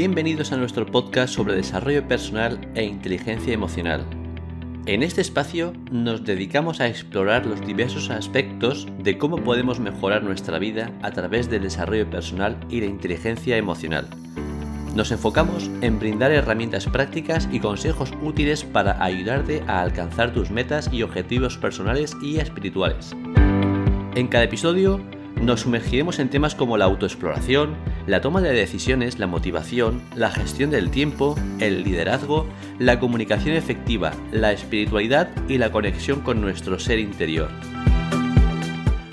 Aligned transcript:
Bienvenidos 0.00 0.50
a 0.50 0.56
nuestro 0.56 0.86
podcast 0.86 1.34
sobre 1.34 1.54
desarrollo 1.54 2.08
personal 2.08 2.58
e 2.74 2.84
inteligencia 2.84 3.52
emocional. 3.52 4.06
En 4.86 5.02
este 5.02 5.20
espacio 5.20 5.74
nos 5.92 6.24
dedicamos 6.24 6.80
a 6.80 6.88
explorar 6.88 7.44
los 7.44 7.60
diversos 7.66 8.08
aspectos 8.08 8.88
de 8.98 9.18
cómo 9.18 9.36
podemos 9.36 9.78
mejorar 9.78 10.22
nuestra 10.22 10.58
vida 10.58 10.90
a 11.02 11.10
través 11.10 11.50
del 11.50 11.64
desarrollo 11.64 12.08
personal 12.08 12.56
y 12.70 12.80
la 12.80 12.86
inteligencia 12.86 13.58
emocional. 13.58 14.08
Nos 14.94 15.12
enfocamos 15.12 15.70
en 15.82 15.98
brindar 15.98 16.30
herramientas 16.30 16.86
prácticas 16.86 17.46
y 17.52 17.60
consejos 17.60 18.10
útiles 18.22 18.64
para 18.64 19.04
ayudarte 19.04 19.62
a 19.66 19.82
alcanzar 19.82 20.32
tus 20.32 20.50
metas 20.50 20.88
y 20.90 21.02
objetivos 21.02 21.58
personales 21.58 22.16
y 22.22 22.38
espirituales. 22.38 23.14
En 24.14 24.28
cada 24.28 24.44
episodio 24.44 24.98
nos 25.40 25.60
sumergiremos 25.60 26.18
en 26.18 26.28
temas 26.28 26.54
como 26.54 26.76
la 26.76 26.84
autoexploración, 26.84 27.76
la 28.10 28.20
toma 28.20 28.40
de 28.40 28.52
decisiones, 28.52 29.20
la 29.20 29.28
motivación, 29.28 30.02
la 30.16 30.32
gestión 30.32 30.70
del 30.70 30.90
tiempo, 30.90 31.36
el 31.60 31.84
liderazgo, 31.84 32.44
la 32.80 32.98
comunicación 32.98 33.54
efectiva, 33.54 34.10
la 34.32 34.50
espiritualidad 34.50 35.30
y 35.48 35.58
la 35.58 35.70
conexión 35.70 36.20
con 36.20 36.40
nuestro 36.40 36.80
ser 36.80 36.98
interior. 36.98 37.48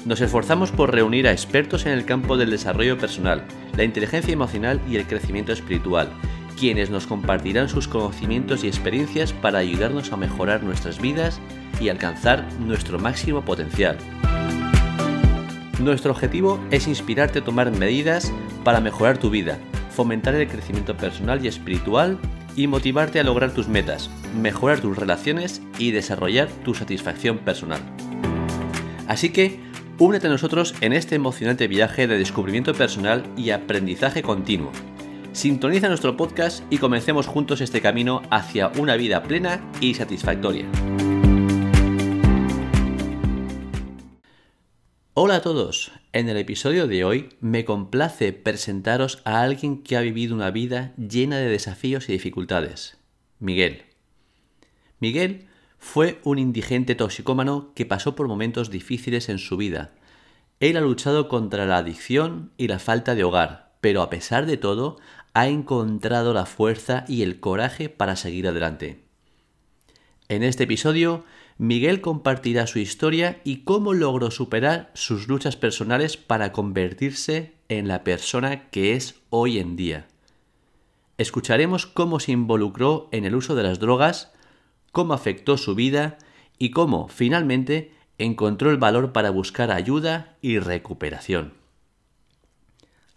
Nos 0.03 0.19
esforzamos 0.19 0.71
por 0.71 0.91
reunir 0.91 1.27
a 1.27 1.31
expertos 1.31 1.85
en 1.85 1.91
el 1.91 2.05
campo 2.05 2.37
del 2.37 2.49
desarrollo 2.49 2.97
personal, 2.97 3.43
la 3.75 3.83
inteligencia 3.83 4.33
emocional 4.33 4.81
y 4.89 4.95
el 4.95 5.05
crecimiento 5.05 5.53
espiritual, 5.53 6.09
quienes 6.59 6.89
nos 6.89 7.05
compartirán 7.05 7.69
sus 7.69 7.87
conocimientos 7.87 8.63
y 8.63 8.67
experiencias 8.67 9.31
para 9.31 9.59
ayudarnos 9.59 10.11
a 10.11 10.17
mejorar 10.17 10.63
nuestras 10.63 10.99
vidas 10.99 11.39
y 11.79 11.89
alcanzar 11.89 12.47
nuestro 12.61 12.97
máximo 12.97 13.45
potencial. 13.45 13.95
Nuestro 15.79 16.11
objetivo 16.11 16.59
es 16.71 16.87
inspirarte 16.87 17.39
a 17.39 17.43
tomar 17.43 17.69
medidas 17.69 18.33
para 18.67 18.81
mejorar 18.81 19.17
tu 19.17 19.29
vida, 19.29 19.59
fomentar 19.91 20.35
el 20.35 20.45
crecimiento 20.45 20.97
personal 20.97 21.39
y 21.41 21.47
espiritual 21.47 22.19
y 22.57 22.67
motivarte 22.67 23.17
a 23.17 23.23
lograr 23.23 23.53
tus 23.53 23.69
metas, 23.69 24.09
mejorar 24.37 24.81
tus 24.81 24.97
relaciones 24.97 25.61
y 25.79 25.91
desarrollar 25.91 26.49
tu 26.65 26.73
satisfacción 26.73 27.37
personal. 27.37 27.79
Así 29.07 29.29
que, 29.29 29.61
únete 29.99 30.27
a 30.27 30.31
nosotros 30.31 30.75
en 30.81 30.91
este 30.91 31.15
emocionante 31.15 31.69
viaje 31.69 32.07
de 32.07 32.17
descubrimiento 32.17 32.73
personal 32.73 33.23
y 33.37 33.51
aprendizaje 33.51 34.21
continuo. 34.21 34.73
Sintoniza 35.31 35.87
nuestro 35.87 36.17
podcast 36.17 36.61
y 36.69 36.79
comencemos 36.79 37.25
juntos 37.25 37.61
este 37.61 37.79
camino 37.79 38.21
hacia 38.31 38.67
una 38.77 38.97
vida 38.97 39.23
plena 39.23 39.61
y 39.79 39.93
satisfactoria. 39.93 40.65
Hola 45.19 45.37
a 45.37 45.41
todos, 45.41 45.91
en 46.13 46.29
el 46.29 46.37
episodio 46.37 46.85
de 46.85 47.03
hoy 47.03 47.29
me 47.39 47.65
complace 47.65 48.33
presentaros 48.33 49.19
a 49.25 49.41
alguien 49.41 49.81
que 49.81 49.97
ha 49.97 50.01
vivido 50.01 50.35
una 50.35 50.51
vida 50.51 50.93
llena 50.95 51.37
de 51.37 51.49
desafíos 51.49 52.07
y 52.07 52.11
dificultades, 52.11 52.97
Miguel. 53.39 53.85
Miguel 54.99 55.47
fue 55.79 56.21
un 56.23 56.37
indigente 56.37 56.93
toxicómano 56.93 57.71
que 57.73 57.87
pasó 57.87 58.15
por 58.15 58.27
momentos 58.27 58.69
difíciles 58.69 59.27
en 59.29 59.39
su 59.39 59.57
vida. 59.57 59.89
Él 60.59 60.77
ha 60.77 60.81
luchado 60.81 61.29
contra 61.29 61.65
la 61.65 61.77
adicción 61.77 62.51
y 62.55 62.67
la 62.67 62.77
falta 62.77 63.15
de 63.15 63.23
hogar, 63.23 63.71
pero 63.81 64.03
a 64.03 64.11
pesar 64.11 64.45
de 64.45 64.57
todo 64.57 64.97
ha 65.33 65.47
encontrado 65.47 66.31
la 66.31 66.45
fuerza 66.45 67.05
y 67.07 67.23
el 67.23 67.39
coraje 67.39 67.89
para 67.89 68.17
seguir 68.17 68.47
adelante. 68.47 69.07
En 70.29 70.43
este 70.43 70.65
episodio 70.65 71.25
Miguel 71.57 72.01
compartirá 72.01 72.67
su 72.67 72.77
historia 72.77 73.41
y 73.43 73.63
cómo 73.63 73.93
logró 73.93 74.29
superar 74.29 74.91
sus 74.93 75.27
luchas 75.27 75.55
personales 75.55 76.15
para 76.15 76.51
convertirse 76.51 77.53
en 77.67 77.87
la 77.87 78.03
persona 78.03 78.69
que 78.69 78.93
es 78.93 79.15
hoy 79.31 79.57
en 79.57 79.75
día. 79.75 80.07
Escucharemos 81.17 81.87
cómo 81.87 82.19
se 82.19 82.31
involucró 82.31 83.09
en 83.11 83.25
el 83.25 83.35
uso 83.35 83.55
de 83.55 83.63
las 83.63 83.79
drogas, 83.79 84.31
cómo 84.91 85.13
afectó 85.15 85.57
su 85.57 85.73
vida 85.73 86.19
y 86.59 86.69
cómo, 86.69 87.07
finalmente, 87.07 87.91
encontró 88.19 88.69
el 88.69 88.77
valor 88.77 89.11
para 89.11 89.31
buscar 89.31 89.71
ayuda 89.71 90.37
y 90.41 90.59
recuperación. 90.59 91.53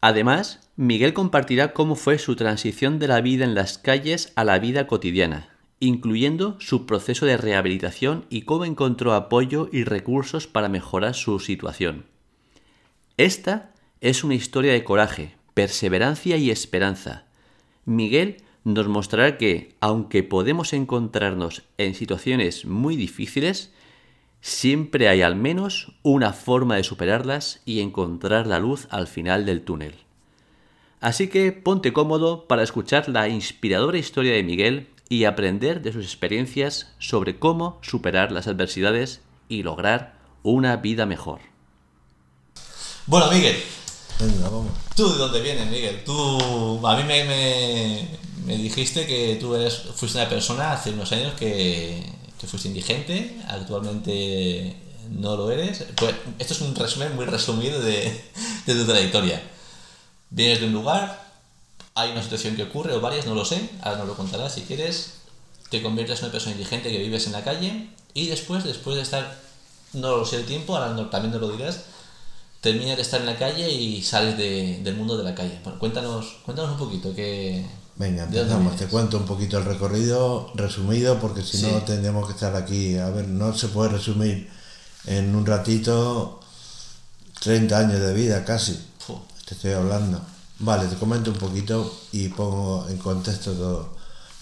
Además, 0.01 0.71
Miguel 0.77 1.13
compartirá 1.13 1.75
cómo 1.75 1.95
fue 1.95 2.19
su 2.19 2.37
transición 2.37 2.99
de 2.99 3.09
la 3.09 3.21
vida 3.21 3.45
en 3.45 3.55
las 3.55 3.77
calles 3.77 4.33
a 4.35 4.45
la 4.45 4.59
vida 4.59 4.87
cotidiana, 4.87 5.50
incluyendo 5.81 6.57
su 6.61 6.85
proceso 6.85 7.25
de 7.25 7.39
rehabilitación 7.39 8.27
y 8.29 8.43
cómo 8.43 8.67
encontró 8.67 9.15
apoyo 9.15 9.69
y 9.73 9.85
recursos 9.85 10.47
para 10.47 10.69
mejorar 10.69 11.15
su 11.15 11.41
situación. 11.41 12.05
Esta 13.17 13.73
es 14.01 14.23
una 14.23 14.35
historia 14.35 14.73
de 14.73 14.85
coraje, 14.85 15.35
perseverancia 15.55 16.37
y 16.37 16.51
esperanza. 16.51 17.25
Miguel 17.87 18.37
nos 18.63 18.89
mostrará 18.89 19.39
que, 19.39 19.75
aunque 19.81 20.23
podemos 20.23 20.75
encontrarnos 20.75 21.63
en 21.79 21.95
situaciones 21.95 22.67
muy 22.67 22.97
difíciles, 22.97 23.73
siempre 24.43 25.09
hay 25.09 25.23
al 25.23 25.35
menos 25.35 25.93
una 26.03 26.35
forma 26.35 26.77
de 26.77 26.85
superarlas 26.85 27.63
y 27.65 27.81
encontrar 27.81 28.47
la 28.47 28.59
luz 28.59 28.87
al 28.91 29.07
final 29.07 29.47
del 29.47 29.63
túnel. 29.63 29.95
Así 31.01 31.29
que 31.29 31.53
ponte 31.53 31.95
cómodo 31.95 32.47
para 32.47 32.63
escuchar 32.63 33.09
la 33.09 33.29
inspiradora 33.29 33.97
historia 33.97 34.35
de 34.35 34.43
Miguel 34.43 34.89
y 35.11 35.25
aprender 35.25 35.83
de 35.83 35.93
sus 35.93 36.05
experiencias 36.05 36.87
sobre 37.01 37.39
cómo 37.39 37.79
superar 37.83 38.31
las 38.31 38.47
adversidades 38.47 39.21
y 39.49 39.65
lograr 39.65 40.15
una 40.45 40.77
vida 40.77 41.05
mejor. 41.05 41.41
Bueno, 43.07 43.31
Miguel. 43.33 43.57
¿Tú 44.95 45.11
de 45.11 45.19
dónde 45.19 45.41
vienes, 45.41 45.69
Miguel? 45.69 46.05
Tú, 46.05 46.87
a 46.87 46.97
mí 46.97 47.03
me, 47.03 48.09
me, 48.45 48.57
dijiste 48.57 49.05
que 49.07 49.37
tú 49.41 49.57
eres, 49.57 49.83
fuiste 49.97 50.19
una 50.19 50.29
persona 50.29 50.73
hace 50.73 50.91
unos 50.91 51.11
años 51.11 51.33
que, 51.35 52.05
que 52.39 52.47
fuiste 52.47 52.69
indigente, 52.69 53.37
actualmente 53.49 54.77
no 55.11 55.37
lo 55.37 55.51
eres. 55.51 55.87
Pues 55.97 56.15
esto 56.39 56.55
es 56.55 56.61
un 56.61 56.77
resumen 56.77 57.17
muy 57.17 57.25
resumido 57.25 57.81
de, 57.81 58.25
de 58.67 58.75
tu 58.75 58.85
trayectoria. 58.85 59.43
Vienes 60.31 60.61
de 60.61 60.67
un 60.67 60.73
lugar, 60.73 61.30
hay 61.95 62.13
una 62.13 62.23
situación 62.23 62.57
que 62.57 62.65
ocurre, 62.65 62.95
o 62.95 63.01
varias, 63.01 63.27
no 63.27 63.35
lo 63.35 63.45
sé, 63.45 63.69
ahora 63.83 63.99
nos 63.99 64.09
lo 64.09 64.17
contarás 64.17 64.55
si 64.55 64.63
quieres, 64.63 65.15
te 65.71 65.83
conviertes 65.83 66.19
en 66.19 66.27
una 66.27 66.33
persona 66.33 66.53
indigente 66.53 66.91
que 66.91 66.99
vives 66.99 67.27
en 67.27 67.33
la 67.33 67.45
calle 67.45 67.91
y 68.15 68.27
después, 68.29 68.65
después 68.65 68.97
de 68.97 69.03
estar, 69.03 69.39
no 69.93 70.17
lo 70.17 70.25
sé 70.25 70.37
el 70.37 70.47
tiempo, 70.47 70.77
ahora 70.77 71.11
también 71.11 71.33
te 71.33 71.39
lo 71.39 71.51
dirás, 71.51 71.81
terminas 72.61 72.97
de 72.97 73.03
estar 73.03 73.21
en 73.21 73.27
la 73.27 73.39
calle 73.39 73.71
y 73.71 74.03
sales 74.03 74.37
del 74.37 74.97
mundo 74.97 75.17
de 75.17 75.25
la 75.25 75.35
calle. 75.35 75.59
Bueno, 75.63 75.79
cuéntanos, 75.79 76.37
cuéntanos 76.45 76.73
un 76.73 76.79
poquito 76.79 77.15
que... 77.15 77.65
Venga, 77.97 78.25
empezamos. 78.25 78.77
Te 78.77 78.87
cuento 78.87 79.19
un 79.19 79.27
poquito 79.27 79.59
el 79.59 79.65
recorrido 79.65 80.51
resumido 80.55 81.19
porque 81.21 81.43
si 81.43 81.63
no 81.63 81.83
tendríamos 81.83 82.27
que 82.27 82.33
estar 82.33 82.57
aquí. 82.57 82.97
A 82.97 83.11
ver, 83.11 83.29
no 83.29 83.55
se 83.55 83.69
puede 83.69 83.91
resumir 83.91 84.49
en 85.07 85.35
un 85.35 85.45
ratito 85.45 86.41
30 87.41 87.79
años 87.79 88.01
de 88.01 88.15
vida 88.15 88.45
casi. 88.45 88.79
Te 89.47 89.55
estoy 89.55 89.73
hablando. 89.73 90.21
Vale, 90.61 90.89
te 90.89 90.97
comento 90.97 91.31
un 91.31 91.39
poquito 91.39 91.91
y 92.13 92.29
pongo 92.29 92.87
en 92.89 92.99
contexto 92.99 93.53
todo. 93.53 93.89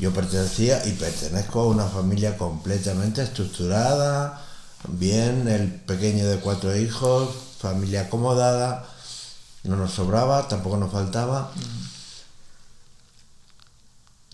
Yo 0.01 0.13
pertenecía 0.13 0.85
y 0.85 0.93
pertenezco 0.93 1.61
a 1.61 1.67
una 1.67 1.85
familia 1.85 2.37
completamente 2.37 3.23
estructurada, 3.23 4.45
bien, 4.89 5.47
el 5.47 5.71
pequeño 5.73 6.27
de 6.27 6.39
cuatro 6.41 6.77
hijos, 6.77 7.31
familia 7.61 8.03
acomodada, 8.03 8.85
no 9.63 9.77
nos 9.77 9.93
sobraba, 9.93 10.49
tampoco 10.49 10.77
nos 10.77 10.91
faltaba. 10.91 11.53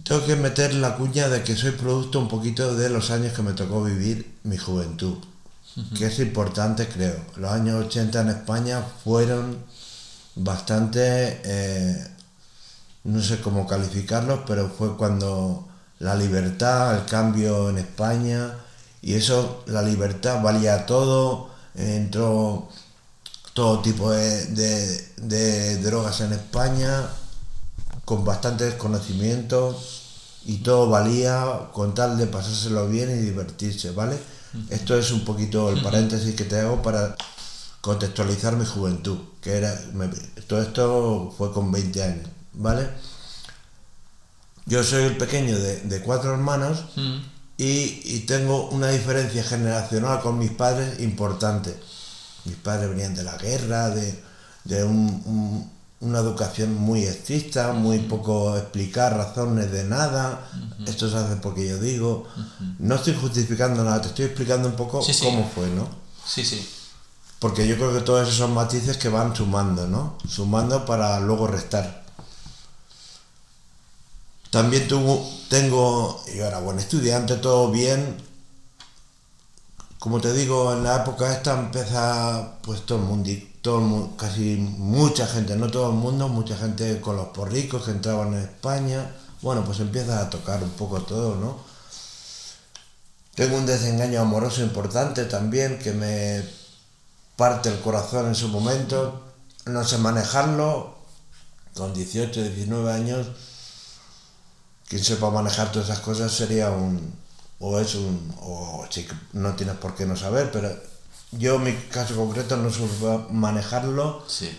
Tengo 0.05 0.25
que 0.25 0.37
meter 0.37 0.73
la 0.75 0.97
cuña 0.97 1.29
de 1.29 1.43
que 1.43 1.55
soy 1.55 1.73
producto 1.73 2.19
un 2.19 2.29
poquito 2.29 2.75
de 2.75 2.89
los 2.89 3.11
años 3.11 3.35
que 3.35 3.43
me 3.43 3.53
tocó 3.53 3.85
vivir 3.85 4.39
mi 4.43 4.57
juventud, 4.57 5.19
que 5.99 6.07
es 6.07 6.19
importante 6.19 6.89
creo. 6.89 7.23
Los 7.37 7.53
años 7.53 7.87
80 7.87 8.23
en 8.23 8.29
España 8.31 8.83
fueron 9.03 9.59
bastante, 10.37 11.41
eh, 11.45 12.07
no 13.05 13.23
sé 13.23 13.41
cómo 13.41 13.67
calificarlos, 13.67 14.41
pero 14.47 14.69
fue 14.69 14.97
cuando 14.97 15.69
la 15.99 16.15
libertad, 16.15 16.97
el 16.97 17.05
cambio 17.05 17.71
en 17.71 17.79
España, 17.79 18.55
y 19.03 19.15
eso, 19.15 19.63
la 19.67 19.83
libertad 19.83 20.43
valía 20.43 20.87
todo, 20.87 21.51
entró 21.75 22.69
todo 23.53 23.81
tipo 23.81 24.11
de, 24.11 25.79
drogas 25.83 26.21
en 26.21 26.33
España, 26.33 27.09
con 28.05 28.25
bastantes 28.25 28.75
conocimientos, 28.75 30.01
y 30.47 30.59
todo 30.59 30.91
valía 30.91 31.69
con 31.73 31.95
tal 31.95 32.19
de 32.19 32.27
pasárselo 32.27 32.89
bien 32.89 33.11
y 33.11 33.23
divertirse, 33.23 33.93
¿vale? 33.93 34.19
Esto 34.71 34.97
es 34.97 35.11
un 35.11 35.25
poquito 35.25 35.71
el 35.71 35.83
paréntesis 35.83 36.35
que 36.35 36.45
te 36.45 36.61
hago 36.61 36.83
para 36.83 37.17
contextualizar 37.85 38.57
mi 38.57 38.65
juventud, 38.65 39.19
que 39.43 39.59
era, 39.59 39.79
todo 40.47 40.63
esto 40.63 41.35
fue 41.37 41.53
con 41.53 41.71
20 41.71 42.03
años, 42.03 42.29
¿vale? 42.55 42.89
Yo 44.65 44.83
soy 44.83 45.03
el 45.03 45.19
pequeño 45.19 45.59
de, 45.59 46.01
cuatro 46.03 46.33
hermanos 46.33 46.83
mm. 46.97 47.17
y, 47.59 48.21
tengo 48.21 48.71
una 48.71 48.89
diferencia 48.89 49.45
generacional 49.45 50.23
con 50.23 50.39
mis 50.39 50.51
padres 50.51 51.01
importante. 51.01 51.77
Mis 52.47 52.57
padres 52.57 52.89
venían 52.89 53.15
de 53.15 53.23
la 53.23 53.37
guerra, 53.37 53.91
de, 53.91 54.85
un, 54.85 55.71
una 56.01 56.21
educación 56.21 56.75
muy 56.75 57.03
estricta, 57.03 57.75
muy 57.75 57.99
poco 57.99 58.57
explicar 58.57 59.15
razones 59.15 59.71
de 59.71 59.85
nada, 59.85 60.51
esto 60.87 61.11
se 61.11 61.19
hace 61.19 61.37
porque 61.37 61.69
yo 61.69 61.79
digo, 61.79 62.27
no 62.79 62.95
estoy 62.95 63.15
justificando 63.15 63.85
nada, 63.85 64.01
te 64.01 64.09
estoy 64.09 64.25
explicando 64.25 64.69
un 64.69 64.75
poco 64.75 65.03
Sí, 65.03 65.13
sí. 65.13 65.23
cómo 65.23 65.47
fue, 65.55 65.69
¿no? 65.69 65.87
Sí, 66.27 66.43
sí. 66.47 66.67
Porque 67.39 67.67
yo 67.69 67.77
creo 67.77 67.93
que 67.93 68.01
todos 68.01 68.29
esos 68.29 68.49
matices 68.51 68.97
que 68.97 69.09
van 69.09 69.37
sumando, 69.37 69.87
¿no? 69.87 70.17
Sumando 70.27 70.85
para 70.87 71.21
luego 71.21 71.47
restar. 71.47 72.05
También 74.51 74.87
tuvo, 74.87 75.29
tengo, 75.49 76.23
y 76.33 76.41
ahora 76.41 76.61
buen 76.61 76.79
estudiante, 76.79 77.37
todo 77.37 77.71
bien. 77.71 78.17
Como 79.99 80.21
te 80.21 80.33
digo, 80.33 80.73
en 80.73 80.85
la 80.85 80.97
época 81.03 81.33
esta 81.33 81.59
empieza 81.59 82.59
pues 82.63 82.87
todo 82.87 82.99
el 82.99 83.05
mundo, 83.05 83.31
casi 84.17 84.57
mucha 84.57 85.27
gente, 85.27 85.57
no 85.57 85.71
todo 85.71 85.91
el 85.91 85.97
mundo, 85.97 86.29
mucha 86.29 86.57
gente 86.57 87.01
con 87.01 87.17
los 87.17 87.29
porricos 87.29 87.85
que 87.85 87.91
entraban 87.91 88.35
en 88.35 88.41
España. 88.41 89.11
Bueno, 89.43 89.65
pues 89.65 89.81
empieza 89.81 90.21
a 90.21 90.31
tocar 90.31 90.63
un 90.63 90.71
poco 90.71 91.03
todo, 91.03 91.35
¿no? 91.37 91.59
Tengo 93.35 93.57
un 93.57 93.67
desengaño 93.67 94.21
amoroso 94.21 94.63
importante 94.63 95.25
también 95.25 95.79
que 95.79 95.93
me 95.93 96.45
parte 97.37 97.69
el 97.69 97.81
corazón 97.81 98.27
en 98.29 98.35
su 98.35 98.49
momento. 98.49 99.23
No 99.67 99.85
sé 99.85 99.99
manejarlo. 99.99 100.95
Con 101.75 101.93
18, 101.93 102.41
19 102.43 102.93
años, 102.93 103.27
quien 104.89 105.03
sepa 105.03 105.31
manejar 105.31 105.73
todas 105.73 105.89
esas 105.89 106.01
cosas 106.01 106.33
sería 106.33 106.71
un. 106.71 107.15
O 107.59 107.81
es 107.81 107.95
un. 107.95 108.33
O 108.43 108.85
sí 108.91 109.05
que 109.05 109.15
no 109.33 109.55
tienes 109.55 109.77
por 109.77 109.95
qué 109.95 110.07
no 110.07 110.17
saber, 110.17 110.51
pero 110.53 110.71
yo 111.33 111.57
en 111.57 111.65
mi 111.65 111.73
caso 111.89 112.15
concreto 112.15 112.57
no 112.57 112.71
supe 112.71 113.25
manejarlo. 113.31 114.25
Sí. 114.29 114.57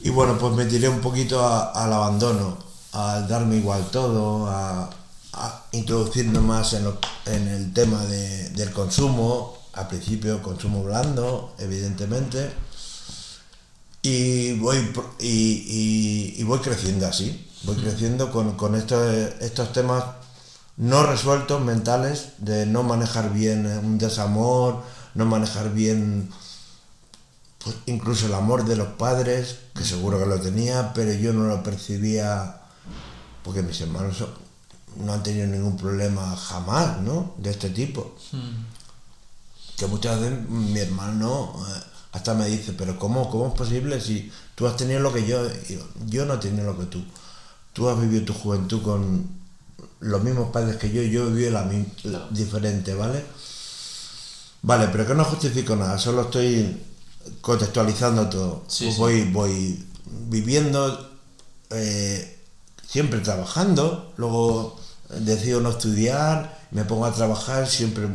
Y 0.00 0.10
bueno, 0.10 0.36
pues 0.36 0.52
me 0.54 0.66
tiré 0.66 0.88
un 0.88 1.00
poquito 1.00 1.46
a- 1.46 1.70
al 1.70 1.92
abandono, 1.92 2.58
al 2.92 3.26
darme 3.28 3.56
igual 3.56 3.86
todo, 3.90 4.48
a, 4.50 4.90
a 5.32 5.64
introducirme 5.72 6.40
más 6.40 6.72
en, 6.74 6.84
lo- 6.84 6.98
en 7.26 7.48
el 7.48 7.72
tema 7.72 8.04
de- 8.04 8.50
del 8.50 8.72
consumo, 8.72 9.56
al 9.74 9.88
principio 9.88 10.42
consumo 10.42 10.82
blando, 10.84 11.54
evidentemente, 11.58 12.50
y 14.02 14.52
voy, 14.58 14.78
y, 15.20 15.26
y- 15.28 16.34
y 16.38 16.42
voy 16.44 16.58
creciendo 16.58 17.06
así, 17.06 17.48
voy 17.64 17.76
creciendo 17.76 18.32
con, 18.32 18.56
con 18.56 18.74
estos, 18.74 19.00
estos 19.40 19.72
temas 19.72 20.04
no 20.76 21.04
resueltos 21.04 21.60
mentales 21.62 22.28
de 22.38 22.66
no 22.66 22.82
manejar 22.82 23.32
bien 23.32 23.66
un 23.66 23.98
desamor, 23.98 24.82
no 25.14 25.24
manejar 25.26 25.72
bien 25.72 26.28
pues, 27.62 27.76
incluso 27.86 28.26
el 28.26 28.34
amor 28.34 28.64
de 28.64 28.74
los 28.76 28.88
padres, 28.88 29.56
que 29.74 29.84
seguro 29.84 30.18
que 30.18 30.26
lo 30.26 30.40
tenía, 30.40 30.92
pero 30.94 31.12
yo 31.12 31.32
no 31.32 31.44
lo 31.46 31.62
percibía 31.62 32.56
porque 33.44 33.62
mis 33.62 33.80
hermanos 33.82 34.24
no 34.96 35.12
han 35.12 35.22
tenido 35.22 35.46
ningún 35.46 35.76
problema 35.76 36.34
jamás, 36.36 37.00
¿no? 37.02 37.34
De 37.38 37.50
este 37.50 37.70
tipo. 37.70 38.16
Que 39.76 39.86
muchas 39.86 40.20
veces 40.20 40.48
mi 40.48 40.78
hermano 40.78 41.54
eh, 41.68 41.80
hasta 42.12 42.34
me 42.34 42.46
dice, 42.46 42.72
pero 42.72 42.98
¿cómo, 42.98 43.28
¿cómo 43.30 43.48
es 43.48 43.54
posible 43.54 44.00
si 44.00 44.30
tú 44.54 44.66
has 44.66 44.76
tenido 44.76 45.00
lo 45.00 45.12
que 45.12 45.26
yo? 45.26 45.42
Yo 46.06 46.24
no 46.26 46.34
he 46.34 46.38
tenido 46.38 46.64
lo 46.66 46.78
que 46.78 46.86
tú. 46.86 47.02
Tú 47.72 47.88
has 47.88 47.98
vivido 48.00 48.24
tu 48.26 48.34
juventud 48.34 48.82
con 48.82 49.26
los 50.00 50.22
mismos 50.22 50.50
padres 50.50 50.76
que 50.76 50.90
yo, 50.90 51.02
yo 51.02 51.26
he 51.26 51.30
vivido 51.30 51.52
la, 51.52 51.70
la- 52.04 52.28
diferente, 52.30 52.94
¿vale? 52.94 53.24
Vale, 54.62 54.88
pero 54.92 55.06
que 55.06 55.14
no 55.14 55.24
justifico 55.24 55.74
nada, 55.74 55.98
solo 55.98 56.22
estoy 56.22 56.80
contextualizando 57.40 58.28
todo. 58.28 58.64
Sí, 58.68 58.84
Pues 58.84 58.94
sí. 58.94 59.00
Voy, 59.00 59.22
voy 59.32 59.86
viviendo, 60.28 61.10
eh, 61.70 62.38
siempre 62.86 63.20
trabajando, 63.20 64.12
luego 64.18 64.78
decido 65.18 65.60
no 65.60 65.70
estudiar, 65.70 66.60
me 66.70 66.84
pongo 66.84 67.06
a 67.06 67.12
trabajar 67.14 67.68
siempre 67.68 68.08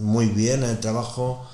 muy 0.00 0.26
bien 0.26 0.64
en 0.64 0.70
el 0.70 0.80
trabajo, 0.80 1.46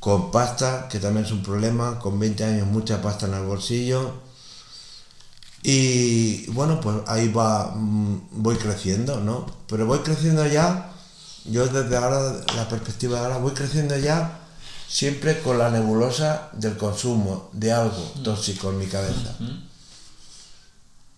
con 0.00 0.30
pasta, 0.30 0.88
que 0.88 0.98
también 1.00 1.26
es 1.26 1.32
un 1.32 1.42
problema, 1.42 1.98
con 1.98 2.18
20 2.18 2.44
años 2.44 2.66
mucha 2.68 3.02
pasta 3.02 3.26
en 3.26 3.34
el 3.34 3.42
bolsillo. 3.44 4.12
Y 5.62 6.46
bueno, 6.52 6.80
pues 6.80 6.96
ahí 7.06 7.28
va, 7.32 7.72
mm, 7.74 8.28
voy 8.42 8.56
creciendo, 8.56 9.20
¿no? 9.20 9.46
Pero 9.68 9.86
voy 9.86 9.98
creciendo 10.00 10.46
ya, 10.46 10.92
yo 11.44 11.66
desde 11.66 11.96
ahora, 11.96 12.44
la 12.54 12.68
perspectiva 12.68 13.18
de 13.18 13.24
ahora, 13.26 13.38
voy 13.38 13.52
creciendo 13.52 13.96
ya 13.98 14.40
siempre 14.88 15.40
con 15.40 15.58
la 15.58 15.70
nebulosa 15.70 16.50
del 16.52 16.76
consumo 16.76 17.50
de 17.52 17.72
algo 17.72 17.96
tóxico 18.22 18.70
en 18.70 18.78
mi 18.78 18.86
cabeza. 18.86 19.34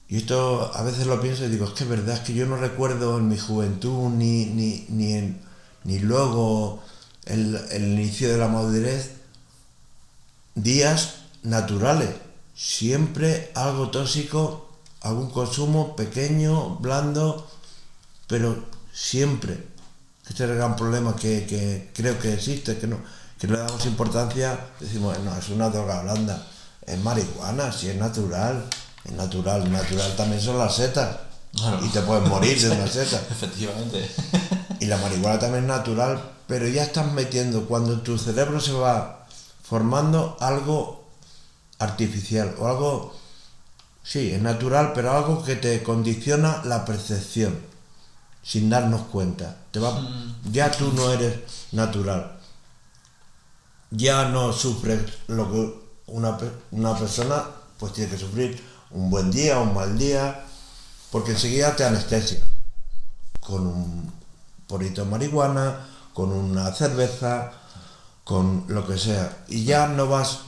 Y 0.09 0.17
esto 0.17 0.71
a 0.75 0.83
veces 0.83 1.07
lo 1.07 1.21
pienso 1.21 1.45
y 1.45 1.49
digo, 1.49 1.67
es 1.67 1.73
que 1.73 1.85
es 1.85 1.91
verdad, 1.91 2.15
es 2.15 2.21
que 2.21 2.33
yo 2.33 2.47
no 2.47 2.57
recuerdo 2.57 3.19
en 3.19 3.29
mi 3.29 3.37
juventud 3.37 4.09
ni, 4.09 4.47
ni, 4.47 4.87
ni, 4.89 5.13
en- 5.13 5.43
ni 5.85 5.99
luego 5.99 6.83
el, 7.25 7.57
el 7.71 7.85
inicio 7.85 8.31
de 8.31 8.39
la 8.39 8.49
madurez 8.49 9.13
días 10.55 11.15
naturales. 11.43 12.11
Siempre 12.55 13.53
algo 13.55 13.91
tóxico, 13.91 14.69
algún 15.03 15.31
consumo 15.31 15.95
pequeño, 15.95 16.77
blando, 16.77 17.49
pero 18.27 18.65
siempre. 18.93 19.55
Este 20.29 20.45
es 20.45 20.51
el 20.51 20.57
gran 20.57 20.77
problema 20.77 21.15
que, 21.17 21.47
que 21.47 21.91
creo 21.95 22.19
que 22.19 22.35
existe, 22.35 22.79
que 22.79 22.87
no, 22.87 22.99
que 23.39 23.47
no 23.47 23.55
le 23.55 23.61
damos 23.61 23.87
importancia. 23.87 24.59
Decimos, 24.81 25.19
no, 25.21 25.37
es 25.37 25.49
una 25.49 25.71
droga 25.71 26.03
blanda, 26.03 26.47
es 26.85 26.99
marihuana, 26.99 27.73
si 27.73 27.89
es 27.89 27.97
natural, 27.97 28.69
es 29.05 29.13
natural. 29.13 29.71
Natural 29.71 30.17
también 30.17 30.41
son 30.41 30.59
las 30.59 30.77
setas. 30.77 31.17
Y 31.83 31.89
te 31.89 32.03
puedes 32.03 32.29
morir 32.29 32.61
de 32.61 32.71
una 32.71 32.87
seta. 32.87 33.17
Efectivamente. 33.31 34.09
Y 34.81 34.87
la 34.87 34.97
marihuana 34.99 35.39
también 35.39 35.65
es 35.65 35.69
natural, 35.69 36.23
pero 36.47 36.67
ya 36.69 36.83
estás 36.83 37.13
metiendo, 37.13 37.67
cuando 37.67 38.01
tu 38.01 38.19
cerebro 38.19 38.61
se 38.61 38.73
va 38.73 39.27
formando 39.63 40.37
algo 40.41 41.05
artificial 41.79 42.55
o 42.59 42.67
algo, 42.67 43.15
sí, 44.03 44.33
es 44.33 44.41
natural, 44.41 44.93
pero 44.95 45.13
algo 45.13 45.45
que 45.45 45.57
te 45.57 45.83
condiciona 45.83 46.63
la 46.65 46.85
percepción 46.85 47.59
sin 48.43 48.71
darnos 48.71 49.03
cuenta. 49.09 49.57
Te 49.71 49.79
va, 49.79 50.01
ya 50.51 50.71
tú 50.71 50.93
no 50.93 51.13
eres 51.13 51.39
natural. 51.73 52.39
Ya 53.91 54.29
no 54.29 54.53
sufres 54.53 55.01
lo 55.27 55.51
que 55.51 55.75
una, 56.07 56.39
una 56.71 56.97
persona 56.97 57.45
pues 57.79 57.93
tiene 57.93 58.11
que 58.11 58.19
sufrir 58.19 58.63
un 58.91 59.11
buen 59.11 59.31
día, 59.31 59.59
un 59.59 59.75
mal 59.75 59.99
día, 59.99 60.45
porque 61.11 61.33
enseguida 61.33 61.77
te 61.77 61.85
anestesia 61.85 62.41
con 63.41 63.67
un 63.67 64.18
porrito 64.69 65.05
de 65.05 65.11
marihuana, 65.11 65.87
con 66.13 66.31
una 66.31 66.73
cerveza, 66.73 67.51
con 68.23 68.65
lo 68.69 68.87
que 68.87 68.99
sea. 68.99 69.45
Y 69.49 69.65
ya 69.65 69.89
no 69.89 70.07
vas, 70.07 70.41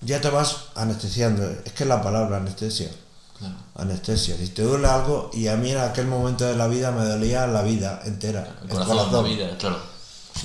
ya 0.00 0.20
te 0.20 0.28
vas 0.28 0.56
anestesiando. 0.74 1.48
Es 1.64 1.72
que 1.72 1.84
es 1.84 1.88
la 1.88 2.02
palabra 2.02 2.38
anestesia. 2.38 2.90
Claro. 3.38 3.54
Anestesia. 3.76 4.36
Si 4.36 4.48
te 4.48 4.62
duele 4.62 4.88
algo, 4.88 5.30
y 5.32 5.48
a 5.48 5.56
mí 5.56 5.70
en 5.70 5.78
aquel 5.78 6.06
momento 6.06 6.44
de 6.44 6.56
la 6.56 6.66
vida 6.66 6.90
me 6.90 7.04
dolía 7.04 7.46
la 7.46 7.62
vida 7.62 8.00
entera. 8.04 8.58
El 8.62 8.68
corazón, 8.68 9.12
la 9.12 9.22
vida, 9.22 9.56
claro. 9.58 9.78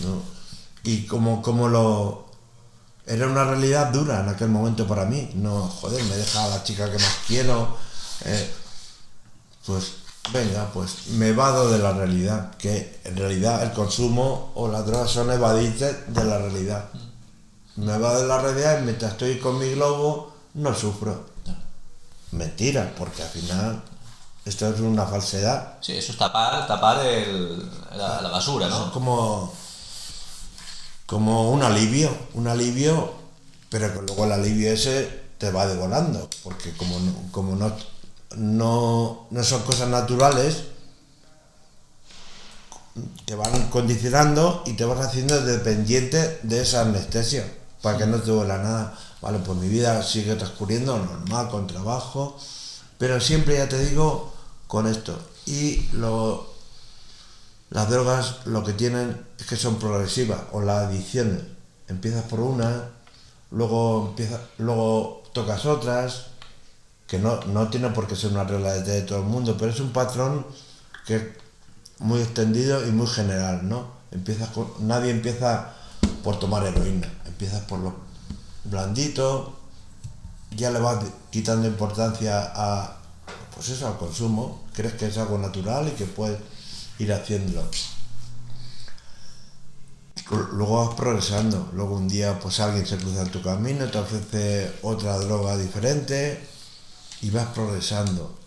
¿no? 0.03 0.21
Y 0.83 1.05
como, 1.07 1.41
como 1.41 1.67
lo... 1.67 2.29
Era 3.05 3.25
una 3.25 3.43
realidad 3.43 3.87
dura 3.87 4.19
en 4.19 4.29
aquel 4.29 4.49
momento 4.49 4.85
para 4.85 5.05
mí. 5.05 5.31
No, 5.33 5.63
joder, 5.67 6.03
me 6.03 6.15
deja 6.15 6.43
a 6.43 6.47
la 6.49 6.63
chica 6.63 6.85
que 6.91 6.99
más 6.99 7.17
quiero. 7.25 7.75
eh, 8.25 8.53
pues 9.65 9.93
venga, 10.31 10.69
pues 10.73 11.07
me 11.09 11.31
vado 11.33 11.69
de 11.71 11.79
la 11.79 11.93
realidad. 11.93 12.51
Que 12.57 12.99
en 13.03 13.17
realidad 13.17 13.63
el 13.63 13.71
consumo 13.71 14.51
o 14.55 14.67
las 14.67 14.85
drogas 14.85 15.11
son 15.11 15.31
evadirte 15.31 15.93
de 16.07 16.23
la 16.23 16.37
realidad. 16.37 16.85
Me 17.75 17.97
vado 17.97 18.21
de 18.21 18.27
la 18.27 18.39
realidad 18.39 18.79
y 18.81 18.83
mientras 18.83 19.13
estoy 19.13 19.39
con 19.39 19.57
mi 19.57 19.71
globo 19.71 20.33
no 20.55 20.73
sufro. 20.75 21.25
Mentira, 22.31 22.93
porque 22.97 23.23
al 23.23 23.29
final 23.29 23.81
esto 24.45 24.67
es 24.67 24.79
una 24.79 25.05
falsedad. 25.05 25.77
Sí, 25.81 25.93
eso 25.93 26.11
es 26.11 26.17
tapar, 26.17 26.67
tapar 26.67 27.05
el, 27.05 27.59
la, 27.95 28.21
la 28.21 28.29
basura, 28.29 28.67
Es 28.67 28.71
¿no? 28.73 28.91
como, 28.91 29.53
como 31.05 31.51
un 31.51 31.63
alivio, 31.63 32.15
un 32.33 32.47
alivio, 32.47 33.13
pero 33.69 33.91
que 33.93 34.01
luego 34.01 34.25
el 34.25 34.31
alivio 34.33 34.71
ese 34.71 35.29
te 35.37 35.51
va 35.51 35.65
devorando, 35.65 36.29
porque 36.43 36.75
como 36.75 36.99
no, 36.99 37.13
como 37.31 37.55
no, 37.55 37.73
no, 38.35 39.27
no 39.29 39.43
son 39.43 39.63
cosas 39.63 39.89
naturales, 39.89 40.63
te 43.25 43.35
van 43.35 43.69
condicionando 43.69 44.63
y 44.65 44.73
te 44.73 44.85
vas 44.85 45.05
haciendo 45.05 45.39
dependiente 45.41 46.39
de 46.43 46.61
esa 46.61 46.81
anestesia, 46.81 47.45
para 47.81 47.97
que 47.97 48.05
no 48.05 48.19
te 48.19 48.31
duela 48.31 48.57
nada. 48.57 48.97
Vale, 49.21 49.39
pues 49.39 49.57
mi 49.57 49.67
vida 49.67 50.01
sigue 50.03 50.35
transcurriendo 50.35 50.97
normal, 50.97 51.49
con 51.49 51.67
trabajo, 51.67 52.37
pero 52.97 53.19
siempre, 53.19 53.57
ya 53.57 53.67
te 53.67 53.83
digo, 53.85 54.33
con 54.67 54.87
esto. 54.87 55.17
Y 55.45 55.87
lo, 55.93 56.53
las 57.69 57.89
drogas 57.89 58.45
lo 58.45 58.63
que 58.63 58.73
tienen 58.73 59.25
es 59.37 59.45
que 59.45 59.55
son 59.55 59.77
progresivas, 59.77 60.39
o 60.51 60.61
las 60.61 60.87
adicciones. 60.87 61.41
Empiezas 61.87 62.23
por 62.23 62.39
una, 62.39 62.89
luego 63.51 64.07
empieza, 64.09 64.39
luego 64.57 65.23
tocas 65.33 65.65
otras, 65.65 66.27
que 67.09 67.17
no, 67.17 67.39
no 67.45 67.69
tiene 67.69 67.89
por 67.89 68.07
qué 68.07 68.15
ser 68.15 68.31
una 68.31 68.43
regla 68.43 68.73
de, 68.73 69.01
todo 69.01 69.19
el 69.19 69.25
mundo, 69.25 69.57
pero 69.57 69.71
es 69.71 69.79
un 69.79 69.91
patrón 69.91 70.45
que 71.07 71.15
es 71.15 71.23
muy 71.97 72.21
extendido 72.21 72.87
y 72.87 72.91
muy 72.91 73.07
general, 73.07 73.67
¿no? 73.67 73.87
Empiezas 74.11 74.49
con, 74.49 74.71
nadie 74.81 75.09
empieza 75.09 75.73
por 76.23 76.37
tomar 76.37 76.65
heroína, 76.65 77.11
empiezas 77.25 77.61
por 77.61 77.79
lo 77.79 77.95
blandito, 78.65 79.57
ya 80.55 80.69
le 80.69 80.79
vas 80.79 81.03
quitando 81.31 81.67
importancia 81.67 82.51
a, 82.55 82.97
pues 83.55 83.69
eso, 83.69 83.87
al 83.87 83.97
consumo, 83.97 84.63
crees 84.73 84.93
que 84.93 85.07
es 85.07 85.17
algo 85.17 85.39
natural 85.39 85.87
y 85.87 85.91
que 85.91 86.05
puedes 86.05 86.39
ir 86.99 87.11
haciéndolo. 87.11 87.67
Luego 90.53 90.85
vas 90.85 90.95
progresando, 90.95 91.71
luego 91.73 91.95
un 91.95 92.07
día 92.07 92.39
pues 92.39 92.59
alguien 92.59 92.85
se 92.85 92.97
cruza 92.97 93.23
en 93.23 93.31
tu 93.31 93.41
camino, 93.41 93.89
te 93.89 93.97
ofrece 93.97 94.71
otra 94.83 95.17
droga 95.17 95.57
diferente 95.57 96.58
y 97.21 97.29
vas 97.29 97.47
progresando. 97.53 98.37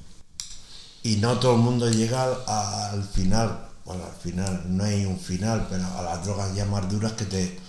Y 1.03 1.17
no 1.17 1.39
todo 1.39 1.55
el 1.55 1.61
mundo 1.61 1.91
llega 1.91 2.23
al, 2.23 2.37
al 2.47 3.05
final, 3.05 3.69
bueno, 3.85 4.05
al 4.05 4.15
final, 4.21 4.63
no 4.67 4.85
hay 4.85 5.05
un 5.05 5.19
final, 5.19 5.67
pero 5.69 5.85
a 5.87 6.03
las 6.03 6.25
drogas 6.25 6.55
ya 6.55 6.65
más 6.67 6.89
duras 6.91 7.13
que 7.13 7.25
te... 7.25 7.61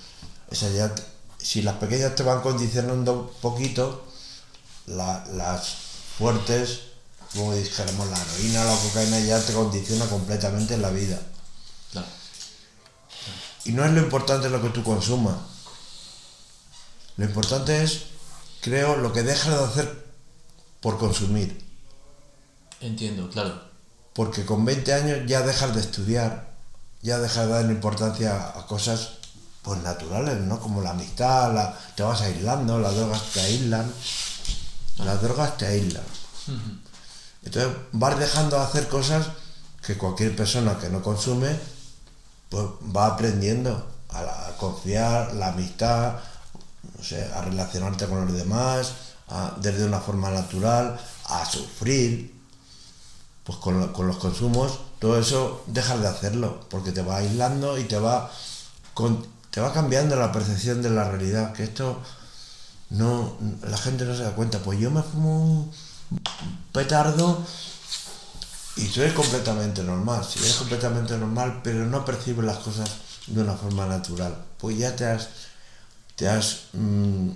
Esa 0.51 0.69
ya, 0.69 0.93
si 1.39 1.61
las 1.63 1.75
pequeñas 1.77 2.15
te 2.15 2.23
van 2.23 2.41
condicionando 2.41 3.13
un 3.13 3.29
poquito, 3.41 4.05
la- 4.85 5.25
las 5.33 5.75
fuertes, 6.17 6.81
como 7.33 7.53
dijéramos, 7.55 8.07
la 8.09 8.21
heroína, 8.21 8.63
la 8.63 8.75
cocaína 8.77 9.19
ya 9.19 9.43
te 9.43 9.53
condiciona 9.53 10.05
completamente 10.05 10.77
la 10.77 10.91
vida. 10.91 11.19
Y 13.65 13.71
no 13.71 13.83
es 13.85 13.91
lo 13.91 14.01
importante 14.01 14.49
lo 14.49 14.61
que 14.61 14.69
tú 14.69 14.83
consumas. 14.83 15.37
Lo 17.17 17.25
importante 17.25 17.81
es, 17.83 18.03
creo, 18.61 18.97
lo 18.97 19.13
que 19.13 19.23
dejas 19.23 19.57
de 19.57 19.63
hacer 19.65 20.02
por 20.83 20.99
consumir. 20.99 21.59
Entiendo, 22.81 23.29
claro. 23.29 23.59
Porque 24.13 24.45
con 24.45 24.63
20 24.65 24.93
años 24.93 25.19
ya 25.25 25.41
dejas 25.41 25.73
de 25.73 25.81
estudiar, 25.81 26.51
ya 27.01 27.17
dejas 27.17 27.47
de 27.47 27.53
dar 27.53 27.65
importancia 27.71 28.49
a 28.55 28.67
cosas 28.67 29.13
pues 29.63 29.81
naturales, 29.81 30.39
¿no? 30.41 30.59
Como 30.59 30.81
la 30.81 30.91
amistad, 30.91 31.53
la- 31.53 31.77
te 31.95 32.03
vas 32.03 32.21
aislando, 32.21 32.77
las 32.79 32.93
drogas 32.95 33.23
te 33.33 33.39
aíslan. 33.39 33.91
Las 34.97 35.21
drogas 35.21 35.57
te 35.57 35.65
aíslan. 35.65 36.03
Entonces 37.43 37.71
vas 37.93 38.19
dejando 38.19 38.57
de 38.57 38.63
hacer 38.63 38.87
cosas 38.89 39.27
que 39.85 39.97
cualquier 39.97 40.35
persona 40.35 40.77
que 40.77 40.89
no 40.89 41.01
consume 41.01 41.57
pues 42.49 42.65
va 42.95 43.07
aprendiendo 43.07 43.87
a, 44.09 44.21
la- 44.21 44.47
a 44.49 44.57
confiar, 44.57 45.33
la 45.33 45.47
amistad, 45.47 46.15
no 46.97 47.03
sé, 47.03 47.23
a 47.33 47.41
relacionarte 47.41 48.05
con 48.05 48.25
los 48.25 48.33
demás, 48.35 48.91
desde 49.59 49.85
una 49.85 49.99
forma 49.99 50.29
natural, 50.29 50.99
a 51.25 51.45
sufrir, 51.45 52.33
pues 53.43 53.57
con, 53.59 53.87
con 53.93 54.07
los 54.07 54.17
consumos, 54.17 54.79
todo 54.99 55.19
eso 55.19 55.63
dejas 55.67 55.99
de 56.01 56.07
hacerlo, 56.07 56.59
porque 56.69 56.91
te 56.91 57.01
va 57.01 57.17
aislando 57.17 57.77
y 57.77 57.83
te 57.85 57.97
va, 57.97 58.31
con- 58.93 59.25
te 59.51 59.59
va 59.61 59.73
cambiando 59.73 60.15
la 60.15 60.31
percepción 60.31 60.81
de 60.81 60.89
la 60.89 61.09
realidad, 61.09 61.53
que 61.53 61.63
esto 61.63 61.99
no, 62.89 63.33
la 63.67 63.77
gente 63.77 64.05
no 64.05 64.15
se 64.15 64.23
da 64.23 64.31
cuenta, 64.35 64.59
pues 64.59 64.79
yo 64.79 64.91
me 64.91 65.01
fumo 65.01 65.43
un 65.43 65.71
petardo 66.71 67.43
y 68.75 68.87
soy 68.87 69.09
completamente 69.11 69.83
normal, 69.83 70.23
si 70.25 70.39
eres 70.39 70.55
completamente 70.55 71.17
normal, 71.17 71.61
pero 71.63 71.85
no 71.85 72.05
percibes 72.05 72.45
las 72.45 72.57
cosas 72.57 72.89
de 73.27 73.41
una 73.41 73.53
forma 73.53 73.85
natural, 73.85 74.35
pues 74.57 74.77
ya 74.77 74.95
te 74.95 75.05
has, 75.05 75.27
te 76.15 76.27
has, 76.27 76.63
mm, 76.73 77.29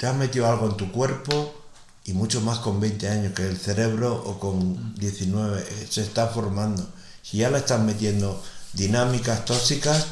te 0.00 0.06
has 0.06 0.16
metido 0.16 0.46
algo 0.48 0.64
en 0.64 0.78
tu 0.78 0.90
cuerpo 0.90 1.52
y 2.06 2.14
mucho 2.14 2.40
más 2.40 2.60
con 2.60 2.80
20 2.80 3.06
años 3.06 3.34
que 3.34 3.46
el 3.46 3.58
cerebro 3.58 4.14
o 4.14 4.38
con 4.40 4.94
19 4.94 5.60
eh, 5.60 5.86
se 5.90 6.00
está 6.00 6.26
formando. 6.28 6.82
Si 7.20 7.36
ya 7.36 7.50
le 7.50 7.58
estás 7.58 7.82
metiendo 7.82 8.42
dinámicas 8.72 9.44
tóxicas, 9.44 10.06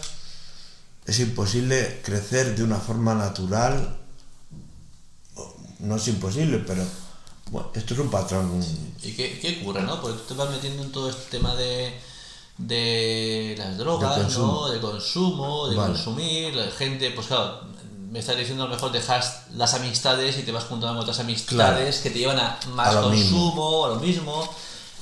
es 1.07 1.19
imposible 1.21 2.03
crecer 2.05 2.55
de 2.55 2.65
una 2.65 2.77
forma 2.77 3.15
natural. 3.15 3.97
No 5.79 5.97
es 5.97 6.07
imposible, 6.09 6.59
pero 6.67 6.85
bueno, 7.51 7.71
esto 7.73 7.95
es 7.95 8.01
un 8.01 8.11
patrón. 8.11 8.63
¿Y 9.03 9.13
qué, 9.13 9.39
qué 9.41 9.61
ocurre, 9.63 9.85
no? 9.85 10.03
Porque 10.03 10.19
tú 10.19 10.35
te 10.35 10.35
vas 10.35 10.51
metiendo 10.51 10.83
en 10.83 10.93
todo 10.93 11.09
este 11.09 11.39
tema 11.39 11.55
de, 11.55 11.99
de 12.59 13.55
las 13.57 13.79
drogas, 13.79 14.19
De. 14.19 14.39
¿no? 14.39 14.69
De 14.69 14.81
consumo, 14.81 15.67
de 15.69 15.77
Vale. 15.77 15.95
consumir, 15.95 16.55
la 16.55 16.71
gente, 16.73 17.11
pues 17.13 17.29
claro, 17.29 17.63
me 18.11 18.19
estás 18.21 18.37
diciendo 18.37 18.65
a 18.65 18.67
lo 18.69 18.75
mejor 18.75 18.93
dejas 18.93 19.43
las 19.55 19.75
amistades 19.75 20.39
y 20.39 20.43
te 20.43 20.53
vas 20.53 20.65
juntando 20.65 20.95
con 20.95 21.03
otras 21.03 21.21
amistades 21.21 21.99
que 21.99 22.11
te 22.11 22.19
llevan 22.19 22.39
a 22.39 22.59
más 22.75 22.95
A 22.97 23.03
consumo, 23.03 23.85
a 23.87 23.89
lo 23.91 23.97
mismo. 23.97 24.49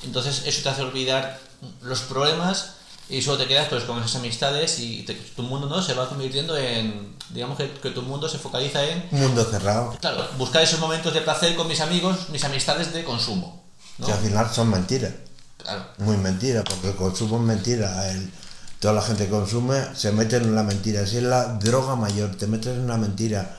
Entonces 0.03 0.43
eso 0.45 0.61
te 0.63 0.69
hace 0.69 0.81
olvidar 0.81 1.39
los 1.81 2.01
problemas 2.01 2.71
y 3.09 3.21
solo 3.21 3.37
te 3.37 3.47
quedas 3.47 3.67
pues 3.69 3.83
con 3.85 3.97
esas 3.99 4.15
amistades 4.17 4.79
y 4.79 5.03
te- 5.03 5.13
tu 5.13 5.41
mundo 5.43 5.67
no 5.67 5.81
se 5.81 5.93
va 5.93 6.09
convirtiendo 6.09 6.57
en, 6.57 7.15
digamos 7.29 7.57
que, 7.57 7.71
que 7.71 7.91
tu 7.91 8.01
mundo 8.01 8.27
se 8.27 8.37
focaliza 8.37 8.83
en 8.83 9.07
Un 9.11 9.21
mundo 9.21 9.43
cerrado, 9.45 9.95
Claro, 10.01 10.27
buscar 10.37 10.61
esos 10.61 10.79
momentos 10.79 11.13
de 11.13 11.21
placer 11.21 11.55
con 11.55 11.67
mis 11.67 11.79
amigos, 11.81 12.29
mis 12.29 12.43
amistades 12.43 12.93
de 12.93 13.03
consumo. 13.03 13.63
¿no? 13.97 14.05
que 14.07 14.11
al 14.13 14.19
final 14.19 14.53
son 14.53 14.69
mentiras. 14.69 15.13
Claro, 15.57 15.85
Muy 15.97 16.17
mentira, 16.17 16.63
porque 16.63 16.89
el 16.89 16.95
consumo 16.95 17.37
es 17.37 17.43
mentira. 17.43 18.11
El- 18.11 18.31
toda 18.79 18.93
la 18.93 19.01
gente 19.01 19.25
que 19.25 19.31
consume 19.31 19.95
se 19.95 20.11
mete 20.11 20.37
en 20.37 20.55
la 20.55 20.63
mentira. 20.63 21.05
Si 21.05 21.17
es 21.17 21.23
la 21.23 21.55
droga 21.55 21.95
mayor, 21.95 22.35
te 22.35 22.47
metes 22.47 22.75
en 22.75 22.81
una 22.81 22.97
mentira. 22.97 23.57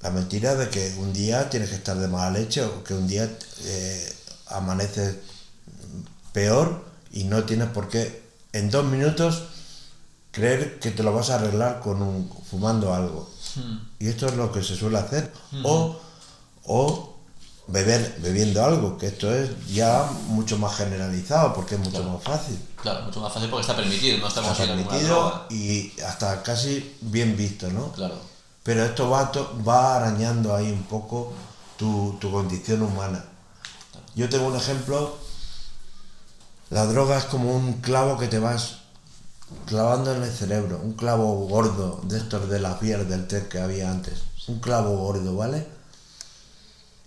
La 0.00 0.10
mentira 0.10 0.54
de 0.54 0.68
que 0.68 0.94
un 0.98 1.12
día 1.12 1.50
tienes 1.50 1.70
que 1.70 1.76
estar 1.76 1.96
de 1.96 2.08
mala 2.08 2.30
leche 2.30 2.62
o 2.62 2.84
que 2.84 2.94
un 2.94 3.06
día 3.08 3.28
eh, 3.64 4.12
amaneces 4.48 5.16
peor 6.32 6.84
y 7.10 7.24
no 7.24 7.44
tienes 7.44 7.68
por 7.68 7.88
qué 7.88 8.22
en 8.52 8.70
dos 8.70 8.84
minutos 8.84 9.44
creer 10.30 10.78
que 10.78 10.90
te 10.90 11.02
lo 11.02 11.12
vas 11.12 11.30
a 11.30 11.36
arreglar 11.36 11.80
con 11.80 12.02
un, 12.02 12.30
fumando 12.48 12.94
algo. 12.94 13.30
Y 13.98 14.08
esto 14.08 14.26
es 14.26 14.36
lo 14.36 14.52
que 14.52 14.62
se 14.62 14.76
suele 14.76 14.98
hacer. 14.98 15.32
O, 15.64 15.98
o 16.64 17.07
beber 17.68 18.16
bebiendo 18.20 18.64
algo, 18.64 18.96
que 18.98 19.06
esto 19.08 19.32
es 19.32 19.50
ya 19.72 20.10
mucho 20.28 20.58
más 20.58 20.74
generalizado 20.76 21.52
porque 21.54 21.74
es 21.74 21.80
mucho 21.80 22.02
más 22.02 22.22
fácil. 22.22 22.58
claro, 22.80 23.02
mucho 23.04 23.20
más 23.20 23.32
fácil 23.32 23.50
porque 23.50 23.60
está 23.62 23.76
permitido, 23.76 24.18
no 24.18 24.26
estamos 24.28 24.50
Está 24.52 24.64
permitido 24.66 25.44
y 25.50 25.92
hasta 26.06 26.42
casi 26.42 26.96
bien 27.02 27.36
visto, 27.36 27.68
¿no? 27.70 27.92
Claro, 27.92 28.14
Pero 28.62 28.84
esto 28.84 29.10
va, 29.10 29.30
to- 29.30 29.52
va 29.66 29.96
arañando 29.96 30.54
ahí 30.56 30.70
un 30.72 30.82
poco 30.84 31.32
tu, 31.76 32.16
tu 32.20 32.30
condición 32.32 32.82
humana. 32.82 33.24
Yo 34.14 34.28
tengo 34.30 34.46
un 34.48 34.56
ejemplo, 34.56 35.16
la 36.70 36.86
droga 36.86 37.18
es 37.18 37.24
como 37.24 37.54
un 37.54 37.74
clavo 37.80 38.18
que 38.18 38.28
te 38.28 38.38
vas 38.38 38.78
clavando 39.66 40.14
en 40.14 40.22
el 40.22 40.32
cerebro, 40.32 40.80
un 40.82 40.92
clavo 40.94 41.46
gordo 41.46 42.00
de 42.04 42.18
estos 42.18 42.48
de 42.48 42.60
la 42.60 42.78
piel 42.78 43.08
del 43.08 43.26
té 43.26 43.46
que 43.48 43.60
había 43.60 43.90
antes, 43.90 44.20
un 44.46 44.58
clavo 44.60 44.96
gordo, 44.96 45.36
¿vale? 45.36 45.66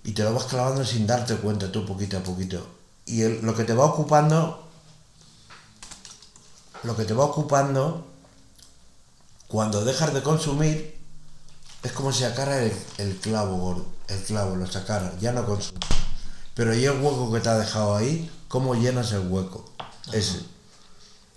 Y 0.04 0.14
te 0.14 0.24
lo 0.24 0.34
vas 0.34 0.46
clavando 0.46 0.84
sin 0.86 1.06
darte 1.06 1.36
cuenta 1.38 1.72
tú 1.72 1.86
poquito 1.86 2.18
a 2.18 2.24
poquito. 2.24 2.68
Y 3.06 3.22
el- 3.22 3.42
lo 3.42 3.56
que 3.56 3.64
te 3.64 3.74
va 3.74 3.86
ocupando, 3.86 4.68
lo 6.84 6.96
que 6.96 7.06
te 7.06 7.14
va 7.14 7.26
ocupando, 7.26 8.08
cuando 9.48 9.84
dejas 9.86 10.14
de 10.14 10.24
consumir, 10.24 10.98
es 11.84 11.92
como 11.92 12.12
si 12.12 12.24
sacara 12.24 12.64
el, 12.64 12.74
el 12.98 13.18
clavo 13.18 13.58
gordo, 13.58 13.86
el 14.08 14.22
clavo, 14.24 14.56
lo 14.56 14.66
sacara, 14.68 15.14
ya 15.20 15.32
no 15.32 15.46
consume. 15.46 15.80
Pero 16.56 16.76
y 16.76 16.86
el 16.86 17.00
hueco 17.02 17.32
que 17.32 17.40
te 17.40 17.50
ha 17.50 17.58
dejado 17.58 17.96
ahí, 17.96 18.30
¿cómo 18.48 18.76
llenas 18.76 19.12
el 19.12 19.28
hueco? 19.28 19.70
Ese. 20.14 20.42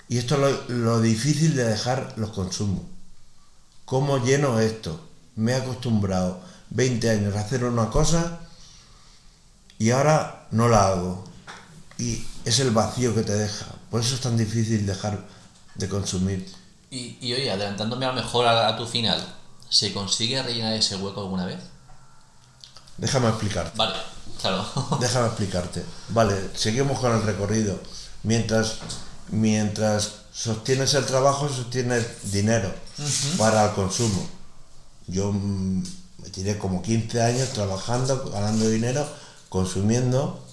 Y 0.09 0.18
esto 0.18 0.35
es 0.35 0.40
lo, 0.68 0.75
lo 0.76 1.00
difícil 1.00 1.54
de 1.56 1.64
dejar 1.64 2.14
los 2.16 2.30
consumos. 2.30 2.83
¿Cómo 3.85 4.18
lleno 4.18 4.59
esto? 4.61 5.00
Me 5.37 5.52
he 5.52 5.56
acostumbrado 5.56 6.40
20 6.71 7.11
años 7.11 7.35
a 7.37 7.40
hacer 7.40 7.64
una 7.64 7.90
cosa 7.90 8.40
y 9.78 9.90
ahora 9.90 10.47
no 10.50 10.69
la 10.69 10.88
hago. 10.88 11.25
Y 11.99 12.25
es 12.45 12.59
el 12.61 12.71
vacío 12.71 13.14
que 13.14 13.23
te 13.23 13.35
deja. 13.35 13.66
Por 13.90 14.00
eso 14.00 14.14
es 14.14 14.21
tan 14.21 14.37
difícil 14.37 14.87
dejar 14.87 15.19
de 15.75 15.88
consumir. 15.88 16.47
y, 16.90 17.19
y 17.21 17.33
oye, 17.35 17.50
adelantándome 17.50 18.07
a 18.07 18.09
lo 18.11 18.14
mejor 18.14 18.47
a, 18.47 18.69
a 18.69 18.76
tu 18.76 18.87
final, 18.87 19.25
¿se 19.69 19.93
consigue 19.93 20.43
rellenar 20.43 20.73
ese 20.75 20.97
hueco 20.97 21.21
alguna 21.23 21.47
vez? 21.47 21.59
Déjame 22.97 23.28
explicarte. 23.28 23.76
Vale, 23.76 23.97
claro. 24.40 24.64
Déjame 25.00 25.26
explicarte. 25.26 25.85
Vale, 26.11 26.50
seguimos 26.54 26.99
con 27.00 27.12
el 27.12 27.23
recorrido. 27.23 27.78
Mientras, 28.23 28.78
mientras 29.31 30.12
sostienes 30.33 30.95
el 30.95 31.04
trabajo, 31.07 31.49
sostienes 31.49 32.31
dinero 32.33 32.73
para 33.37 33.66
el 33.66 33.73
consumo. 33.75 34.28
Yo 35.07 35.33
mm, 35.33 35.83
me 36.23 36.31
tiré 36.31 36.57
como 36.59 36.83
15 36.83 37.21
años 37.23 37.49
trabajando, 37.50 38.31
ganando 38.31 38.69
dinero, 38.69 39.07
consumiendo. 39.55 40.45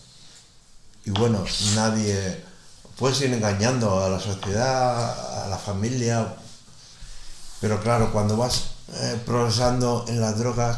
Y 1.05 1.09
bueno, 1.09 1.43
nadie. 1.73 2.43
Puedes 2.99 3.19
ir 3.21 3.33
engañando 3.33 4.03
a 4.03 4.09
la 4.09 4.19
sociedad, 4.19 5.43
a 5.43 5.47
la 5.47 5.57
familia. 5.57 6.35
Pero 7.59 7.81
claro, 7.81 8.13
cuando 8.13 8.37
vas 8.37 8.61
eh, 8.93 9.19
progresando 9.25 10.05
en 10.07 10.21
las 10.21 10.37
drogas, 10.37 10.77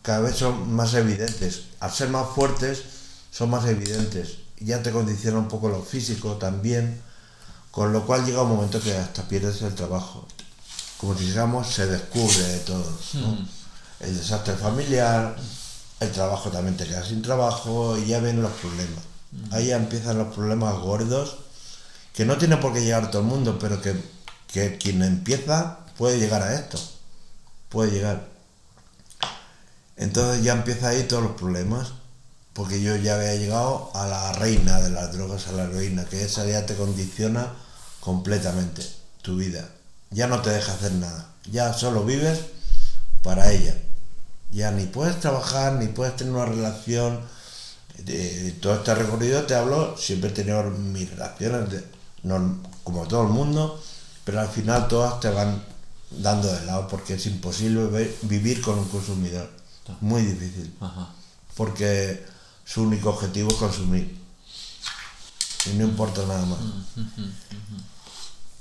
cada 0.00 0.20
vez 0.20 0.36
son 0.36 0.72
más 0.72 0.94
evidentes. 0.94 1.64
Al 1.80 1.92
ser 1.92 2.08
más 2.08 2.26
fuertes, 2.34 2.84
son 3.30 3.50
más 3.50 3.66
evidentes. 3.66 4.38
Ya 4.60 4.82
te 4.82 4.90
condiciona 4.90 5.38
un 5.38 5.48
poco 5.48 5.68
lo 5.68 5.82
físico 5.82 6.36
también, 6.36 7.02
con 7.70 7.92
lo 7.92 8.06
cual 8.06 8.24
llega 8.24 8.40
un 8.40 8.56
momento 8.56 8.80
que 8.80 8.96
hasta 8.96 9.28
pierdes 9.28 9.60
el 9.60 9.74
trabajo. 9.74 10.26
Como 10.96 11.14
si 11.18 11.26
digamos, 11.26 11.66
se 11.66 11.86
descubre 11.86 12.42
de 12.44 12.58
todo. 12.60 12.98
¿no? 13.12 13.28
Mm. 13.32 13.48
El 14.00 14.16
desastre 14.16 14.54
familiar, 14.54 15.36
el 16.00 16.12
trabajo 16.12 16.50
también 16.50 16.76
te 16.76 16.86
queda 16.86 17.04
sin 17.04 17.22
trabajo 17.22 17.96
y 17.96 18.06
ya 18.06 18.20
vienen 18.20 18.42
los 18.42 18.52
problemas. 18.52 19.04
Ahí 19.50 19.66
ya 19.66 19.76
empiezan 19.76 20.18
los 20.18 20.34
problemas 20.34 20.74
gordos, 20.78 21.38
que 22.12 22.24
no 22.24 22.38
tiene 22.38 22.56
por 22.56 22.72
qué 22.72 22.80
llegar 22.80 23.10
todo 23.10 23.22
el 23.22 23.28
mundo, 23.28 23.58
pero 23.58 23.80
que, 23.80 23.94
que 24.46 24.78
quien 24.78 25.02
empieza 25.02 25.78
puede 25.96 26.18
llegar 26.18 26.42
a 26.42 26.54
esto. 26.54 26.78
Puede 27.68 27.90
llegar. 27.90 28.28
Entonces 29.96 30.42
ya 30.44 30.52
empieza 30.52 30.88
ahí 30.88 31.04
todos 31.04 31.22
los 31.22 31.32
problemas, 31.32 31.92
porque 32.52 32.82
yo 32.82 32.96
ya 32.96 33.16
había 33.16 33.34
llegado 33.34 33.90
a 33.94 34.06
la 34.06 34.32
reina 34.32 34.80
de 34.80 34.90
las 34.90 35.12
drogas, 35.12 35.48
a 35.48 35.52
la 35.52 35.64
heroína, 35.64 36.04
que 36.04 36.22
esa 36.22 36.46
ya 36.46 36.66
te 36.66 36.74
condiciona 36.74 37.52
completamente 38.00 38.86
tu 39.22 39.36
vida. 39.36 39.68
Ya 40.10 40.26
no 40.26 40.40
te 40.40 40.50
deja 40.50 40.72
hacer 40.72 40.92
nada, 40.92 41.28
ya 41.50 41.72
solo 41.72 42.04
vives 42.04 42.40
para 43.22 43.50
ella. 43.50 43.74
Ya 44.56 44.70
ni 44.70 44.86
puedes 44.86 45.20
trabajar, 45.20 45.74
ni 45.74 45.88
puedes 45.88 46.16
tener 46.16 46.32
una 46.32 46.46
relación. 46.46 47.20
De 47.98 48.52
todo 48.60 48.74
este 48.74 48.94
recorrido 48.94 49.42
te 49.44 49.54
hablo, 49.54 49.96
siempre 49.98 50.30
he 50.30 50.32
tenido 50.32 50.62
mis 50.64 51.10
relaciones, 51.10 51.70
de- 51.70 51.84
norm- 52.24 52.60
como 52.84 53.06
todo 53.06 53.22
el 53.22 53.28
mundo, 53.28 53.82
pero 54.24 54.40
al 54.40 54.48
final 54.48 54.88
todas 54.88 55.20
te 55.20 55.28
van 55.30 55.62
dando 56.10 56.52
de 56.52 56.64
lado 56.66 56.88
porque 56.88 57.14
es 57.14 57.26
imposible 57.26 58.10
vivir 58.22 58.60
con 58.62 58.78
un 58.78 58.88
consumidor. 58.88 59.50
Muy 60.00 60.22
difícil 60.22 60.74
Ajá. 60.80 61.08
porque 61.56 62.24
su 62.64 62.82
único 62.82 63.10
objetivo 63.10 63.48
es 63.50 63.56
consumir 63.56 64.18
y 65.66 65.70
no 65.76 65.84
importa 65.84 66.22
nada 66.26 66.44
más. 66.46 66.58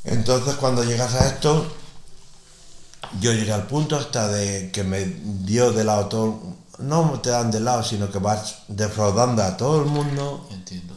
Entonces 0.03 0.55
cuando 0.55 0.83
llegas 0.83 1.13
a 1.15 1.27
esto, 1.27 1.65
yo 3.19 3.33
llegué 3.33 3.51
al 3.51 3.67
punto 3.67 3.95
hasta 3.95 4.27
de 4.27 4.71
que 4.71 4.83
me 4.83 5.05
dio 5.05 5.71
de 5.71 5.83
lado 5.83 6.07
todo, 6.07 6.39
no 6.79 7.19
te 7.21 7.29
dan 7.29 7.51
de 7.51 7.59
lado, 7.59 7.83
sino 7.83 8.11
que 8.11 8.19
vas 8.19 8.63
defraudando 8.67 9.43
a 9.43 9.57
todo 9.57 9.81
el 9.81 9.85
mundo, 9.85 10.47
Entiendo. 10.51 10.93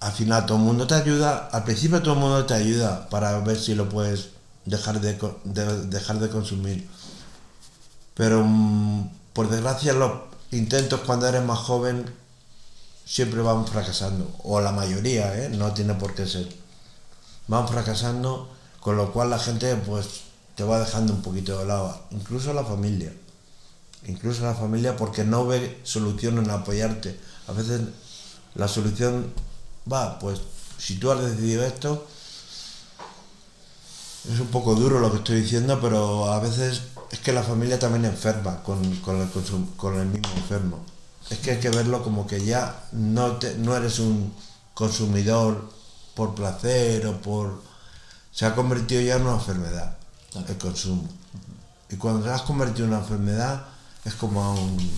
al 0.00 0.12
final 0.12 0.46
todo 0.46 0.58
el 0.58 0.64
mundo 0.64 0.86
te 0.86 0.94
ayuda, 0.94 1.48
al 1.52 1.64
principio 1.64 2.02
todo 2.02 2.14
el 2.14 2.20
mundo 2.20 2.46
te 2.46 2.54
ayuda 2.54 3.08
para 3.08 3.38
ver 3.40 3.58
si 3.58 3.74
lo 3.74 3.88
puedes 3.88 4.30
dejar 4.64 5.00
de, 5.00 5.18
dejar 5.86 6.18
de 6.18 6.28
consumir. 6.28 6.88
Pero 8.14 8.42
mm, 8.44 9.10
por 9.32 9.48
desgracia 9.48 9.92
los 9.92 10.12
intentos 10.50 11.00
cuando 11.00 11.26
eres 11.28 11.42
más 11.42 11.58
joven 11.58 12.12
siempre 13.04 13.40
van 13.42 13.66
fracasando, 13.66 14.30
o 14.44 14.60
la 14.60 14.72
mayoría, 14.72 15.34
¿eh? 15.44 15.48
no 15.48 15.72
tiene 15.72 15.94
por 15.94 16.14
qué 16.14 16.26
ser. 16.26 16.48
Van 17.48 17.66
fracasando, 17.66 18.48
con 18.80 18.96
lo 18.96 19.12
cual 19.12 19.30
la 19.30 19.38
gente 19.38 19.74
pues 19.76 20.29
te 20.60 20.66
va 20.66 20.78
dejando 20.78 21.14
un 21.14 21.22
poquito 21.22 21.58
de 21.58 21.64
lado, 21.64 21.98
incluso 22.10 22.52
la 22.52 22.62
familia. 22.62 23.10
Incluso 24.06 24.42
la 24.42 24.52
familia 24.52 24.94
porque 24.94 25.24
no 25.24 25.46
ve 25.46 25.80
solución 25.84 26.36
en 26.36 26.50
apoyarte. 26.50 27.18
A 27.48 27.52
veces 27.52 27.80
la 28.54 28.68
solución 28.68 29.32
va, 29.90 30.18
pues 30.18 30.38
si 30.76 30.96
tú 30.96 31.10
has 31.10 31.22
decidido 31.22 31.64
esto, 31.64 32.06
es 34.30 34.38
un 34.38 34.48
poco 34.48 34.74
duro 34.74 35.00
lo 35.00 35.10
que 35.10 35.16
estoy 35.16 35.40
diciendo, 35.40 35.80
pero 35.80 36.30
a 36.30 36.40
veces 36.40 36.82
es 37.10 37.20
que 37.20 37.32
la 37.32 37.42
familia 37.42 37.78
también 37.78 38.04
enferma 38.04 38.62
con, 38.62 38.96
con 38.96 39.18
el, 39.18 39.32
consum- 39.32 39.74
con 39.76 39.98
el 39.98 40.08
mismo 40.08 40.28
enfermo. 40.36 40.84
Es 41.30 41.38
que 41.38 41.52
hay 41.52 41.60
que 41.60 41.70
verlo 41.70 42.02
como 42.02 42.26
que 42.26 42.44
ya 42.44 42.84
no, 42.92 43.38
te, 43.38 43.54
no 43.54 43.74
eres 43.74 43.98
un 43.98 44.34
consumidor 44.74 45.70
por 46.14 46.34
placer 46.34 47.06
o 47.06 47.18
por... 47.22 47.62
Se 48.30 48.44
ha 48.44 48.54
convertido 48.54 49.00
ya 49.00 49.16
en 49.16 49.22
una 49.22 49.36
enfermedad. 49.36 49.96
El 50.48 50.56
consumo. 50.58 51.08
Y 51.90 51.96
cuando 51.96 52.22
te 52.24 52.30
has 52.30 52.42
convertido 52.42 52.84
en 52.86 52.92
una 52.92 53.00
enfermedad 53.02 53.64
es 54.04 54.14
como 54.14 54.42
a 54.42 54.54
un, 54.54 54.90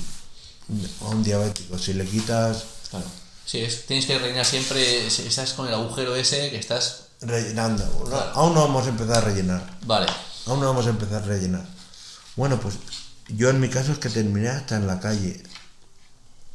a 1.03 1.05
un 1.07 1.23
diabético. 1.23 1.79
Si 1.79 1.95
le 1.95 2.05
quitas 2.07 2.65
Claro. 2.91 3.07
Sí, 3.47 3.59
es- 3.59 3.87
tienes 3.87 4.07
que 4.07 4.19
rellenar 4.19 4.45
siempre, 4.45 5.11
si 5.11 5.23
estás 5.27 5.55
con 5.55 5.67
el 5.67 5.75
agujero 5.75 6.15
ese 6.15 6.51
que 6.51 6.59
estás... 6.59 7.05
rellenando, 7.23 7.85
Claro. 8.09 8.31
aún 8.35 8.55
no 8.55 8.61
vamos 8.63 8.87
a 8.87 8.91
empezar 8.91 9.17
a 9.19 9.21
rellenar. 9.23 9.79
Vale. 9.87 10.07
Aún 10.47 10.61
no 10.61 10.67
vamos 10.67 10.87
a 10.87 10.91
empezar 10.91 11.23
a 11.23 11.27
rellenar. 11.27 11.67
Bueno, 12.37 12.61
pues 12.61 12.75
yo 13.29 13.49
en 13.51 13.59
mi 13.61 13.69
caso 13.69 13.93
es 13.93 13.99
que 13.99 14.11
terminé 14.11 14.49
hasta 14.49 14.77
en 14.77 14.87
la 14.87 15.01
calle 15.01 15.43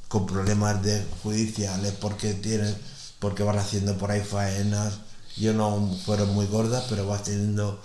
con 0.08 0.26
problemas 0.26 0.82
de 0.84 1.06
judiciales 1.24 1.94
porque 2.00 2.34
tienes, 2.34 2.76
porque 3.20 3.44
vas 3.44 3.58
haciendo 3.58 3.98
por 3.98 4.12
ahí 4.12 4.22
faenas. 4.22 4.94
Yo 5.36 5.54
no 5.54 5.96
fueron 6.06 6.34
muy 6.34 6.46
gordas, 6.46 6.86
pero 6.90 7.06
vas 7.08 7.24
teniendo 7.24 7.82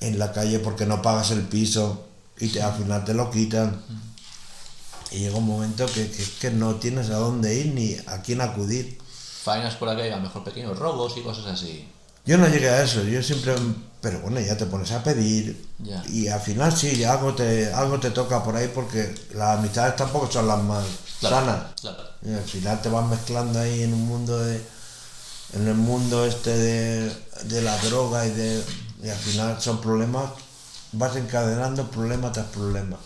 en 0.00 0.18
la 0.18 0.32
calle 0.32 0.58
porque 0.60 0.86
no 0.86 1.02
pagas 1.02 1.30
el 1.30 1.42
piso 1.42 2.06
y 2.38 2.48
te, 2.48 2.62
al 2.62 2.74
final 2.74 3.04
te 3.04 3.14
lo 3.14 3.30
quitan. 3.30 3.82
Y 5.10 5.18
llega 5.20 5.36
un 5.36 5.46
momento 5.46 5.86
que, 5.86 6.10
que, 6.10 6.24
que 6.40 6.50
no 6.50 6.76
tienes 6.76 7.10
a 7.10 7.16
dónde 7.16 7.54
ir 7.54 7.72
ni 7.74 7.96
a 8.06 8.22
quién 8.22 8.40
acudir. 8.40 8.98
Faenas 9.42 9.76
por 9.76 9.88
acá, 9.88 10.02
a 10.02 10.16
lo 10.16 10.20
mejor 10.22 10.42
pequeños 10.44 10.78
robos 10.78 11.16
y 11.16 11.22
cosas 11.22 11.46
así. 11.46 11.88
Yo 12.24 12.36
no 12.38 12.48
llegué 12.48 12.68
a 12.68 12.82
eso, 12.82 13.04
yo 13.04 13.22
siempre, 13.22 13.54
pero 14.00 14.18
bueno, 14.20 14.40
ya 14.40 14.56
te 14.56 14.66
pones 14.66 14.90
a 14.90 15.04
pedir 15.04 15.64
Ya. 15.78 16.02
y 16.08 16.26
al 16.26 16.40
final 16.40 16.76
sí, 16.76 17.04
algo 17.04 17.34
te, 17.34 17.72
algo 17.72 18.00
te 18.00 18.10
toca 18.10 18.42
por 18.42 18.56
ahí 18.56 18.68
porque 18.74 19.14
las 19.34 19.58
amistades 19.60 19.94
tampoco 19.94 20.28
son 20.30 20.48
las 20.48 20.60
más 20.64 20.84
Claro, 21.20 21.36
sanas. 21.36 21.62
Claro. 21.80 22.02
Y 22.22 22.32
al 22.32 22.42
final 22.42 22.82
te 22.82 22.88
vas 22.88 23.08
mezclando 23.08 23.60
ahí 23.60 23.84
en 23.84 23.94
un 23.94 24.06
mundo 24.06 24.36
de, 24.44 24.60
en 25.54 25.68
el 25.68 25.74
mundo 25.76 26.26
este 26.26 26.50
de, 26.56 27.12
de 27.44 27.62
la 27.62 27.78
droga 27.78 28.26
y 28.26 28.30
de, 28.32 28.60
y 29.06 29.10
al 29.10 29.16
final 29.16 29.60
son 29.60 29.80
problemas, 29.80 30.30
vas 30.92 31.14
encadenando 31.14 31.88
problema 31.90 32.32
tras 32.32 32.46
problema. 32.46 32.96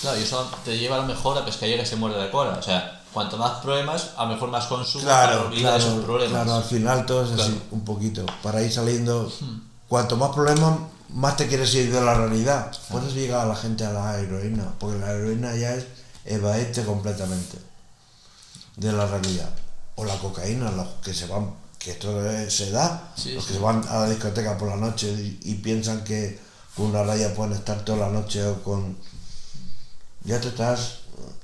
Claro, 0.00 0.18
y 0.18 0.22
eso 0.24 0.50
te 0.64 0.76
lleva 0.76 0.96
a 0.96 0.98
lo 1.00 1.06
mejor 1.06 1.38
a 1.38 1.44
pescadilla 1.44 1.78
que 1.78 1.86
se 1.86 1.94
muerde 1.96 2.18
la 2.18 2.30
cola. 2.30 2.58
O 2.58 2.62
sea, 2.62 3.00
cuanto 3.12 3.36
más 3.36 3.60
problemas, 3.60 4.10
a 4.16 4.24
lo 4.24 4.32
mejor 4.34 4.50
más 4.50 4.66
consumo 4.66 5.04
para 5.04 5.28
Claro, 5.32 5.46
olvidar 5.46 5.78
esos 5.78 5.90
claro, 5.92 6.04
problemas. 6.04 6.42
claro, 6.42 6.54
al 6.58 6.64
final 6.64 7.06
todo 7.06 7.24
es 7.24 7.30
así, 7.40 7.52
Claro. 7.52 7.66
un 7.70 7.84
poquito, 7.84 8.26
para 8.42 8.60
ir 8.60 8.72
saliendo. 8.72 9.32
Cuanto 9.88 10.16
más 10.16 10.30
problemas, 10.34 10.78
más 11.10 11.36
te 11.36 11.46
quieres 11.46 11.72
ir 11.74 11.92
de 11.92 12.00
la 12.00 12.14
realidad. 12.14 12.72
Por 12.90 13.02
eso 13.04 13.14
llega 13.14 13.40
a 13.42 13.46
la 13.46 13.54
gente 13.54 13.84
a 13.86 13.92
la 13.92 14.18
heroína, 14.18 14.64
porque 14.80 14.98
la 14.98 15.12
heroína 15.12 15.54
ya 15.54 15.74
es 15.74 15.86
evadirte 16.24 16.84
completamente 16.84 17.58
de 18.76 18.92
la 18.92 19.06
realidad. 19.06 19.50
O 19.94 20.04
la 20.04 20.16
cocaína, 20.18 20.70
los 20.72 20.88
que 21.04 21.14
se 21.14 21.26
van, 21.28 21.54
que 21.84 21.90
esto 21.92 22.24
es- 22.30 22.54
se 22.54 22.70
da, 22.70 23.12
Sí, 23.16 23.34
los 23.34 23.44
sí. 23.44 23.48
que 23.48 23.54
se 23.54 23.60
van 23.60 23.84
a 23.88 23.98
la 24.00 24.10
discoteca 24.10 24.56
por 24.56 24.68
la 24.68 24.76
noche 24.76 25.12
y, 25.12 25.38
y 25.50 25.54
piensan 25.56 26.02
que 26.04 26.38
con 26.74 26.86
una 26.86 27.02
raya 27.02 27.34
pueden 27.34 27.52
estar 27.52 27.84
toda 27.84 28.06
la 28.06 28.10
noche 28.10 28.42
o 28.44 28.62
con... 28.62 28.96
Ya 30.24 30.40
te 30.40 30.48
estás 30.48 31.00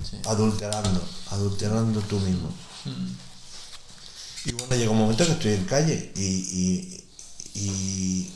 Sí. 0.09 0.17
adulterando, 0.25 1.01
adulterando 1.29 2.01
tú 2.01 2.19
mismo. 2.19 2.49
Y 4.45 4.51
bueno, 4.53 4.75
llega 4.75 4.89
un 4.91 4.97
momento 4.97 5.23
que 5.25 5.31
estoy 5.33 5.53
en 5.53 5.65
calle 5.65 6.11
y, 6.15 6.21
y- 6.23 6.97
y, 7.53 8.31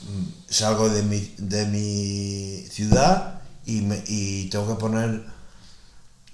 salgo 0.49 0.89
de 0.89 1.01
mi, 1.03 1.33
de 1.37 1.65
mi 1.65 2.67
ciudad 2.69 3.41
y, 3.65 3.81
me, 3.81 4.03
y 4.07 4.47
tengo 4.49 4.67
que 4.67 4.79
poner 4.79 5.25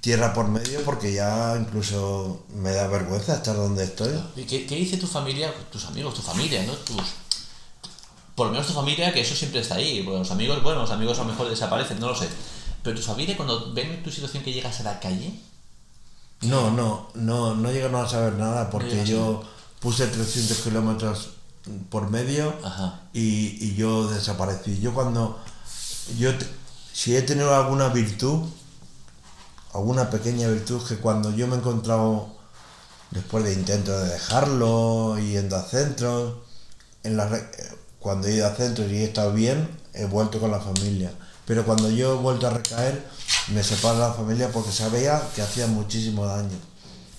tierra 0.02 0.34
por 0.34 0.48
medio 0.48 0.84
porque 0.84 1.14
ya 1.14 1.56
incluso 1.60 2.44
me 2.56 2.72
da 2.72 2.88
vergüenza 2.88 3.36
estar 3.36 3.56
donde 3.56 3.84
estoy. 3.84 4.12
¿Y 4.36 4.44
qué, 4.44 4.66
qué 4.66 4.76
dice 4.76 4.98
tu 4.98 5.08
familia, 5.08 5.54
tus 5.72 5.86
amigos, 5.86 6.16
tu 6.16 6.22
familia, 6.22 6.64
¿no? 6.64 6.74
Tus, 6.74 7.02
por 8.36 8.48
lo 8.48 8.54
menos 8.54 8.68
tu 8.68 8.74
familia, 8.74 9.14
que 9.14 9.22
eso 9.22 9.36
siempre 9.36 9.62
está 9.62 9.76
ahí. 9.76 10.02
Porque 10.04 10.20
los 10.20 10.32
amigos, 10.32 10.62
bueno, 10.64 10.82
los 10.82 10.92
amigos 10.92 11.20
a 11.20 11.24
lo 11.24 11.30
mejor 11.30 11.50
desaparecen, 11.50 12.00
no 12.00 12.08
lo 12.10 12.16
sé. 12.16 12.28
Pero 12.84 12.98
tu 12.98 13.04
familia, 13.04 13.38
cuando 13.38 13.74
ven 13.74 14.02
tu 14.04 14.10
situación 14.10 14.44
que 14.44 14.52
llegas 14.52 14.80
a 14.80 14.84
la 14.84 15.00
calle, 15.00 15.40
No, 16.42 16.72
no, 16.72 17.10
no, 17.14 17.54
no 17.54 17.72
llegaron 17.72 18.04
a 18.04 18.10
saber 18.10 18.34
nada 18.34 18.72
porque 18.72 19.06
yo 19.06 19.44
puse 19.80 20.08
300 20.08 20.58
kilómetros 20.58 21.30
por 21.92 22.10
medio 22.10 22.56
y, 23.14 23.64
y 23.64 23.76
yo 23.76 24.08
desaparecí. 24.08 24.80
Yo 24.80 24.96
cuando, 24.96 25.40
yo 26.18 26.32
si 26.92 27.16
he 27.16 27.22
tenido 27.22 27.56
alguna 27.56 27.90
virtud, 27.90 28.48
alguna 29.74 30.10
pequeña 30.10 30.48
virtud 30.48 30.86
que 30.88 30.98
cuando 30.98 31.32
yo 31.32 31.48
me 31.48 31.56
he 31.56 31.60
encontrado 31.60 32.28
después 33.12 33.44
de 33.44 33.54
intentos 33.54 34.04
de 34.04 34.10
dejarlo, 34.10 35.18
yendo 35.20 35.56
a 35.56 35.64
centros, 35.64 36.36
cuando 38.00 38.28
he 38.28 38.34
ido 38.34 38.48
a 38.48 38.56
centros 38.56 38.92
y 38.92 38.98
he 38.98 39.04
estado 39.06 39.34
bien, 39.34 39.70
he 39.94 40.06
vuelto 40.06 40.40
con 40.40 40.52
la 40.52 40.60
familia. 40.60 41.12
Pero 41.46 41.66
cuando 41.66 41.90
yo 41.90 42.14
he 42.14 42.18
vuelto 42.18 42.48
a 42.48 42.52
recaer, 42.52 43.06
me 43.50 43.64
separo 43.64 43.96
de 43.96 44.02
la 44.02 44.14
familia 44.14 44.52
porque 44.52 44.72
sabía 44.72 45.22
que 45.36 45.42
hacía 45.42 45.68
muchísimo 45.68 46.26
daño. 46.26 46.58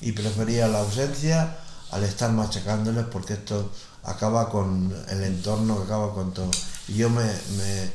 Y 0.01 0.13
prefería 0.13 0.69
la 0.69 0.81
ausencia 0.81 1.57
al 1.91 2.05
estar 2.05 2.33
machacándoles 2.33 3.05
porque 3.07 3.35
esto 3.35 3.71
acaba 4.05 4.49
con 4.49 4.95
el 5.09 5.25
entorno, 5.25 5.83
acaba 5.85 6.15
con 6.15 6.33
todo. 6.33 6.51
Y 6.89 6.95
yo 6.95 7.11
me, 7.11 7.25
me, 7.25 7.93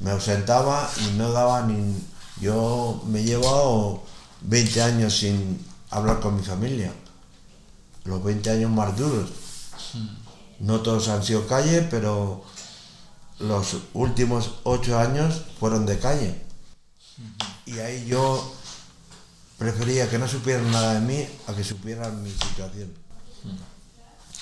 me 0.00 0.10
ausentaba 0.10 0.90
y 0.98 1.16
no 1.16 1.30
daba 1.32 1.62
ni, 1.62 1.96
Yo 2.40 3.02
me 3.06 3.20
he 3.20 3.24
llevado 3.24 4.02
20 4.42 4.82
años 4.82 5.18
sin 5.18 5.64
hablar 5.90 6.20
con 6.20 6.36
mi 6.36 6.42
familia. 6.42 6.92
Los 8.04 8.24
20 8.24 8.50
años 8.50 8.70
más 8.70 8.96
duros. 8.96 9.30
No 10.58 10.80
todos 10.80 11.08
han 11.08 11.22
sido 11.22 11.46
calle, 11.46 11.82
pero 11.82 12.42
los 13.38 13.76
últimos 13.92 14.52
8 14.64 14.98
años 14.98 15.42
fueron 15.58 15.84
de 15.84 15.98
calle. 15.98 16.40
Y 17.66 17.78
ahí 17.78 18.06
yo 18.06 18.54
prefería 19.58 20.08
que 20.08 20.18
no 20.18 20.26
supieran 20.26 20.70
nada 20.70 20.94
de 20.94 21.00
mí 21.00 21.26
a 21.46 21.54
que 21.54 21.62
supieran 21.62 22.22
mi 22.22 22.30
situación. 22.30 22.90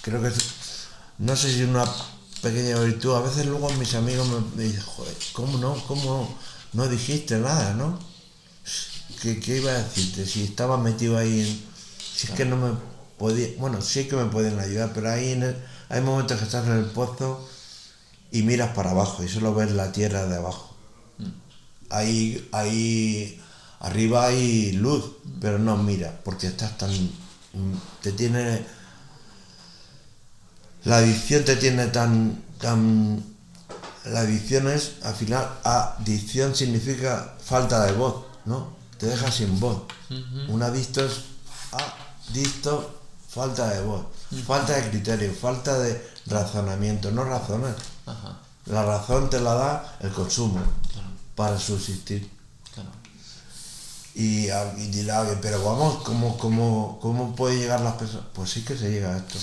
Creo 0.03 0.23
que 0.23 0.31
no 1.19 1.35
sé 1.35 1.53
si 1.53 1.63
es 1.63 1.69
una 1.69 1.85
pequeña 2.43 2.79
virtud. 2.79 3.17
A 3.17 3.21
veces 3.21 3.47
luego 3.47 3.69
mis 3.71 3.95
amigos 3.97 4.29
me, 4.55 4.63
dicen, 4.63 4.83
joder, 4.83 5.17
¿cómo 5.33 5.59
no? 5.59 5.75
¿Cómo 5.87 6.05
no 6.05 6.48
dijiste 6.89 7.39
nada, 7.39 7.75
no? 7.75 7.99
¿Qué, 9.23 9.41
qué 9.41 9.57
iba 9.59 9.71
a 9.73 9.83
decirte? 9.83 10.27
Si 10.27 10.45
estaba 10.45 10.77
metido 10.79 11.17
ahí 11.19 11.41
en... 11.41 11.63
Si 12.15 12.27
es 12.29 12.33
que 12.33 12.45
no 12.45 12.57
me 12.57 12.73
podía... 13.19 13.49
Bueno, 13.59 13.81
sí 13.83 14.07
que 14.07 14.17
me 14.17 14.27
pueden 14.27 14.59
ayudar, 14.59 14.93
pero 14.95 15.11
ahí 15.11 15.33
en 15.33 15.43
el- 15.45 15.57
hay 15.89 16.01
momentos 16.03 16.39
que 16.39 16.45
estás 16.45 16.67
en 16.67 16.73
el 16.75 16.85
pozo 16.87 17.49
y 18.31 18.43
miras 18.43 18.75
para 18.75 18.91
abajo 18.91 19.25
y 19.25 19.29
solo 19.29 19.55
ves 19.55 19.73
la 19.73 19.93
tierra 19.93 20.27
de 20.27 20.37
abajo. 20.37 20.77
Ahí, 21.91 22.49
ahí 22.53 23.41
arriba 23.81 24.27
hay 24.27 24.73
luz, 24.73 25.05
pero 25.41 25.59
no 25.59 25.77
mira, 25.79 26.21
porque 26.25 26.47
estás 26.49 26.77
tan... 26.79 26.91
te 28.03 28.13
tiene... 28.13 28.65
La 30.85 30.99
adicción 30.99 31.45
te 31.45 31.57
tiene 31.57 31.87
tan... 31.87 32.43
tan 32.61 33.25
la 34.13 34.21
adicción 34.21 34.69
es, 34.69 34.93
al 35.03 35.15
final, 35.15 35.49
adicción 35.65 36.55
significa 36.55 37.35
falta 37.45 37.85
de 37.87 37.93
voz, 37.93 38.25
¿no? 38.45 38.77
Te 38.99 39.07
deja 39.07 39.31
sin 39.31 39.59
voz. 39.61 39.83
Un 40.49 40.63
adicto 40.63 41.05
es 41.05 41.21
adicto, 42.31 43.01
falta 43.29 43.69
de 43.69 43.83
voz, 43.83 44.07
falta 44.47 44.75
de 44.75 44.91
criterio, 44.91 45.33
falta 45.35 45.79
de 45.79 46.11
razonamiento, 46.27 47.11
no 47.11 47.25
razonas. 47.25 47.77
Ajá, 48.07 48.39
La 48.67 48.85
razón 48.85 49.31
te 49.31 49.41
la 49.41 49.55
da 49.55 49.97
el 50.01 50.11
consumo 50.13 50.61
para 51.35 51.59
subsistir. 51.59 52.31
claro. 52.75 52.91
Y, 54.15 54.49
y 54.51 54.87
dirá, 54.91 55.21
"Oye, 55.21 55.39
pero 55.41 55.63
vamos, 55.65 56.03
¿cómo, 56.03 56.37
cómo, 56.37 56.99
¿cómo 57.01 57.37
puede 57.37 57.57
llegar 57.59 57.81
las 57.83 57.95
personas? 57.95 58.27
Pues 58.35 58.51
sí 58.51 58.65
que 58.65 58.77
se 58.77 58.91
llega 58.91 59.15
a 59.15 59.19
esto. 59.19 59.39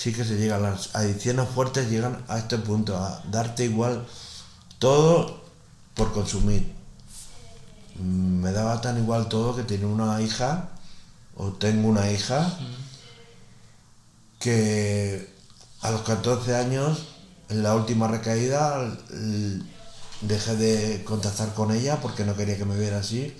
Sí 0.00 0.14
que 0.14 0.24
se 0.24 0.38
llega. 0.38 0.58
Las 0.58 0.96
adicciones 0.96 1.46
fuertes 1.50 1.90
llegan 1.90 2.24
a 2.26 2.38
este 2.38 2.56
punto, 2.56 2.96
a 2.96 3.22
darte 3.30 3.64
igual 3.66 4.06
todo 4.78 5.42
por 5.92 6.14
consumir. 6.14 6.72
Mm, 7.96 8.40
Me 8.40 8.52
daba 8.52 8.80
tan 8.80 8.96
igual 8.96 9.28
todo 9.28 9.54
que 9.54 9.62
tenía 9.62 9.86
una 9.88 10.22
hija, 10.22 10.70
o 11.36 11.52
tengo 11.52 11.86
una 11.86 12.10
hija, 12.10 12.50
que 14.38 15.28
a 15.82 15.90
los 15.90 16.00
14 16.00 16.56
años, 16.56 17.08
en 17.50 17.62
la 17.62 17.74
última 17.74 18.08
recaída, 18.08 18.96
dejé 20.22 20.56
de 20.56 21.04
contactar 21.04 21.52
con 21.52 21.72
ella 21.72 22.00
porque 22.00 22.24
no 22.24 22.34
quería 22.34 22.56
que 22.56 22.64
me 22.64 22.78
viera 22.78 23.00
así 23.00 23.36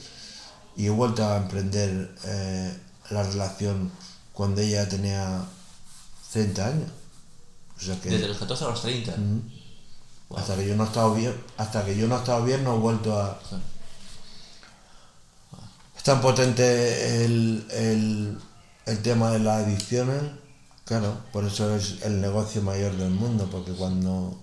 y 0.77 0.87
he 0.87 0.91
vuelto 0.91 1.25
a 1.27 1.39
emprender 1.39 2.15
eh, 2.25 2.77
la 3.09 3.23
relación 3.23 3.91
cuando 4.35 4.61
ella 4.61 4.87
tenía 4.89 5.47
30 6.33 6.67
años. 6.67 6.91
O 7.77 7.81
sea 7.81 8.01
que 8.01 8.11
Desde 8.11 8.29
los 8.29 8.39
14 8.39 8.65
a 8.65 8.69
los 8.69 8.83
30. 8.83 9.15
Wow. 10.29 10.39
hasta 10.39 10.55
que 10.57 10.69
yo 10.69 10.77
no 10.77 10.85
he 10.85 10.87
estado 10.87 11.15
bien, 11.15 11.35
hasta 11.57 11.85
que 11.85 11.97
yo 11.97 12.07
no 12.07 12.17
he 12.17 12.19
estado 12.19 12.45
bien 12.45 12.63
no 12.63 12.77
he 12.77 12.79
vuelto 12.79 13.19
a. 13.19 13.41
Es 15.97 16.03
tan 16.03 16.21
potente 16.21 17.25
el, 17.25 17.67
el, 17.71 18.39
el 18.87 18.99
tema 19.03 19.31
de 19.33 19.41
las 19.41 19.65
adicciones, 19.67 20.23
claro, 20.85 21.19
por 21.33 21.45
eso 21.45 21.75
es 21.77 22.03
el 22.03 22.21
negocio 22.21 22.63
mayor 22.63 22.97
del 22.97 23.11
mundo, 23.11 23.49
porque 23.51 23.73
cuando 23.73 24.41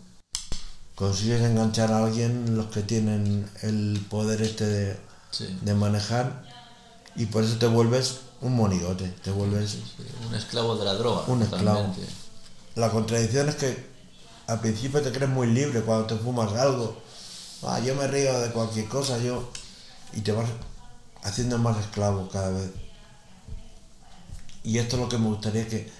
consigues 0.95 1.41
enganchar 1.41 1.91
a 1.91 2.03
alguien, 2.05 2.55
los 2.55 2.67
que 2.67 2.81
tienen 2.83 3.49
el 3.63 4.05
poder 4.09 4.41
este 4.41 4.65
de, 4.65 5.07
Sí. 5.31 5.57
de 5.61 5.73
manejar, 5.73 6.43
y 7.15 7.25
por 7.25 7.43
eso 7.43 7.57
te 7.57 7.67
vuelves 7.67 8.19
un 8.41 8.55
monigote, 8.55 9.07
te 9.23 9.31
vuelves... 9.31 9.71
Sí, 9.71 9.83
Un 10.27 10.35
esclavo 10.35 10.75
de 10.75 10.85
la 10.85 10.93
droga. 10.93 11.23
Un 11.27 11.41
esclavo. 11.41 11.93
La 12.75 12.89
contradicción 12.89 13.49
es 13.49 13.55
que 13.55 13.87
al 14.47 14.59
principio 14.59 15.01
te 15.01 15.11
crees 15.11 15.29
muy 15.29 15.47
libre 15.47 15.81
cuando 15.81 16.05
te 16.05 16.15
fumas 16.15 16.53
algo. 16.53 16.97
Ah, 17.63 17.79
yo 17.79 17.95
me 17.95 18.07
río 18.07 18.39
de 18.39 18.51
cualquier 18.51 18.87
cosa, 18.87 19.17
yo... 19.17 19.51
Y 20.13 20.21
te 20.21 20.31
vas 20.31 20.49
haciendo 21.23 21.57
más 21.57 21.77
esclavo 21.77 22.29
cada 22.29 22.49
vez. 22.51 22.71
Y 24.63 24.77
esto 24.77 24.95
es 24.95 25.01
lo 25.01 25.09
que 25.09 25.17
me 25.17 25.27
gustaría 25.27 25.67
que, 25.67 25.91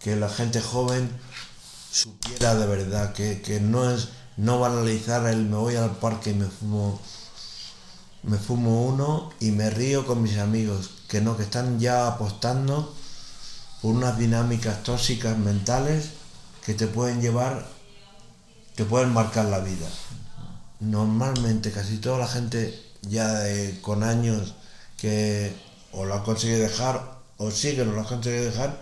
que 0.00 0.16
la 0.16 0.28
gente 0.28 0.60
joven 0.60 1.10
supiera 1.90 2.54
de 2.54 2.66
verdad, 2.66 3.12
que, 3.12 3.40
que 3.40 3.60
no 3.60 3.90
es 3.90 4.08
no 4.36 4.58
banalizar 4.58 5.26
el 5.28 5.44
me 5.44 5.56
voy 5.56 5.76
al 5.76 5.92
parque 5.92 6.30
y 6.30 6.34
me 6.34 6.46
fumo 6.46 7.00
me 8.24 8.38
fumo 8.38 8.86
uno 8.86 9.30
y 9.38 9.50
me 9.50 9.70
río 9.70 10.06
con 10.06 10.22
mis 10.22 10.38
amigos, 10.38 10.90
que 11.14 11.20
no, 11.20 11.36
que 11.36 11.44
están 11.44 11.78
ya 11.78 12.08
apostando 12.08 12.92
por 13.80 13.94
unas 13.94 14.18
dinámicas 14.18 14.82
tóxicas 14.82 15.38
mentales 15.38 16.06
que 16.66 16.74
te 16.74 16.88
pueden 16.88 17.20
llevar, 17.20 17.64
te 18.74 18.84
pueden 18.84 19.12
marcar 19.12 19.44
la 19.44 19.60
vida. 19.60 19.86
Normalmente 20.80 21.70
casi 21.70 21.98
toda 21.98 22.18
la 22.18 22.26
gente 22.26 22.82
ya 23.02 23.32
de- 23.32 23.80
con 23.80 24.02
años 24.02 24.54
que 24.96 25.54
o 25.92 26.04
lo 26.04 26.14
ha 26.14 26.24
conseguido 26.24 26.58
dejar 26.62 27.12
o 27.38 27.52
sí 27.52 27.76
que 27.76 27.84
no 27.84 27.92
lo 27.92 28.00
ha 28.00 28.06
conseguido 28.08 28.46
dejar, 28.46 28.76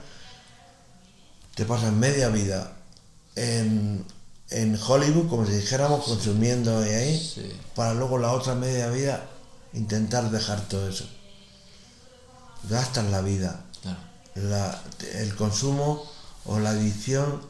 te 1.55 1.67
pasan 1.67 1.99
media 2.01 2.31
vida 2.31 2.73
en, 3.37 4.07
en 4.49 4.79
Hollywood, 4.89 5.29
como 5.29 5.45
si 5.45 5.53
dijéramos, 5.53 6.07
consumiendo 6.07 6.87
y 6.87 6.89
ahí, 6.89 7.19
Sí. 7.35 7.53
para 7.75 7.93
luego 7.93 8.17
la 8.17 8.33
otra 8.33 8.55
media 8.55 8.89
vida 8.89 9.23
intentar 9.75 10.31
dejar 10.31 10.63
todo 10.63 10.89
eso. 10.89 11.05
Gastas 12.69 13.05
la 13.11 13.21
vida. 13.21 13.61
Claro. 13.83 13.99
La- 14.35 14.81
el 15.15 15.35
consumo 15.37 16.03
o 16.47 16.59
la 16.59 16.71
adicción 16.71 17.43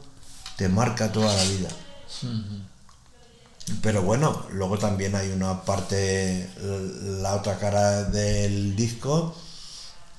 te 0.57 0.69
marca 0.69 1.11
toda 1.11 1.33
la 1.33 1.43
vida. 1.43 1.69
Pero 3.81 4.01
bueno, 4.01 4.45
luego 4.51 4.77
también 4.77 5.15
hay 5.15 5.29
una 5.31 5.63
parte, 5.63 6.49
la 7.21 7.35
otra 7.35 7.57
cara 7.57 8.03
del 8.03 8.75
disco, 8.75 9.33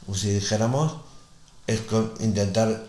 o 0.08 0.14
si 0.14 0.30
dijéramos, 0.30 0.94
es 1.66 1.80
intentar 2.20 2.84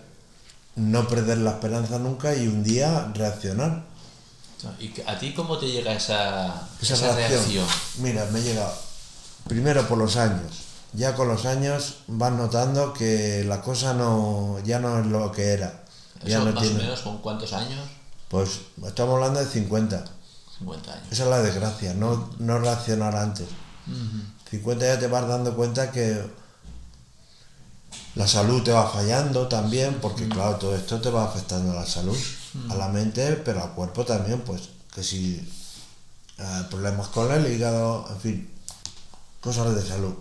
no 0.75 1.07
perder 1.07 1.39
la 1.39 1.51
esperanza 1.51 1.99
nunca 1.99 2.35
y 2.35 2.47
un 2.47 2.63
día 2.63 3.11
reaccionar. 3.13 3.83
¿Y 4.79 4.93
a 5.05 5.19
ti 5.19 5.33
cómo 5.33 5.57
te 5.57 5.67
llega 5.67 5.93
esa, 5.93 6.67
Esa, 6.81 6.93
esa 6.95 7.15
reacción. 7.15 7.41
reacción? 7.43 7.67
Mira, 7.99 8.25
me 8.31 8.41
llega 8.41 8.71
primero 9.47 9.85
por 9.87 9.97
los 9.97 10.15
años. 10.15 10.51
Ya 10.95 11.15
con 11.15 11.27
los 11.27 11.45
años 11.45 11.97
vas 12.07 12.31
notando 12.31 12.93
que 12.93 13.43
la 13.43 13.61
cosa 13.61 13.93
no 13.93 14.59
ya 14.63 14.79
no 14.79 14.99
es 14.99 15.05
lo 15.05 15.31
que 15.31 15.53
era. 15.53 15.83
Ya 16.23 16.37
¿Eso 16.37 16.45
no 16.45 16.53
más 16.53 16.63
tiene. 16.63 16.79
o 16.79 16.83
menos 16.83 17.01
con 17.01 17.17
cuántos 17.19 17.53
años? 17.53 17.81
Pues 18.29 18.61
estamos 18.85 19.15
hablando 19.15 19.39
de 19.39 19.45
50. 19.45 20.05
50 20.59 20.93
años. 20.93 21.07
Esa 21.11 21.23
es 21.23 21.29
la 21.29 21.41
desgracia, 21.41 21.93
no, 21.93 22.29
no 22.39 22.59
reaccionar 22.59 23.15
antes. 23.15 23.47
50 24.49 24.85
ya 24.85 24.99
te 24.99 25.07
vas 25.07 25.27
dando 25.27 25.55
cuenta 25.55 25.91
que 25.91 26.25
la 28.15 28.27
salud 28.27 28.63
te 28.63 28.71
va 28.71 28.89
fallando 28.89 29.47
también, 29.47 29.99
porque 30.01 30.27
claro, 30.29 30.55
todo 30.55 30.75
esto 30.75 31.01
te 31.01 31.09
va 31.09 31.25
afectando 31.25 31.71
a 31.71 31.75
la 31.75 31.85
salud, 31.85 32.17
a 32.69 32.75
la 32.75 32.87
mente, 32.87 33.33
pero 33.43 33.61
al 33.61 33.73
cuerpo 33.73 34.05
también, 34.05 34.39
pues 34.41 34.69
que 34.93 35.03
si 35.03 35.35
eh, 36.37 36.63
problemas 36.69 37.07
con 37.09 37.31
el 37.31 37.51
hígado, 37.51 38.07
en 38.09 38.19
fin, 38.19 38.49
cosas 39.41 39.75
de 39.75 39.85
salud. 39.85 40.13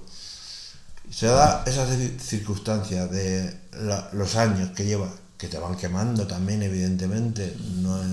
Se 1.11 1.27
da 1.27 1.62
esa 1.67 1.87
ci- 1.88 2.19
circunstancia 2.19 3.07
de 3.07 3.61
la- 3.73 4.09
los 4.12 4.35
años 4.37 4.71
que 4.71 4.85
llevas, 4.85 5.11
que 5.38 5.49
te 5.49 5.59
van 5.59 5.77
quemando 5.77 6.27
también, 6.27 6.62
evidentemente. 6.62 7.57
No 7.77 8.01
es- 8.03 8.09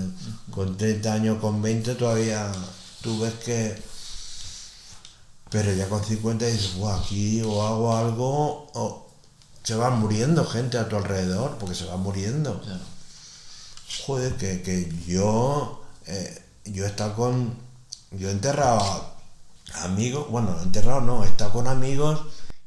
con 0.50 0.76
30 0.76 1.12
años, 1.14 1.38
con 1.40 1.60
20 1.62 1.94
todavía 1.94 2.50
tú 3.02 3.20
ves 3.20 3.34
que... 3.44 3.82
Pero 5.50 5.72
ya 5.74 5.88
con 5.88 6.02
50 6.04 6.46
dices, 6.46 6.76
"Buah, 6.76 6.96
aquí 6.98 7.42
o 7.42 7.62
hago 7.66 7.94
algo, 7.96 8.70
o 8.74 9.10
se 9.62 9.74
van 9.74 9.98
muriendo 10.00 10.44
gente 10.46 10.78
a 10.78 10.88
tu 10.88 10.96
alrededor, 10.96 11.58
porque 11.58 11.74
se 11.74 11.84
van 11.84 12.00
muriendo. 12.00 12.60
Claro. 12.62 12.80
Joder, 14.06 14.34
que, 14.36 14.62
que 14.62 14.90
yo, 15.06 15.82
eh, 16.06 16.42
yo 16.64 16.84
he 16.84 16.88
estado 16.88 17.14
con, 17.14 17.54
yo 18.12 18.28
he 18.28 18.32
enterrado 18.32 18.80
a 19.74 19.84
amigos, 19.84 20.30
bueno, 20.30 20.58
enterrado 20.62 21.02
no, 21.02 21.22
he 21.22 21.28
estado 21.28 21.52
con 21.52 21.68
amigos 21.68 22.20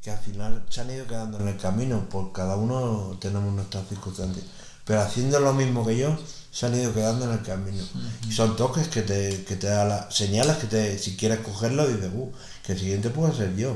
que 0.06 0.12
al 0.12 0.20
final 0.20 0.64
se 0.70 0.82
han 0.82 0.92
ido 0.92 1.08
quedando 1.08 1.40
en 1.40 1.48
el 1.48 1.58
camino, 1.58 2.08
por 2.08 2.32
cada 2.32 2.58
uno 2.58 3.18
tenemos 3.20 3.52
nuestras 3.56 3.90
circunstancias. 3.90 4.46
pero 4.86 5.02
haciendo 5.02 5.40
lo 5.40 5.52
mismo 5.52 5.84
que 5.84 5.98
yo, 5.98 6.16
se 6.52 6.68
han 6.68 6.76
ido 6.76 6.94
quedando 6.94 7.26
en 7.26 7.32
el 7.32 7.42
camino. 7.42 7.84
Y 8.30 8.32
son 8.32 8.56
toques 8.56 8.88
que 8.88 9.02
te, 9.02 9.44
que 9.46 9.56
te 9.56 9.66
da 9.66 9.84
la, 9.84 10.12
señalas 10.12 10.58
que 10.58 10.68
te, 10.68 11.00
si 11.00 11.18
quieres 11.18 11.40
cogerlo, 11.40 11.88
dices, 11.88 12.12
uh, 12.14 12.32
que 12.64 12.74
el 12.74 12.80
siguiente 12.80 13.10
puede 13.10 13.34
ser 13.34 13.56
yo. 13.56 13.76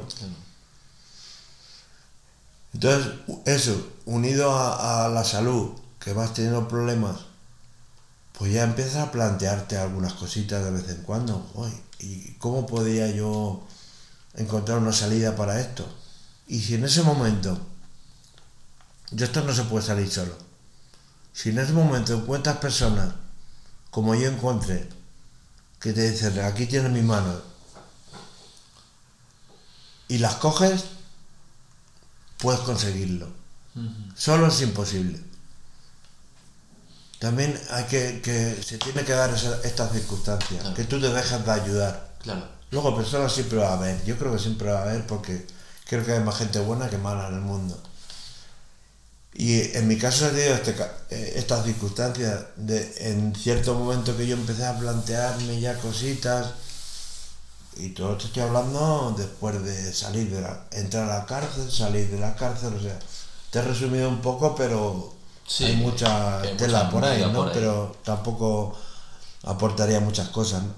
Entonces, 2.75 3.11
eso, 3.45 3.89
unido 4.05 4.51
a, 4.51 5.05
a 5.05 5.09
la 5.09 5.23
salud, 5.23 5.71
que 5.99 6.13
vas 6.13 6.35
teniendo 6.35 6.67
problemas, 6.67 7.21
pues 8.37 8.53
ya 8.53 8.63
empiezas 8.65 8.97
a 8.97 9.11
plantearte 9.11 9.77
algunas 9.77 10.13
cositas 10.13 10.63
de 10.63 10.69
vez 10.69 10.87
en 10.89 11.01
cuando. 11.01 11.49
Uy, 11.55 11.71
¿Y 11.97 12.33
cómo 12.33 12.67
podría 12.67 13.09
yo 13.09 13.63
encontrar 14.35 14.77
una 14.77 14.93
salida 14.93 15.35
para 15.35 15.59
esto? 15.59 15.87
Y 16.49 16.59
si 16.61 16.75
en 16.75 16.83
ese 16.83 17.03
momento, 17.03 17.57
yo 19.11 19.25
esto 19.25 19.41
no 19.43 19.53
se 19.53 19.63
puede 19.63 19.85
salir 19.85 20.09
solo, 20.11 20.35
si 21.31 21.49
en 21.49 21.59
ese 21.59 21.71
momento 21.73 22.13
encuentras 22.13 22.57
personas 22.57 23.13
como 23.91 24.13
yo 24.15 24.27
encontré, 24.27 24.89
que 25.79 25.93
te 25.93 26.11
dicen, 26.11 26.37
aquí 26.41 26.65
tienes 26.65 26.91
mi 26.91 27.01
mano, 27.01 27.39
y 30.07 30.17
las 30.17 30.35
coges, 30.35 30.85
puedes 32.39 32.61
conseguirlo. 32.61 33.27
Solo 34.15 34.47
es 34.47 34.61
imposible. 34.61 35.21
También 37.19 37.59
hay 37.71 37.83
que, 37.85 38.21
que 38.21 38.61
se 38.63 38.77
tiene 38.77 39.03
que 39.05 39.13
dar 39.13 39.29
esa- 39.33 39.61
estas 39.63 39.91
circunstancias, 39.91 40.59
Claro. 40.61 40.75
que 40.75 40.83
tú 40.85 40.99
te 40.99 41.09
dejas 41.09 41.45
de 41.45 41.51
ayudar. 41.51 42.15
Claro. 42.23 42.47
Luego 42.71 42.95
personas 42.95 43.31
siempre 43.33 43.57
va 43.59 43.69
a 43.69 43.73
haber, 43.73 44.03
yo 44.05 44.17
creo 44.17 44.31
que 44.33 44.39
siempre 44.39 44.71
va 44.71 44.79
a 44.79 44.83
haber 44.83 45.05
porque 45.07 45.45
creo 45.89 46.05
que 46.05 46.13
hay 46.13 46.19
más 46.19 46.37
gente 46.37 46.59
buena 46.59 46.89
que 46.89 46.97
mala 46.97 47.27
en 47.29 47.35
el 47.35 47.41
mundo. 47.41 47.77
Y 49.33 49.75
en 49.75 49.87
mi 49.87 49.97
caso 49.97 50.27
he 50.27 50.31
tenido 50.31 50.55
este, 50.55 50.75
eh, 51.09 51.33
estas 51.35 51.65
circunstancias 51.65 52.45
de 52.57 52.93
en 53.11 53.33
cierto 53.35 53.73
momento 53.73 54.15
que 54.15 54.27
yo 54.27 54.35
empecé 54.35 54.65
a 54.65 54.77
plantearme 54.77 55.59
ya 55.59 55.75
cositas 55.79 56.47
y 57.77 57.89
todo 57.89 58.13
esto 58.13 58.27
estoy 58.27 58.43
hablando 58.43 59.15
después 59.17 59.63
de 59.63 59.93
salir 59.93 60.29
de 60.29 60.41
la, 60.41 60.65
entrar 60.71 61.09
a 61.09 61.19
la 61.19 61.25
cárcel, 61.25 61.71
salir 61.71 62.09
de 62.09 62.19
la 62.19 62.35
cárcel, 62.35 62.73
o 62.73 62.81
sea, 62.81 62.99
te 63.51 63.59
he 63.59 63.61
resumido 63.61 64.09
un 64.09 64.21
poco, 64.21 64.55
pero 64.55 65.15
Sí, 65.47 65.63
hay 65.65 65.77
mucha 65.77 66.41
hay 66.41 66.55
tela 66.57 66.83
mucha 66.83 66.91
por 66.91 67.05
ahí, 67.05 67.21
¿no? 67.21 67.33
por 67.33 67.47
ahí. 67.47 67.53
Pero 67.55 67.95
tampoco 68.03 68.77
aportaría 69.43 69.99
muchas 69.99 70.29
cosas 70.29 70.61
¿no? 70.61 70.73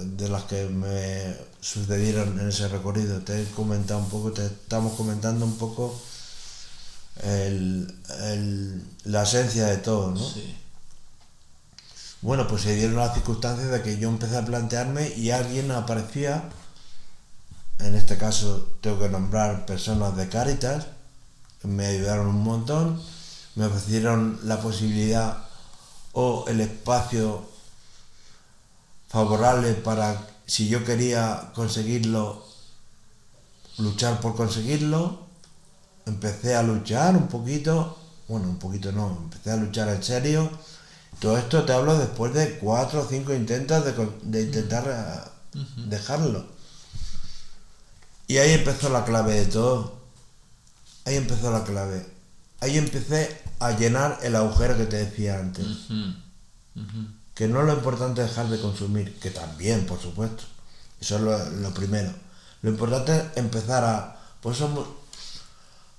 de 0.00 0.28
las 0.28 0.42
que 0.44 0.64
me 0.66 1.34
sucedieron 1.60 2.38
en 2.40 2.48
ese 2.48 2.68
recorrido. 2.68 3.20
Te 3.20 3.42
he 3.42 3.44
comentado 3.50 4.00
un 4.00 4.08
poco, 4.08 4.32
te 4.32 4.46
estamos 4.46 4.94
comentando 4.94 5.44
un 5.44 5.56
poco 5.58 6.00
el- 7.22 7.94
el- 8.20 8.84
la 9.04 9.22
esencia 9.24 9.66
de 9.66 9.76
todo, 9.78 10.12
¿no? 10.12 10.28
Sí. 10.28 10.56
Bueno, 12.22 12.46
pues 12.46 12.62
se 12.62 12.74
dieron 12.74 12.96
las 12.96 13.14
circunstancias 13.14 13.70
de 13.70 13.82
que 13.82 13.98
yo 13.98 14.08
empecé 14.08 14.36
a 14.36 14.44
plantearme 14.44 15.08
y 15.16 15.30
alguien 15.30 15.70
aparecía, 15.70 16.50
en 17.78 17.94
este 17.94 18.18
caso 18.18 18.68
tengo 18.82 18.98
que 19.00 19.08
nombrar 19.08 19.64
personas 19.66 20.16
de 20.16 20.28
Cáritas, 20.28 20.86
que 21.62 21.68
me 21.68 21.86
ayudaron 21.86 22.26
un 22.28 22.42
montón, 22.42 23.02
me 23.54 23.66
ofrecieron 23.66 24.38
la 24.44 24.60
posibilidad 24.60 25.44
o 26.12 26.44
el 26.48 26.60
espacio 26.60 27.48
favorable 29.08 29.72
para, 29.74 30.20
si 30.50 30.68
yo 30.68 30.84
quería 30.84 31.52
conseguirlo, 31.54 32.44
luchar 33.78 34.20
por 34.20 34.34
conseguirlo. 34.34 35.20
Empecé 36.06 36.56
a 36.56 36.64
luchar 36.64 37.14
un 37.14 37.28
poquito, 37.28 37.96
bueno, 38.26 38.48
un 38.48 38.58
poquito 38.58 38.90
no, 38.90 39.16
empecé 39.22 39.52
a 39.52 39.56
luchar 39.56 39.88
en 39.90 40.02
serio. 40.02 40.50
Todo 41.20 41.38
esto 41.38 41.64
te 41.64 41.72
hablo 41.72 41.96
después 41.96 42.34
de 42.34 42.58
cuatro 42.58 43.02
o 43.02 43.08
cinco 43.08 43.32
intentos 43.32 43.84
de, 43.84 43.92
de 44.22 44.42
intentar 44.42 45.30
eh, 45.54 45.60
dejarlo. 45.86 46.44
Y 48.26 48.38
ahí 48.38 48.50
empezó 48.50 48.88
la 48.88 49.04
clave 49.04 49.34
de 49.34 49.46
todo. 49.46 50.00
Ahí 51.04 51.14
empezó 51.14 51.52
la 51.52 51.62
clave. 51.62 52.04
Ahí 52.58 52.76
empecé 52.76 53.40
a 53.60 53.70
llenar 53.70 54.18
el 54.22 54.34
agujero 54.34 54.76
que 54.76 54.86
te 54.86 54.96
decía 54.96 55.38
antes. 55.38 55.66
Que 57.40 57.48
no 57.48 57.60
es 57.60 57.66
lo 57.68 57.72
importante 57.72 58.20
dejar 58.20 58.50
de 58.50 58.60
consumir, 58.60 59.18
que 59.18 59.30
también, 59.30 59.86
por 59.86 59.98
supuesto. 59.98 60.44
Eso 61.00 61.16
es 61.16 61.22
lo, 61.22 61.50
lo 61.62 61.72
primero. 61.72 62.12
Lo 62.60 62.68
importante 62.68 63.16
es 63.16 63.24
empezar 63.36 63.82
a... 63.82 64.20
Por 64.42 64.52
eso, 64.52 64.98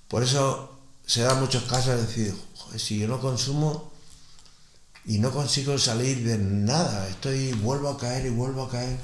por 0.07 0.21
eso 0.21 0.77
se 1.03 1.23
dan 1.23 1.39
muchos 1.39 1.63
casos 1.63 1.95
de 1.95 2.05
decir, 2.05 2.37
"Joder, 2.57 2.79
si 2.79 2.99
yo 2.99 3.07
no 3.07 3.19
consumo 3.19 3.91
y 5.03 5.17
no 5.17 5.31
consigo 5.31 5.79
salir 5.79 6.23
de 6.23 6.37
nada, 6.37 7.07
estoy, 7.07 7.53
vuelvo 7.53 7.89
a 7.89 7.97
caer 7.97 8.27
y 8.27 8.29
vuelvo 8.29 8.65
a 8.65 8.69
caer. 8.69 8.99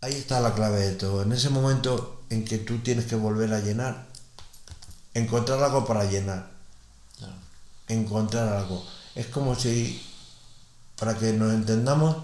Ahí 0.00 0.14
está 0.14 0.38
la 0.38 0.54
clave 0.54 0.78
de 0.78 0.92
todo. 0.92 1.22
En 1.24 1.32
ese 1.32 1.50
momento 1.50 2.22
en 2.30 2.44
que 2.44 2.58
tú 2.58 2.78
tienes 2.78 3.06
que 3.06 3.16
volver 3.16 3.52
a 3.52 3.58
llenar, 3.58 4.06
encontrar 5.12 5.60
algo 5.60 5.84
para 5.84 6.04
llenar 6.04 6.56
encontrar 7.88 8.48
algo. 8.48 8.84
Es 9.14 9.26
como 9.26 9.54
si, 9.54 10.00
para 10.98 11.16
que 11.16 11.32
nos 11.32 11.52
entendamos, 11.52 12.16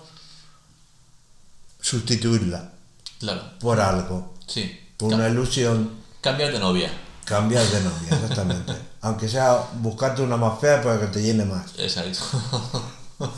sustituirla 1.81 2.73
Claro. 3.19 3.43
por 3.61 3.81
algo, 3.81 4.35
Sí. 4.47 4.79
por 4.97 5.13
una 5.15 5.29
ilusión, 5.29 5.91
Cambiar 6.21 6.53
de 6.53 6.59
novia. 6.59 6.91
cambiar 7.25 7.65
de 7.67 7.81
novia, 7.81 8.09
exactamente. 8.11 8.73
Aunque 9.03 9.29
sea 9.29 9.69
buscarte 9.81 10.23
una 10.23 10.37
más 10.37 10.59
fea 10.61 10.83
para 10.83 10.99
que 11.01 11.07
te 11.09 11.23
llene 11.23 11.45
más. 11.45 11.73
Exacto. 11.79 12.21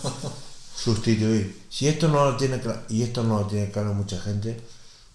Sustituir. 0.77 1.63
Si 1.69 1.89
esto 1.89 2.09
no 2.09 2.25
lo 2.25 2.37
tiene 2.37 2.61
claro, 2.61 2.83
y 2.89 3.03
esto 3.03 3.23
no 3.25 3.41
lo 3.41 3.47
tiene 3.47 3.71
claro 3.71 3.95
mucha 3.95 4.21
gente, 4.21 4.61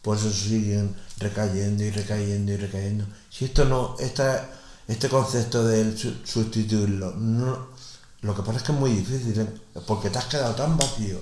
por 0.02 0.18
eso 0.18 0.32
siguen 0.32 0.96
recayendo 1.20 1.84
y 1.84 1.92
recayendo 1.92 2.52
y 2.52 2.58
recayendo. 2.58 3.06
Si 3.30 3.46
esto 3.46 3.66
no, 3.66 3.96
esta, 4.00 4.50
este 4.88 5.08
concepto 5.08 5.64
de 5.64 5.98
su- 5.98 6.16
sustituirlo, 6.26 7.14
no, 7.16 7.70
lo 8.22 8.36
que 8.36 8.44
pasa 8.44 8.58
es 8.58 8.64
que 8.64 8.72
es 8.72 8.78
muy 8.78 8.92
difícil, 8.92 9.40
¿eh? 9.40 9.82
porque 9.88 10.10
te 10.12 10.20
has 10.20 10.26
quedado 10.26 10.54
tan 10.54 10.78
vacío 10.78 11.20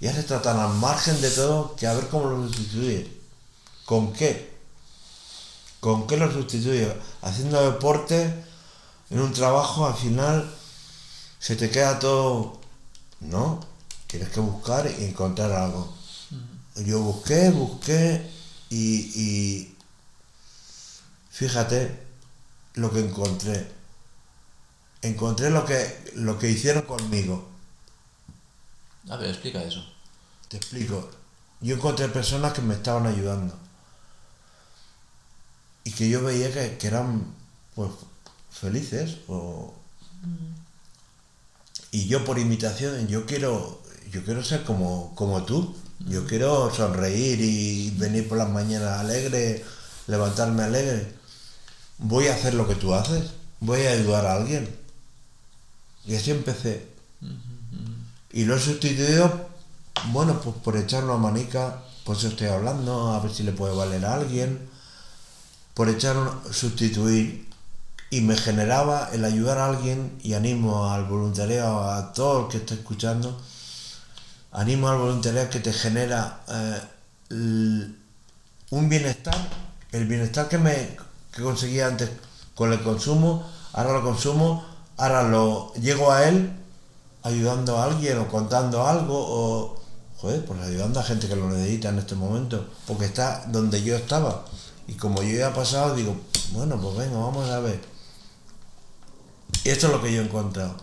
y 0.00 0.06
has 0.06 0.16
estado 0.16 0.40
tan 0.40 0.58
al 0.58 0.72
margen 0.74 1.20
de 1.20 1.30
todo 1.30 1.76
que 1.76 1.86
a 1.86 1.94
ver 1.94 2.08
cómo 2.08 2.30
lo 2.30 2.48
sustituyes. 2.48 3.06
¿Con 3.84 4.12
qué? 4.12 4.56
¿Con 5.80 6.06
qué 6.06 6.16
lo 6.16 6.32
sustituyes? 6.32 6.88
Haciendo 7.22 7.70
deporte, 7.70 8.44
en 9.10 9.20
un 9.20 9.32
trabajo, 9.32 9.86
al 9.86 9.94
final 9.94 10.50
se 11.38 11.56
te 11.56 11.70
queda 11.70 11.98
todo. 11.98 12.58
No, 13.20 13.60
tienes 14.06 14.30
que 14.30 14.40
buscar 14.40 14.90
y 14.98 15.04
encontrar 15.04 15.52
algo. 15.52 15.92
Yo 16.76 17.00
busqué, 17.00 17.50
busqué 17.50 18.30
y, 18.70 19.00
y 19.20 19.76
fíjate 21.30 22.06
lo 22.74 22.90
que 22.90 23.00
encontré. 23.00 23.77
Encontré 25.02 25.50
lo 25.50 25.64
que, 25.64 26.12
lo 26.14 26.38
que 26.38 26.50
hicieron 26.50 26.82
conmigo. 26.82 27.48
A 29.08 29.16
ver, 29.16 29.30
explica 29.30 29.62
eso. 29.62 29.84
Te 30.48 30.56
explico. 30.56 31.10
Yo 31.60 31.76
encontré 31.76 32.08
personas 32.08 32.52
que 32.52 32.62
me 32.62 32.74
estaban 32.74 33.06
ayudando. 33.06 33.54
Y 35.84 35.92
que 35.92 36.08
yo 36.08 36.22
veía 36.22 36.52
que, 36.52 36.76
que 36.76 36.86
eran 36.86 37.24
pues 37.74 37.90
felices. 38.50 39.18
O... 39.28 39.72
Y 41.90 42.06
yo 42.06 42.24
por 42.24 42.38
imitación, 42.38 43.06
yo 43.08 43.24
quiero, 43.24 43.80
yo 44.10 44.24
quiero 44.24 44.44
ser 44.44 44.64
como, 44.64 45.14
como 45.14 45.44
tú. 45.44 45.76
Yo 46.06 46.26
quiero 46.26 46.72
sonreír 46.72 47.40
y 47.40 47.90
venir 47.90 48.28
por 48.28 48.38
las 48.38 48.50
mañanas 48.50 49.00
alegre, 49.00 49.64
levantarme 50.06 50.62
alegre. 50.62 51.12
Voy 51.98 52.28
a 52.28 52.34
hacer 52.34 52.54
lo 52.54 52.68
que 52.68 52.76
tú 52.76 52.94
haces. 52.94 53.30
Voy 53.60 53.82
a 53.82 53.92
ayudar 53.92 54.26
a 54.26 54.34
alguien. 54.34 54.68
Y 56.08 56.16
así 56.16 56.30
empecé. 56.30 56.88
Y 58.32 58.44
lo 58.44 58.56
he 58.56 58.58
sustituido, 58.58 59.50
bueno, 60.10 60.40
pues 60.40 60.56
por 60.56 60.76
echar 60.78 61.04
una 61.04 61.18
manica, 61.18 61.82
por 62.04 62.16
eso 62.16 62.28
estoy 62.28 62.46
hablando, 62.48 63.12
a 63.12 63.20
ver 63.20 63.30
si 63.30 63.42
le 63.42 63.52
puede 63.52 63.76
valer 63.76 64.06
a 64.06 64.14
alguien, 64.14 64.58
por 65.74 65.90
echar 65.90 66.16
sustituir. 66.50 67.46
Y 68.10 68.22
me 68.22 68.38
generaba 68.38 69.10
el 69.12 69.22
ayudar 69.22 69.58
a 69.58 69.66
alguien 69.66 70.18
y 70.22 70.32
animo 70.32 70.90
al 70.90 71.04
voluntariado, 71.04 71.84
a 71.84 72.14
todo 72.14 72.46
el 72.46 72.48
que 72.48 72.56
esté 72.56 72.72
escuchando, 72.72 73.38
animo 74.52 74.88
al 74.88 74.96
voluntariado 74.96 75.50
que 75.50 75.60
te 75.60 75.74
genera 75.74 76.40
eh, 76.48 76.80
un 78.70 78.88
bienestar, 78.88 79.36
el 79.92 80.06
bienestar 80.06 80.48
que 80.48 80.56
me 80.56 80.96
que 81.32 81.42
conseguía 81.42 81.86
antes 81.86 82.08
con 82.54 82.72
el 82.72 82.82
consumo, 82.82 83.46
ahora 83.74 83.92
lo 83.92 84.02
consumo, 84.02 84.77
ahora 84.98 85.22
lo 85.22 85.72
llego 85.74 86.12
a 86.12 86.28
él 86.28 86.52
ayudando 87.22 87.78
a 87.78 87.84
alguien 87.84 88.18
o 88.18 88.28
contando 88.28 88.86
algo 88.86 89.14
o 89.16 89.78
joder, 90.18 90.44
pues 90.44 90.60
ayudando 90.60 91.00
a 91.00 91.02
gente 91.02 91.28
que 91.28 91.36
lo 91.36 91.48
necesita 91.48 91.90
en 91.90 91.98
este 91.98 92.14
momento, 92.14 92.66
porque 92.86 93.06
está 93.06 93.44
donde 93.46 93.82
yo 93.82 93.96
estaba. 93.96 94.44
Y 94.86 94.94
como 94.94 95.22
yo 95.22 95.38
ya 95.38 95.50
he 95.50 95.52
pasado, 95.52 95.94
digo, 95.94 96.16
bueno, 96.52 96.80
pues 96.80 96.96
venga, 96.96 97.18
vamos 97.18 97.48
a 97.50 97.60
ver. 97.60 97.80
Y 99.64 99.70
esto 99.70 99.86
es 99.86 99.92
lo 99.92 100.02
que 100.02 100.12
yo 100.12 100.22
he 100.22 100.24
encontrado. 100.24 100.76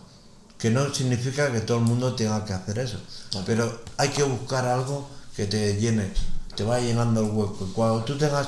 que 0.58 0.70
no 0.72 0.92
significa 0.94 1.52
que 1.52 1.60
todo 1.60 1.78
el 1.80 1.84
mundo 1.84 2.16
tenga 2.16 2.46
que 2.46 2.54
hacer 2.54 2.80
eso. 2.80 2.98
Pero 3.46 3.82
hay 3.98 4.10
que 4.10 4.24
buscar 4.24 4.66
algo 4.66 5.08
que 5.36 5.46
te 5.46 5.76
llene, 5.76 6.12
te 6.56 6.64
va 6.64 6.80
llenando 6.80 7.22
el 7.22 7.32
hueco. 7.32 7.68
Y 7.70 7.74
Cuando 7.74 8.04
tú 8.06 8.18
tengas 8.18 8.48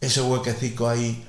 ese 0.00 0.20
huequecico 0.20 0.88
ahí 0.88 1.26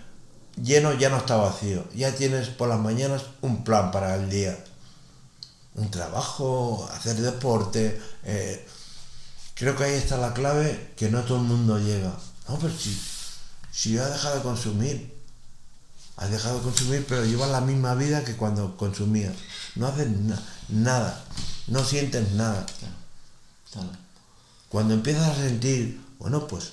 lleno, 0.61 0.93
ya 0.93 1.09
no 1.09 1.17
está 1.17 1.35
vacío. 1.37 1.85
Ya 1.95 2.13
tienes 2.15 2.49
por 2.49 2.69
las 2.69 2.79
mañanas 2.79 3.23
un 3.41 3.63
plan 3.63 3.91
para 3.91 4.15
el 4.15 4.29
día. 4.29 4.57
Un 5.75 5.91
trabajo, 5.91 6.89
hacer 6.93 7.17
deporte. 7.17 7.99
eh, 8.23 8.65
creo 9.55 9.75
que 9.75 9.83
ahí 9.85 9.93
está 9.93 10.17
la 10.17 10.33
clave 10.33 10.93
que 10.97 11.09
no 11.09 11.23
todo 11.23 11.37
el 11.37 11.43
mundo 11.43 11.77
llega. 11.79 12.13
No, 12.47 12.57
pero 12.59 12.73
si, 12.77 12.97
si 13.71 13.97
has 13.97 14.11
dejado 14.11 14.37
de 14.37 14.41
consumir, 14.43 15.13
has 16.17 16.31
dejado 16.31 16.57
de 16.57 16.63
consumir, 16.63 17.05
pero 17.07 17.25
llevas 17.25 17.49
la 17.49 17.61
misma 17.61 17.95
vida 17.95 18.23
que 18.23 18.35
cuando 18.35 18.77
consumías. 18.77 19.33
No 19.75 19.87
haces 19.87 20.09
na- 20.09 20.41
nada, 20.69 21.23
no 21.67 21.83
sientes 21.83 22.31
nada. 22.33 22.65
Claro. 23.71 23.89
Cuando 24.69 24.93
empiezas 24.93 25.27
a 25.29 25.35
sentir, 25.35 26.01
bueno, 26.19 26.47
pues 26.47 26.71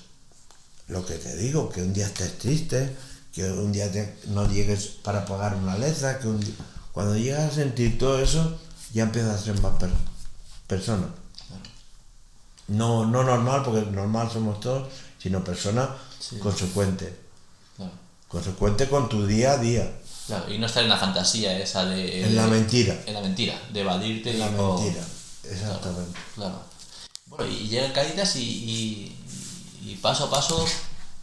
lo 0.88 1.04
que 1.06 1.14
te 1.14 1.36
digo, 1.36 1.68
que 1.70 1.82
un 1.82 1.92
día 1.92 2.06
estés 2.06 2.38
triste, 2.38 2.96
que 3.32 3.44
un 3.50 3.72
día 3.72 3.90
te- 3.90 4.14
no 4.28 4.46
llegues 4.48 4.86
para 5.02 5.24
pagar 5.24 5.54
una 5.56 5.76
letra, 5.78 6.18
que 6.18 6.28
un 6.28 6.38
di- 6.40 6.54
cuando 6.92 7.16
llegas 7.16 7.50
a 7.52 7.54
sentir 7.54 7.98
todo 7.98 8.18
eso, 8.18 8.58
ya 8.92 9.04
empiezas 9.04 9.40
a 9.40 9.44
ser 9.44 9.60
más 9.60 9.78
per- 9.78 9.90
persona. 10.66 11.06
No, 12.68 13.04
no 13.06 13.22
normal, 13.24 13.62
porque 13.64 13.82
normal 13.90 14.30
somos 14.30 14.60
todos, 14.60 14.88
sino 15.18 15.42
persona 15.44 15.88
Sí. 16.18 16.38
consecuente. 16.38 17.14
Claro. 17.76 17.92
Consecuente 18.28 18.88
con 18.88 19.08
tu 19.08 19.26
día 19.26 19.52
a 19.52 19.58
día. 19.58 19.90
Claro, 20.26 20.50
y 20.52 20.58
no 20.58 20.66
estar 20.66 20.82
en 20.84 20.88
la 20.88 20.96
fantasía 20.96 21.58
esa 21.58 21.84
de... 21.86 22.24
En 22.24 22.36
la 22.36 22.46
mentira. 22.46 22.96
En 23.06 23.14
la 23.14 23.20
mentira, 23.20 23.60
de 23.72 23.80
evadirte 23.80 24.30
En 24.30 24.38
la 24.38 24.50
no- 24.50 24.74
mentira. 24.78 25.04
Exactamente. 25.50 26.18
Claro. 26.36 26.62
Bueno, 27.26 27.46
y 27.46 27.68
llega 27.68 27.92
Cáritas 27.92 28.36
y, 28.36 28.40
y, 28.42 29.90
y 29.90 29.96
paso 29.96 30.24
a 30.26 30.30
paso, 30.30 30.64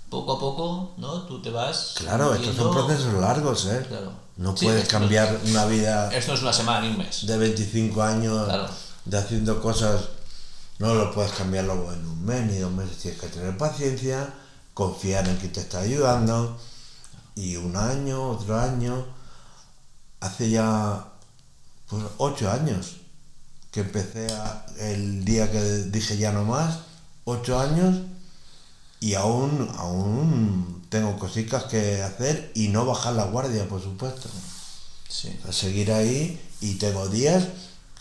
poco 0.09 0.33
a 0.33 0.39
poco, 0.39 0.91
¿no? 0.97 1.23
Tú 1.23 1.41
te 1.41 1.49
vas... 1.49 1.93
Claro, 1.97 2.33
estos 2.33 2.55
son 2.55 2.73
procesos 2.73 3.13
largos, 3.15 3.65
¿eh? 3.67 3.85
Claro. 3.87 4.11
No 4.37 4.55
Sí, 4.55 4.65
puedes 4.65 4.83
no- 4.85 4.89
cambiar 4.99 5.39
una 5.45 5.65
vida 5.65 6.11
Esto 6.13 6.33
es 6.33 6.41
una 6.41 6.53
semana 6.53 6.81
ni 6.81 6.89
un 6.91 6.97
mes. 6.97 7.25
de 7.27 7.37
25 7.37 8.01
años 8.01 8.45
Claro. 8.45 8.67
de 9.05 9.17
haciendo 9.17 9.61
cosas, 9.61 10.01
no 10.79 10.93
lo 10.95 11.13
puedes 11.13 11.31
cambiar 11.33 11.65
luego 11.65 11.91
en 11.93 12.05
un 12.07 12.25
mes 12.25 12.45
ni 12.51 12.57
dos 12.57 12.71
meses. 12.71 12.97
Tienes 12.97 13.19
que 13.19 13.27
tener 13.27 13.57
paciencia, 13.57 14.33
confiar 14.73 15.27
en 15.27 15.37
que 15.37 15.49
te 15.49 15.59
está 15.59 15.79
ayudando. 15.81 16.57
Y 17.35 17.55
un 17.57 17.75
año, 17.75 18.29
otro 18.31 18.57
año, 18.59 19.05
hace 20.21 20.49
ya 20.49 21.05
pues 21.89 22.03
ocho 22.17 22.49
años 22.51 22.97
que 23.71 23.81
empecé 23.81 24.27
a- 24.33 24.65
el 24.79 25.23
día 25.25 25.51
que 25.51 25.59
dije 25.61 26.17
ya 26.17 26.31
no 26.31 26.43
más, 26.45 26.79
ocho 27.25 27.59
años, 27.59 27.97
y 28.99 29.13
aún, 29.15 29.69
aún 29.77 30.85
tengo 30.89 31.17
cositas 31.17 31.63
que 31.65 32.01
hacer 32.01 32.51
y 32.55 32.67
no 32.69 32.85
bajar 32.85 33.13
la 33.13 33.25
guardia, 33.25 33.67
por 33.67 33.81
supuesto 33.81 34.27
Sí. 35.07 35.37
a 35.47 35.51
seguir 35.51 35.91
ahí 35.91 36.39
y 36.61 36.75
tengo 36.75 37.07
días 37.07 37.45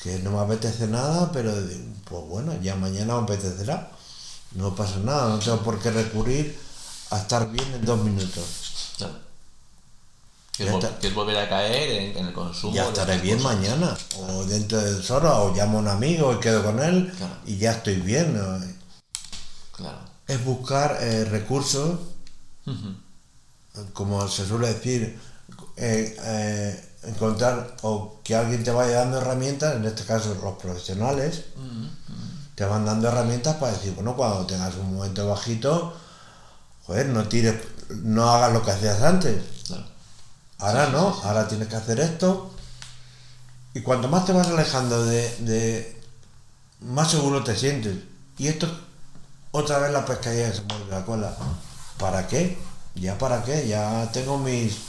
que 0.02 0.18
no 0.20 0.30
me 0.32 0.38
apetece 0.40 0.87
nada, 0.87 1.30
pero 1.32 1.52
pues 2.04 2.24
bueno, 2.26 2.54
ya 2.62 2.74
mañana 2.76 3.16
me 3.16 3.22
apetecerá. 3.22 3.90
No 4.52 4.74
pasa 4.74 4.96
nada, 4.98 5.28
no 5.30 5.38
tengo 5.38 5.58
por 5.62 5.78
qué 5.80 5.90
recurrir 5.90 6.58
a 7.11 7.18
estar 7.18 7.50
bien 7.50 7.66
en 7.74 7.84
dos 7.84 8.00
minutos. 8.02 8.44
Claro. 8.96 9.14
Que 10.56 10.64
es, 11.06 11.14
volver 11.14 11.37
a 11.38 11.48
caer 11.48 11.90
en, 11.90 12.18
en 12.18 12.26
el 12.26 12.32
consumo. 12.32 12.74
Ya 12.74 12.88
estaré 12.88 13.18
bien 13.18 13.38
cosas. 13.38 13.54
mañana, 13.56 13.96
o 14.18 14.44
dentro 14.44 14.78
de 14.80 14.92
dos 14.94 15.11
horas, 15.12 15.32
o 15.37 15.54
llamo 15.54 15.78
a 15.78 15.80
un 15.82 15.88
amigo 15.88 16.32
y 16.34 16.40
quedo 16.40 16.64
con 16.64 16.80
él 16.82 17.12
Claro. 17.16 17.34
y 17.46 17.56
ya 17.58 17.72
estoy 17.72 17.96
bien. 17.96 18.37
¿no? 18.37 18.58
Claro. 19.72 19.98
Es 20.28 20.44
buscar 20.44 20.98
eh, 21.00 21.24
recursos, 21.24 21.98
como 23.92 24.26
se 24.28 24.46
suele 24.46 24.68
decir, 24.74 25.18
eh, 25.76 26.16
eh, 26.22 26.84
encontrar 27.04 27.76
o 27.82 28.20
que 28.22 28.34
alguien 28.36 28.62
te 28.64 28.70
vaya 28.70 28.98
dando 28.98 29.18
herramientas, 29.18 29.76
en 29.76 29.84
este 29.86 30.04
caso 30.04 30.36
los 30.42 30.58
profesionales, 30.58 31.44
te 32.54 32.64
van 32.64 32.84
dando 32.84 33.08
herramientas 33.08 33.56
para 33.56 33.72
decir, 33.72 33.94
bueno, 33.94 34.16
cuando 34.16 34.44
tengas 34.46 34.74
un 34.76 34.94
momento 34.96 35.26
bajito, 35.28 35.96
joder, 36.86 37.06
no 37.06 37.26
tires, 37.28 37.54
no 37.90 38.28
hagas 38.30 38.52
lo 38.52 38.62
que 38.62 38.72
hacías 38.72 39.00
antes. 39.02 39.42
Claro. 39.66 39.84
Ahora 40.58 40.88
no, 40.90 41.08
ahora 41.22 41.46
tienes 41.48 41.68
que 41.68 41.76
hacer 41.76 42.00
esto. 42.00 42.50
Y 43.74 43.80
cuanto 43.82 44.08
más 44.08 44.26
te 44.26 44.32
vas 44.32 44.48
alejando 44.48 45.04
de, 45.06 45.36
de- 45.40 46.02
más 46.80 47.10
seguro 47.10 47.44
te 47.44 47.54
sientes. 47.56 47.96
Y 48.38 48.48
esto, 48.48 48.66
otra 49.50 49.78
vez 49.78 49.92
la 49.92 50.04
pescadilla 50.04 50.52
se 50.52 50.62
mueve 50.62 50.87
la 50.90 51.04
cola. 51.04 51.37
¿Para 51.98 52.26
qué? 52.26 52.58
¿Ya 52.94 53.18
para 53.18 53.42
qué? 53.44 53.66
Ya 53.68 54.11
tengo 54.12 54.38
mis 54.38 54.88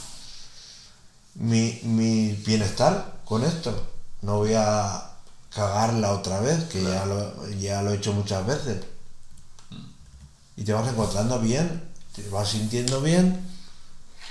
mi, 1.34 1.80
mi 1.84 2.32
bienestar 2.32 3.20
con 3.24 3.44
esto. 3.44 3.88
No 4.22 4.38
voy 4.38 4.54
a 4.54 5.10
cagarla 5.54 6.12
otra 6.12 6.40
vez, 6.40 6.64
que 6.64 6.82
ya, 6.82 7.06
lo, 7.06 7.48
ya 7.58 7.82
lo 7.82 7.90
he 7.90 7.96
hecho 7.96 8.12
muchas 8.12 8.46
veces. 8.46 8.84
Y 10.56 10.64
te 10.64 10.72
vas 10.72 10.88
encontrando 10.88 11.38
bien, 11.40 11.82
te 12.14 12.28
vas 12.28 12.48
sintiendo 12.50 13.00
bien. 13.00 13.46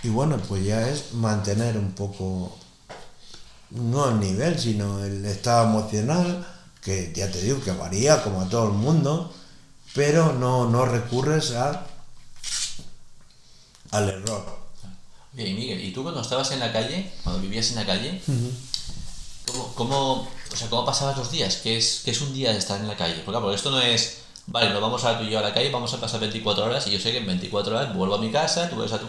Y 0.03 0.09
bueno, 0.09 0.37
pues 0.47 0.63
ya 0.63 0.87
es 0.87 1.13
mantener 1.13 1.77
un 1.77 1.91
poco, 1.91 2.55
no 3.71 4.09
el 4.09 4.19
nivel, 4.19 4.57
sino 4.57 5.03
el 5.03 5.25
estado 5.25 5.65
emocional, 5.65 6.47
que 6.81 7.11
ya 7.13 7.29
te 7.29 7.41
digo 7.41 7.61
que 7.61 7.71
varía 7.71 8.23
como 8.23 8.41
a 8.41 8.49
todo 8.49 8.67
el 8.67 8.73
mundo, 8.73 9.33
pero 9.93 10.33
no, 10.33 10.69
no 10.69 10.85
recurres 10.85 11.51
a, 11.51 11.85
al 13.91 14.09
error. 14.09 14.59
Y 15.37 15.53
Miguel, 15.53 15.83
¿y 15.83 15.91
tú 15.91 16.03
cuando 16.03 16.21
estabas 16.21 16.51
en 16.51 16.59
la 16.59 16.71
calle, 16.73 17.11
cuando 17.23 17.41
vivías 17.41 17.69
en 17.69 17.75
la 17.77 17.85
calle, 17.85 18.21
¿cómo, 19.45 19.73
cómo, 19.75 20.27
o 20.51 20.55
sea, 20.55 20.69
¿cómo 20.69 20.85
pasabas 20.85 21.17
los 21.17 21.31
días? 21.31 21.57
¿Qué 21.57 21.77
es, 21.77 22.01
qué 22.03 22.11
es 22.11 22.21
un 22.21 22.33
día 22.33 22.51
de 22.51 22.57
estar 22.57 22.79
en 22.79 22.87
la 22.87 22.97
calle? 22.97 23.15
Porque, 23.25 23.39
claro, 23.39 23.53
esto 23.53 23.71
no 23.71 23.79
es, 23.81 24.17
vale, 24.47 24.71
nos 24.71 24.81
vamos 24.81 25.03
a 25.05 25.17
tú 25.17 25.25
y 25.25 25.29
yo 25.29 25.39
a 25.39 25.43
la 25.43 25.53
calle, 25.53 25.71
vamos 25.71 25.93
a 25.93 25.99
pasar 26.01 26.19
24 26.19 26.65
horas 26.65 26.87
y 26.87 26.91
yo 26.91 26.99
sé 26.99 27.11
que 27.11 27.19
en 27.19 27.27
24 27.27 27.75
horas 27.77 27.95
vuelvo 27.95 28.15
a 28.15 28.19
mi 28.19 28.31
casa, 28.31 28.69
tú 28.69 28.75
vuelves 28.75 28.93
a 28.93 28.99
tu. 28.99 29.07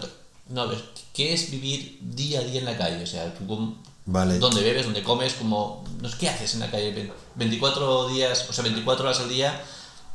No, 0.51 0.63
a 0.63 0.67
ver, 0.67 0.83
¿qué 1.15 1.33
es 1.33 1.51
vivir 1.51 1.99
día 2.01 2.41
a 2.41 2.43
día 2.45 2.61
en 2.61 2.67
la 2.67 2.77
calle? 2.77 3.03
O 3.03 3.07
sea, 3.07 3.33
tú 3.35 3.47
cómo- 3.47 3.77
Vale. 4.07 4.39
dónde 4.39 4.63
bebes, 4.63 4.85
dónde 4.85 5.03
comes, 5.03 5.35
como, 5.35 5.85
¿qué 6.19 6.29
haces 6.29 6.55
en 6.55 6.61
la 6.61 6.71
calle? 6.71 7.13
24 7.37 8.09
días, 8.09 8.47
o 8.49 8.53
sea, 8.53 8.63
24 8.65 9.05
horas 9.07 9.21
al 9.21 9.29
día 9.29 9.63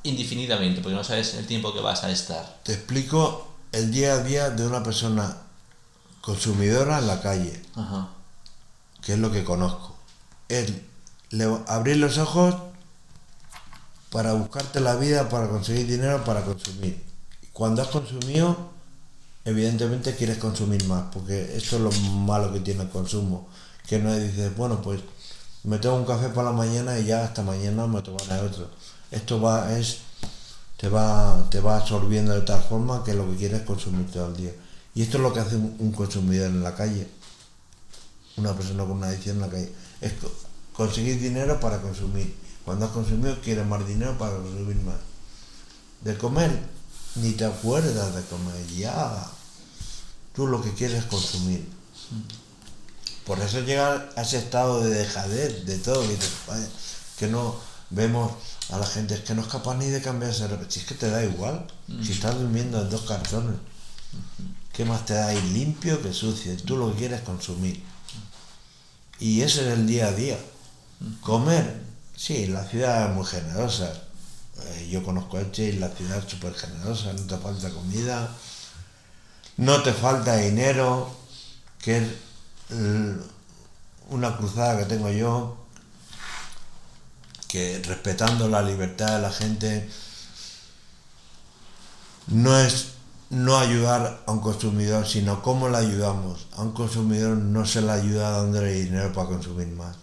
indefinidamente, 0.05 0.81
porque 0.81 0.95
no 0.95 1.03
sabes 1.03 1.33
el 1.33 1.45
tiempo 1.47 1.73
que 1.73 1.81
vas 1.81 2.03
a 2.03 2.11
estar. 2.11 2.59
Te 2.63 2.73
explico 2.73 3.47
el 3.71 3.91
día 3.91 4.13
a 4.13 4.23
día 4.23 4.49
de 4.49 4.65
una 4.65 4.81
persona 4.83 5.37
consumidora 6.21 6.99
en 6.99 7.07
la 7.07 7.21
calle, 7.21 7.61
Ajá. 7.75 8.09
que 9.01 9.13
es 9.13 9.19
lo 9.19 9.31
que 9.31 9.43
conozco. 9.43 9.95
Es 10.47 10.71
abrir 11.67 11.97
los 11.97 12.17
ojos 12.17 12.55
para 14.11 14.33
buscarte 14.33 14.79
la 14.79 14.95
vida, 14.95 15.27
para 15.27 15.49
conseguir 15.49 15.87
dinero, 15.87 16.23
para 16.23 16.41
consumir. 16.43 17.03
Cuando 17.51 17.81
has 17.81 17.89
consumido, 17.89 18.55
evidentemente 19.43 20.15
quieres 20.15 20.37
consumir 20.37 20.85
más, 20.85 21.05
porque 21.11 21.55
esto 21.57 21.75
es 21.75 21.81
lo 21.81 21.91
malo 21.91 22.53
que 22.53 22.59
tiene 22.59 22.83
el 22.83 22.89
consumo, 22.89 23.47
que 23.87 23.99
no 23.99 24.15
dices, 24.15 24.55
bueno, 24.55 24.81
pues 24.81 25.01
me 25.63 25.79
tomo 25.79 25.97
un 25.97 26.05
café 26.05 26.29
por 26.29 26.43
la 26.43 26.51
mañana 26.51 26.97
y 26.99 27.05
ya 27.05 27.23
hasta 27.23 27.41
mañana 27.41 27.87
me 27.87 28.01
tomaré 28.01 28.39
otro. 28.39 28.69
Esto 29.15 29.39
va, 29.41 29.78
es, 29.78 29.97
te 30.78 30.89
va, 30.89 31.47
te 31.49 31.60
va 31.60 31.78
absorbiendo 31.78 32.34
de 32.34 32.41
tal 32.41 32.62
forma 32.62 33.04
que 33.04 33.13
lo 33.13 33.30
que 33.32 33.38
quieres 33.38 33.62
es 33.62 33.65
consumir 33.65 34.12
todo 34.12 34.28
el 34.28 34.36
día. 34.38 34.51
Y 34.93 35.01
esto 35.01 35.17
es 35.17 35.23
lo 35.23 35.34
que 35.34 35.39
hace 35.39 35.56
un, 35.56 35.91
consumidor 35.93 36.47
en 36.47 36.63
la 36.63 36.75
calle, 36.75 37.08
una 38.38 38.54
persona 38.54 38.84
con 38.84 38.91
una 38.97 39.08
adicción 39.08 39.38
en 39.38 39.41
la 39.41 39.49
calle, 39.49 39.71
es 40.01 40.13
co- 40.13 40.32
conseguir 40.73 41.19
dinero 41.19 41.60
para 41.60 41.82
consumir. 41.82 42.36
Cuando 42.65 42.86
has 42.86 42.91
consumido 42.91 43.39
quieres 43.41 43.65
más 43.65 43.86
dinero 43.88 44.17
para 44.17 44.36
consumir 44.38 44.76
más. 44.78 44.95
De 46.01 46.18
comer, 46.18 46.51
ni 47.16 47.32
te 47.32 47.45
acuerdas 47.45 48.13
de 48.16 48.22
comer, 48.24 48.68
ya. 48.76 49.26
Tú 50.34 50.47
lo 50.47 50.61
que 50.61 50.74
quieres 50.74 50.99
es 50.99 51.05
consumir. 51.05 51.66
Por 53.26 53.39
eso 53.39 53.59
llega 53.61 54.09
a 54.16 54.22
ese 54.22 54.38
estado 54.38 54.82
de 54.82 54.89
dejadez, 54.89 55.66
de 55.66 55.78
todo, 55.80 56.01
que, 56.01 56.09
dices, 56.09 56.32
"Vaya, 56.47 56.68
que 57.18 57.28
no 57.28 57.55
vemos 57.89 58.32
a 58.70 58.78
la 58.78 58.86
gente, 58.86 59.13
es 59.16 59.22
que 59.22 59.36
no 59.36 59.41
es 59.41 59.47
capaz 59.47 59.76
ni 59.76 59.88
de 59.88 60.01
cambiarse, 60.01 60.47
de- 60.47 60.72
si 60.72 60.80
es 60.80 60.86
que 60.86 60.95
te 60.95 61.09
da 61.09 61.24
igual, 61.24 61.66
si 62.03 62.11
estás 62.13 62.36
durmiendo 62.39 62.82
en 62.82 62.89
dos 62.89 63.01
cartones, 63.01 63.55
¿qué 64.74 64.86
más 64.86 65.05
te 65.05 65.13
da 65.13 65.34
ir 65.34 65.43
limpio 65.45 66.01
que 66.01 66.11
sucio? 66.13 66.55
Tú 66.57 66.76
lo 66.78 66.91
que 66.91 66.99
quieres 66.99 67.20
es 67.20 67.26
consumir. 67.26 67.84
Y 69.20 69.41
ese 69.41 69.61
es 69.68 69.78
el 69.78 69.88
día 69.88 70.07
a 70.07 70.11
día. 70.11 70.38
Comer, 71.22 71.82
sí, 72.16 72.47
la 72.47 72.63
ciudad 72.66 73.09
es 73.09 73.16
muy 73.16 73.26
generosa. 73.26 73.93
Eh, 74.68 74.89
yo 74.91 75.03
conozco 75.03 75.38
Elche 75.38 75.66
y 75.70 75.74
la 75.74 75.89
ciudad 75.89 76.18
es 76.18 76.32
súper 76.32 76.53
generosa, 76.53 77.13
no 77.13 77.22
te 77.24 77.38
falta 77.38 77.70
comida, 77.70 78.30
no 79.57 79.82
te 79.84 79.93
falta 79.93 80.38
dinero, 80.38 81.09
que 81.80 81.97
es 81.97 82.03
una 84.09 84.38
cruzada 84.38 84.78
que 84.80 84.86
tengo 84.86 85.09
yo, 85.11 85.57
que 87.56 87.82
respetando 87.88 88.49
la 88.49 88.62
libertad 88.62 89.16
de 89.16 89.22
la 89.22 89.32
gente, 89.32 89.89
no 92.28 92.60
es 92.60 92.88
no 93.30 93.58
ayudar 93.58 94.24
a 94.26 94.32
un 94.34 94.41
consumidor, 94.41 95.08
sino 95.08 95.41
cómo 95.41 95.70
le 95.70 95.78
ayudamos. 95.78 96.47
A 96.58 96.64
un 96.64 96.74
consumidor 96.74 97.38
no 97.38 97.66
se 97.66 97.82
le 97.82 97.93
ayuda 97.93 98.32
dándole 98.32 98.74
dinero 98.74 99.14
para 99.14 99.30
consumir 99.30 99.68
más. 99.68 99.95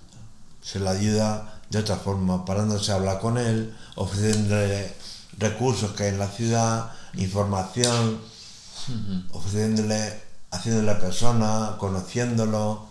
Se 0.63 0.81
le 0.81 0.89
ayuda 0.89 1.61
de 1.69 1.79
otra 1.79 1.97
forma, 1.97 2.47
parándose 2.47 2.91
a 2.91 2.95
hablar 2.95 3.21
con 3.21 3.37
él, 3.37 3.77
ofreciéndole 3.97 4.95
recursos 5.37 5.93
que 5.93 6.05
hay 6.05 6.09
en 6.09 6.21
la 6.21 6.29
ciudad, 6.29 6.91
información, 7.19 8.19
ofreciéndole, 9.33 10.23
haciéndole 10.51 10.95
persona, 10.95 11.77
conociéndolo, 11.79 12.89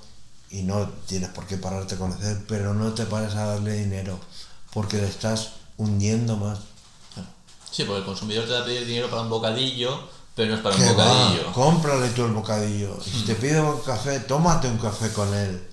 y 0.51 0.61
no 0.61 0.87
tienes 1.07 1.29
por 1.29 1.47
qué 1.47 1.57
pararte 1.57 1.95
a 1.95 1.97
conocer, 1.97 2.45
pero 2.47 2.75
no 2.75 2.93
te 2.93 3.05
pares 3.05 3.33
a 3.33 3.45
darle 3.45 3.73
dinero, 3.73 4.19
porque 4.73 4.97
le 4.97 5.07
estás 5.07 5.51
hundiendo 5.77 6.37
más. 6.37 6.59
Sí, 7.71 7.83
porque 7.85 7.99
el 7.99 8.05
consumidor 8.05 8.45
te 8.45 8.51
va 8.51 8.59
a 8.59 8.65
pedir 8.65 8.85
dinero 8.85 9.09
para 9.09 9.21
un 9.21 9.29
bocadillo, 9.29 9.97
pero 10.35 10.49
no 10.49 10.55
es 10.57 10.61
para 10.61 10.75
un 10.75 10.87
bocadillo. 10.87 11.53
cómprale 11.53 12.09
tú 12.09 12.25
el 12.25 12.33
bocadillo. 12.33 12.97
Y 13.05 13.09
si 13.09 13.21
te 13.23 13.35
pide 13.35 13.61
un 13.61 13.79
café, 13.81 14.19
tómate 14.19 14.67
un 14.67 14.77
café 14.77 15.11
con 15.13 15.33
él. 15.33 15.67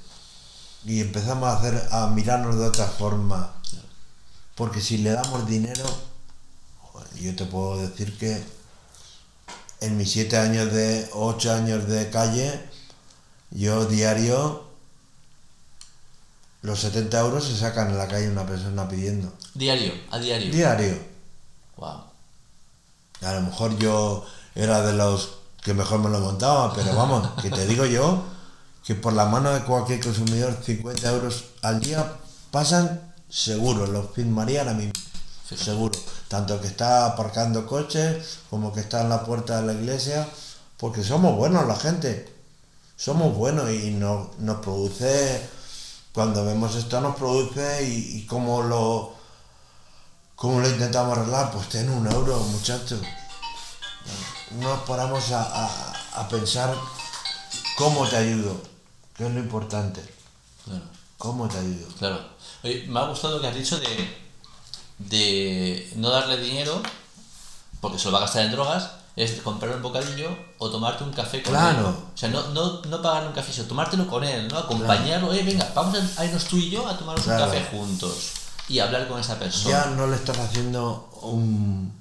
Y 0.84 1.00
empezamos 1.00 1.48
a 1.48 1.58
hacer 1.58 1.88
a 1.90 2.06
mirarnos 2.06 2.56
de 2.58 2.66
otra 2.66 2.86
forma. 2.86 3.52
Porque 4.54 4.80
si 4.80 4.98
le 4.98 5.10
damos 5.10 5.46
dinero, 5.46 5.84
yo 7.20 7.34
te 7.34 7.44
puedo 7.44 7.78
decir 7.78 8.16
que 8.16 8.42
en 9.80 9.96
mis 9.96 10.10
siete 10.10 10.36
años 10.36 10.72
de, 10.72 11.08
ocho 11.14 11.52
años 11.52 11.88
de 11.88 12.10
calle, 12.10 12.60
yo 13.50 13.86
diario, 13.86 14.67
los 16.62 16.80
70 16.80 17.20
euros 17.20 17.44
se 17.44 17.56
sacan 17.56 17.90
en 17.90 17.98
la 17.98 18.08
calle 18.08 18.28
una 18.28 18.46
persona 18.46 18.88
pidiendo. 18.88 19.32
Diario, 19.54 19.92
a 20.10 20.18
diario. 20.18 20.52
Diario. 20.52 20.98
Wow. 21.76 22.02
A 23.22 23.32
lo 23.34 23.40
mejor 23.42 23.78
yo 23.78 24.24
era 24.54 24.82
de 24.82 24.92
los 24.92 25.38
que 25.62 25.74
mejor 25.74 26.00
me 26.00 26.10
lo 26.10 26.20
montaba, 26.20 26.74
pero 26.74 26.94
vamos, 26.94 27.28
que 27.42 27.50
te 27.50 27.66
digo 27.66 27.84
yo 27.86 28.22
que 28.84 28.94
por 28.94 29.12
la 29.12 29.26
mano 29.26 29.52
de 29.52 29.60
cualquier 29.64 30.00
consumidor 30.00 30.56
50 30.64 31.10
euros 31.10 31.44
al 31.60 31.78
día 31.80 32.10
pasan 32.50 33.12
seguro, 33.28 33.86
los 33.86 34.10
firmaría 34.14 34.60
ahora 34.60 34.72
mismo, 34.72 34.94
seguro, 35.44 35.98
tanto 36.28 36.58
que 36.60 36.68
está 36.68 37.04
aparcando 37.04 37.66
coches 37.66 38.38
como 38.48 38.72
que 38.72 38.80
está 38.80 39.02
en 39.02 39.10
la 39.10 39.24
puerta 39.24 39.60
de 39.60 39.66
la 39.66 39.78
iglesia, 39.78 40.26
porque 40.78 41.04
somos 41.04 41.36
buenos 41.36 41.66
la 41.66 41.76
gente, 41.76 42.32
somos 42.96 43.36
buenos 43.36 43.70
y 43.70 43.90
nos, 43.90 44.38
nos 44.38 44.60
produce, 44.60 45.46
cuando 46.18 46.44
vemos 46.44 46.74
esto 46.74 47.00
nos 47.00 47.14
produce 47.14 47.84
y, 47.84 48.18
y 48.18 48.26
como 48.26 48.60
lo, 48.62 49.14
como 50.34 50.58
lo 50.58 50.68
intentamos 50.68 51.16
arreglar, 51.16 51.52
pues 51.52 51.68
ten 51.68 51.88
un 51.88 52.10
euro 52.10 52.36
muchachos 52.40 52.98
no 54.56 54.84
paramos 54.84 55.30
a, 55.30 56.26
pensar 56.28 56.74
cómo 57.76 58.04
te 58.08 58.16
ayudo, 58.16 58.60
que 59.16 59.26
es 59.26 59.32
lo 59.32 59.38
importante. 59.38 60.02
Claro. 60.64 60.82
¿Cómo 61.16 61.48
te 61.48 61.58
ayudo? 61.58 61.86
Claro. 61.98 62.20
me 62.62 62.98
ha 62.98 63.04
gustado 63.04 63.36
lo 63.36 63.40
que 63.40 63.46
has 63.46 63.54
dicho 63.54 63.78
de, 63.78 64.18
de 64.98 65.92
no 65.94 66.10
darle 66.10 66.38
dinero, 66.38 66.82
porque 67.80 67.98
se 67.98 68.06
lo 68.06 68.12
va 68.12 68.18
a 68.18 68.22
gastar 68.22 68.44
en 68.44 68.50
drogas, 68.50 68.90
es 69.18 69.32
comprar 69.42 69.74
un 69.74 69.82
bocadillo 69.82 70.30
o 70.58 70.70
tomarte 70.70 71.02
un 71.02 71.12
café 71.12 71.42
con 71.42 71.54
él. 71.54 71.76
O 71.84 72.16
sea, 72.16 72.28
no, 72.28 72.48
no, 72.50 72.82
no 72.82 73.02
pagarle 73.02 73.28
un 73.28 73.34
café, 73.34 73.52
sino 73.52 73.66
tomártelo 73.66 74.06
con 74.06 74.22
él, 74.22 74.46
¿no? 74.46 74.58
Acompañarlo, 74.58 75.28
oye, 75.28 75.42
venga, 75.42 75.70
vamos 75.74 75.98
a 76.16 76.24
irnos 76.24 76.44
tú 76.44 76.56
y 76.56 76.70
yo 76.70 76.86
a 76.86 76.96
tomarnos 76.96 77.26
un 77.26 77.36
café 77.36 77.66
juntos 77.70 78.32
y 78.68 78.78
hablar 78.78 79.08
con 79.08 79.18
esa 79.18 79.36
persona. 79.36 79.84
Ya 79.84 79.90
no 79.90 80.06
le 80.06 80.14
estás 80.14 80.38
haciendo 80.38 81.10
un 81.22 81.92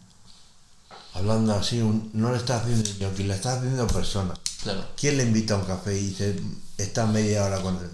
hablando 1.15 1.55
así, 1.55 1.82
no 2.13 2.32
le 2.32 2.38
está 2.38 2.57
haciendo 2.57 3.15
que 3.15 3.24
le 3.24 3.34
está 3.34 3.53
haciendo 3.53 3.88
persona. 3.88 4.36
Claro. 4.61 4.86
¿Quién 4.95 5.18
le 5.18 5.24
invita 5.24 5.55
a 5.55 5.57
un 5.57 5.65
café 5.65 5.97
y 5.97 6.13
se 6.13 6.39
está 6.78 7.07
media 7.07 7.45
hora 7.45 7.61
con 7.61 7.78
él? 7.78 7.89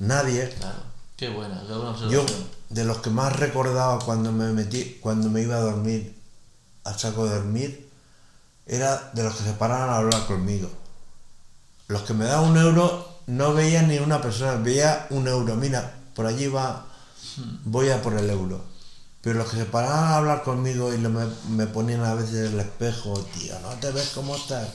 Nadie. 0.00 0.48
Claro. 0.58 0.88
Qué 1.16 1.28
buena, 1.28 1.60
Yo, 2.08 2.24
de 2.68 2.84
los 2.84 2.98
que 2.98 3.10
más 3.10 3.36
recordaba 3.36 3.98
cuando 4.04 4.30
me 4.30 4.52
metí, 4.52 4.98
cuando 5.00 5.28
me 5.28 5.42
iba 5.42 5.56
a 5.56 5.60
dormir, 5.60 6.16
al 6.84 6.96
saco 6.96 7.26
de 7.26 7.34
dormir, 7.34 7.87
era 8.68 9.10
de 9.14 9.24
los 9.24 9.34
que 9.34 9.44
se 9.44 9.52
paraban 9.52 9.90
a 9.90 9.96
hablar 9.96 10.26
conmigo. 10.26 10.70
Los 11.88 12.02
que 12.02 12.14
me 12.14 12.26
daban 12.26 12.50
un 12.50 12.58
euro 12.58 13.20
no 13.26 13.54
veía 13.54 13.82
ni 13.82 13.98
una 13.98 14.22
persona, 14.22 14.54
veía 14.54 15.06
un 15.10 15.26
euro. 15.26 15.56
Mira, 15.56 15.94
por 16.14 16.26
allí 16.26 16.46
va, 16.46 16.86
hmm. 17.36 17.58
voy 17.64 17.90
a 17.90 18.00
por 18.00 18.14
el 18.14 18.30
euro 18.30 18.62
pero 19.20 19.40
los 19.40 19.50
que 19.50 19.58
se 19.58 19.64
paraban 19.64 20.04
a 20.04 20.16
hablar 20.16 20.42
conmigo 20.42 20.94
y 20.94 20.98
me, 20.98 21.66
ponían 21.66 22.04
a 22.04 22.14
veces 22.14 22.50
el 22.50 22.60
espejo, 22.60 23.18
tío, 23.34 23.58
no 23.60 23.70
te 23.74 23.90
ves 23.90 24.12
cómo 24.14 24.36
estás. 24.36 24.68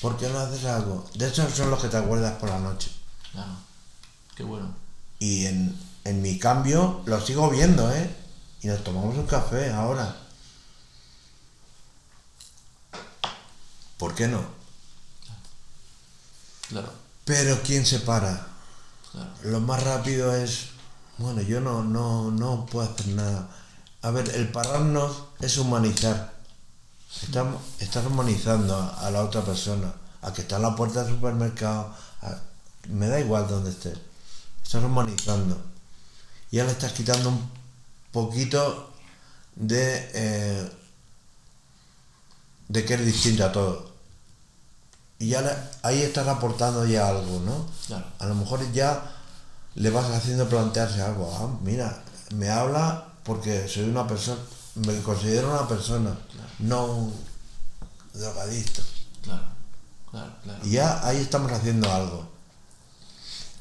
¿Por 0.00 0.16
qué 0.16 0.28
no 0.28 0.38
haces 0.38 0.64
algo? 0.64 1.04
De 1.14 1.28
hecho, 1.28 1.48
son 1.50 1.70
los 1.70 1.82
que 1.82 1.88
te 1.88 1.96
acuerdas 1.96 2.34
por 2.34 2.48
la 2.48 2.60
noche. 2.60 2.90
Claro. 3.32 3.52
Qué 4.34 4.42
bueno. 4.42 4.74
Y 5.18 5.46
en, 5.46 5.76
en 6.04 6.22
mi 6.22 6.38
cambio, 6.38 7.02
lo 7.06 7.20
sigo 7.20 7.50
viendo, 7.50 7.90
¿eh? 7.92 8.14
Y 8.62 8.68
nos 8.68 8.84
tomamos 8.84 9.16
un 9.16 9.26
café 9.26 9.72
ahora. 9.72 10.16
¿Por 13.98 14.14
qué 14.14 14.28
no? 14.28 14.40
Claro. 16.68 16.92
Pero 17.24 17.60
¿quién 17.62 17.86
se 17.86 18.00
para? 18.00 18.46
Claro. 19.12 19.30
Lo 19.44 19.60
más 19.60 19.82
rápido 19.82 20.34
es 20.34 20.76
bueno, 21.18 21.40
yo 21.40 21.60
no, 21.60 21.82
no, 21.82 22.30
no 22.30 22.66
puedo 22.66 22.88
hacer 22.88 23.08
nada. 23.08 23.48
A 24.02 24.10
ver, 24.10 24.28
el 24.34 24.48
pararnos 24.48 25.24
es 25.40 25.56
humanizar. 25.56 26.34
Estamos, 27.22 27.62
estás 27.80 28.04
humanizando 28.04 28.76
a, 28.76 29.10
la 29.10 29.22
otra 29.24 29.42
persona, 29.42 29.94
a 30.20 30.32
que 30.32 30.42
está 30.42 30.56
en 30.56 30.62
la 30.62 30.76
puerta 30.76 31.02
del 31.02 31.14
supermercado. 31.14 31.94
me 32.88 33.08
da 33.08 33.18
igual 33.18 33.48
donde 33.48 33.70
esté. 33.70 33.94
Estás 34.62 34.84
humanizando. 34.84 35.58
Ya 36.52 36.64
le 36.64 36.72
estás 36.72 36.92
quitando 36.92 37.30
un 37.30 37.50
poquito 38.12 38.92
de, 39.54 40.10
eh, 40.12 40.70
de 42.68 42.84
que 42.84 42.94
es 42.94 43.06
distinto 43.06 43.44
a 43.46 43.52
todo. 43.52 43.85
Y 45.18 45.28
ya 45.28 45.70
ahí 45.82 46.02
estás 46.02 46.28
aportando 46.28 46.84
ya 46.86 47.08
algo, 47.08 47.40
¿no? 47.40 47.66
A 48.18 48.26
lo 48.26 48.34
mejor 48.34 48.70
ya 48.72 49.02
le 49.74 49.90
vas 49.90 50.10
haciendo 50.10 50.48
plantearse 50.48 51.00
algo. 51.00 51.32
Ah, 51.34 51.58
mira, 51.62 52.02
me 52.34 52.50
habla 52.50 53.06
porque 53.24 53.66
soy 53.68 53.84
una 53.84 54.06
persona, 54.06 54.38
me 54.74 54.98
considero 55.00 55.50
una 55.50 55.66
persona, 55.66 56.16
no 56.58 56.84
un 56.84 57.14
drogadicto. 58.12 58.82
Claro, 59.22 59.44
claro, 60.10 60.32
claro. 60.42 60.58
Y 60.64 60.70
ya 60.72 61.06
ahí 61.06 61.18
estamos 61.18 61.50
haciendo 61.50 61.90
algo. 61.90 62.28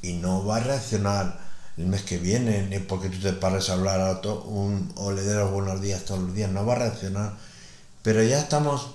Y 0.01 0.14
no 0.14 0.45
va 0.45 0.58
a 0.58 0.60
reaccionar 0.60 1.39
el 1.78 1.88
mes 1.88 2.03
que 2.03 2.18
viene, 2.18 2.68
ni 2.68 2.80
porque 2.80 3.10
tú 3.10 3.20
te 3.20 3.34
pares 3.34 3.70
a 3.70 3.74
hablar 3.74 3.99
a 3.99 4.12
otro, 4.12 4.43
un, 4.43 4.93
o 4.95 5.12
le 5.12 5.24
des 5.24 5.36
los 5.36 5.51
buenos 5.51 5.82
días 5.82 6.06
todos 6.06 6.22
los 6.22 6.34
días, 6.34 6.51
no 6.51 6.66
va 6.66 6.74
a 6.74 6.80
reaccionar. 6.80 7.34
Pero 8.03 8.22
ya 8.24 8.39
estamos 8.39 8.88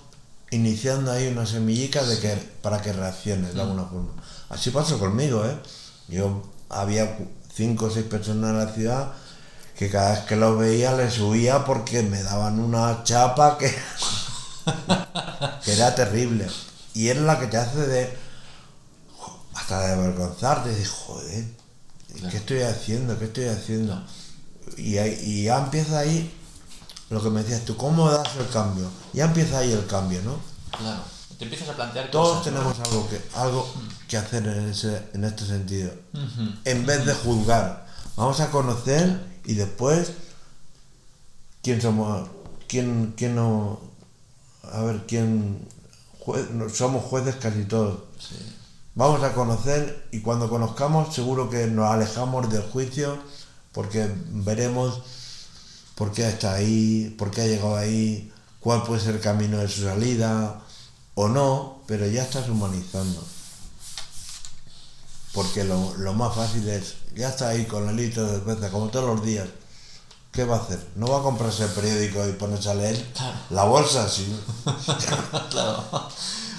iniciando 0.51 1.13
ahí 1.13 1.29
una 1.29 1.47
semillita 1.47 2.05
de 2.05 2.19
que, 2.19 2.35
para 2.63 2.81
que 2.83 2.93
reaccione 2.93 3.53
de 3.53 3.61
alguna 3.61 3.85
forma. 3.85 4.11
Así 4.49 4.71
pasó 4.71 4.99
conmigo, 4.99 5.45
¿eh? 5.45 5.57
Yo 6.09 6.43
había 6.69 7.19
cinco 7.55 7.87
o 7.87 7.91
seis 7.91 8.07
personas 8.07 8.51
en 8.51 8.59
la 8.59 8.73
ciudad 8.73 9.13
que 9.77 9.89
cada 9.89 10.13
vez 10.13 10.21
que 10.21 10.37
los 10.37 10.59
veía 10.59 10.95
les 10.95 11.15
subía 11.15 11.65
porque 11.65 12.03
me 12.03 12.23
daban 12.23 12.59
una 12.59 13.03
chapa 13.05 13.57
que, 13.57 13.67
que 15.65 15.73
era 15.73 15.95
terrible. 15.95 16.47
Y 16.95 17.09
era 17.09 17.21
la 17.21 17.39
que 17.39 17.47
te 17.47 17.57
hace 17.57 17.87
de 17.87 18.31
hasta 19.55 19.87
de 19.87 19.93
avergonzarte, 19.93 20.71
de 20.71 20.85
joder, 20.85 21.45
¿qué 22.31 22.37
estoy 22.37 22.63
haciendo? 22.63 23.19
¿Qué 23.19 23.27
estoy 23.27 23.47
haciendo? 23.47 24.03
Y, 24.77 24.99
y 24.99 25.45
ya 25.45 25.59
empieza 25.59 26.01
ahí 26.01 26.31
lo 27.11 27.23
que 27.23 27.31
me 27.31 27.43
decías 27.43 27.65
tú, 27.65 27.77
¿cómo 27.77 28.11
das 28.11 28.37
el 28.37 28.49
cambio? 28.49 28.89
Ya 29.13 29.27
empieza 29.27 29.59
ahí 29.59 29.73
el 29.73 29.87
cambio, 29.87 30.23
¿no? 30.23 30.37
Claro 30.77 31.03
te 31.41 31.45
empiezas 31.45 31.71
a 31.71 31.73
plantear 31.73 32.11
Todos 32.11 32.45
tenemos 32.45 32.79
algo 32.81 33.09
que, 33.09 33.19
algo 33.35 33.67
que 34.07 34.19
hacer 34.19 34.47
en, 34.47 34.69
ese, 34.69 35.03
en 35.15 35.25
este 35.25 35.47
sentido. 35.47 35.91
En 36.67 36.85
vez 36.85 37.07
de 37.07 37.15
juzgar, 37.15 37.87
vamos 38.15 38.41
a 38.41 38.51
conocer 38.51 39.19
y 39.47 39.55
después 39.55 40.13
quién 41.63 41.81
somos, 41.81 42.29
quién, 42.69 43.15
quién 43.17 43.37
no, 43.37 43.81
a 44.71 44.83
ver, 44.83 45.07
quién, 45.09 45.67
somos 46.75 47.05
jueces 47.05 47.37
casi 47.37 47.65
todos. 47.65 48.01
Vamos 48.95 49.23
a 49.23 49.33
conocer 49.33 50.09
y 50.13 50.21
cuando 50.21 50.51
conozcamos 50.51 51.15
seguro 51.15 51.49
que 51.49 51.69
nos 51.69 51.91
alejamos 51.91 52.51
del 52.51 52.65
juicio 52.65 53.19
porque 53.73 54.15
veremos 54.29 55.01
por 56.01 56.13
qué 56.13 56.27
está 56.27 56.55
ahí, 56.55 57.15
por 57.19 57.31
qué 57.31 57.43
ha 57.43 57.47
llegado 57.47 57.77
ahí, 57.77 58.33
cuál 58.59 58.83
puede 58.85 59.03
ser 59.03 59.17
el 59.17 59.21
camino 59.21 59.59
de 59.59 59.69
su 59.69 59.83
salida, 59.85 60.59
o 61.15 61.29
no, 61.29 61.83
pero 61.87 62.07
ya 62.07 62.23
estás 62.23 62.49
humanizando. 62.49 63.23
Porque 65.35 65.63
lo, 65.65 65.95
lo 65.99 66.15
más 66.15 66.35
fácil 66.35 66.67
es, 66.71 66.95
ya 67.15 67.29
está 67.29 67.51
ahí 67.51 67.67
con 67.67 67.87
el 67.87 67.97
litro 67.97 68.25
de 68.25 68.39
cerveza, 68.39 68.71
como 68.71 68.89
todos 68.89 69.15
los 69.15 69.27
días. 69.27 69.47
¿Qué 70.33 70.45
va 70.45 70.57
a 70.57 70.61
hacer? 70.61 70.83
¿No 70.97 71.07
va 71.09 71.19
a 71.19 71.23
comprarse 71.23 71.65
el 71.65 71.71
periódico 71.71 72.27
y 72.27 72.33
ponerse 72.33 72.71
a 72.71 72.75
leer? 72.77 73.05
Claro. 73.13 73.37
La 73.51 73.65
bolsa, 73.65 74.09
sí. 74.09 74.35
claro. 75.51 75.85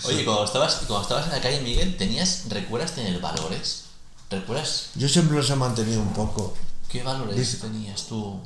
Oye, 0.04 0.24
cuando 0.24 0.46
estabas, 0.46 0.76
cuando 0.86 1.02
estabas 1.02 1.26
en 1.26 1.32
la 1.32 1.42
calle, 1.42 1.62
Miguel, 1.62 1.98
¿tenías, 1.98 2.44
recuerdas 2.50 2.92
tener 2.92 3.20
valores? 3.20 3.86
¿Recuerdas 4.30 4.90
Yo 4.94 5.10
siempre 5.10 5.36
los 5.36 5.50
he 5.50 5.56
mantenido 5.56 6.00
un 6.00 6.14
poco. 6.14 6.54
qué 6.90 7.02
valores 7.02 7.36
Dice- 7.36 7.58
tenías 7.58 8.04
tú? 8.04 8.40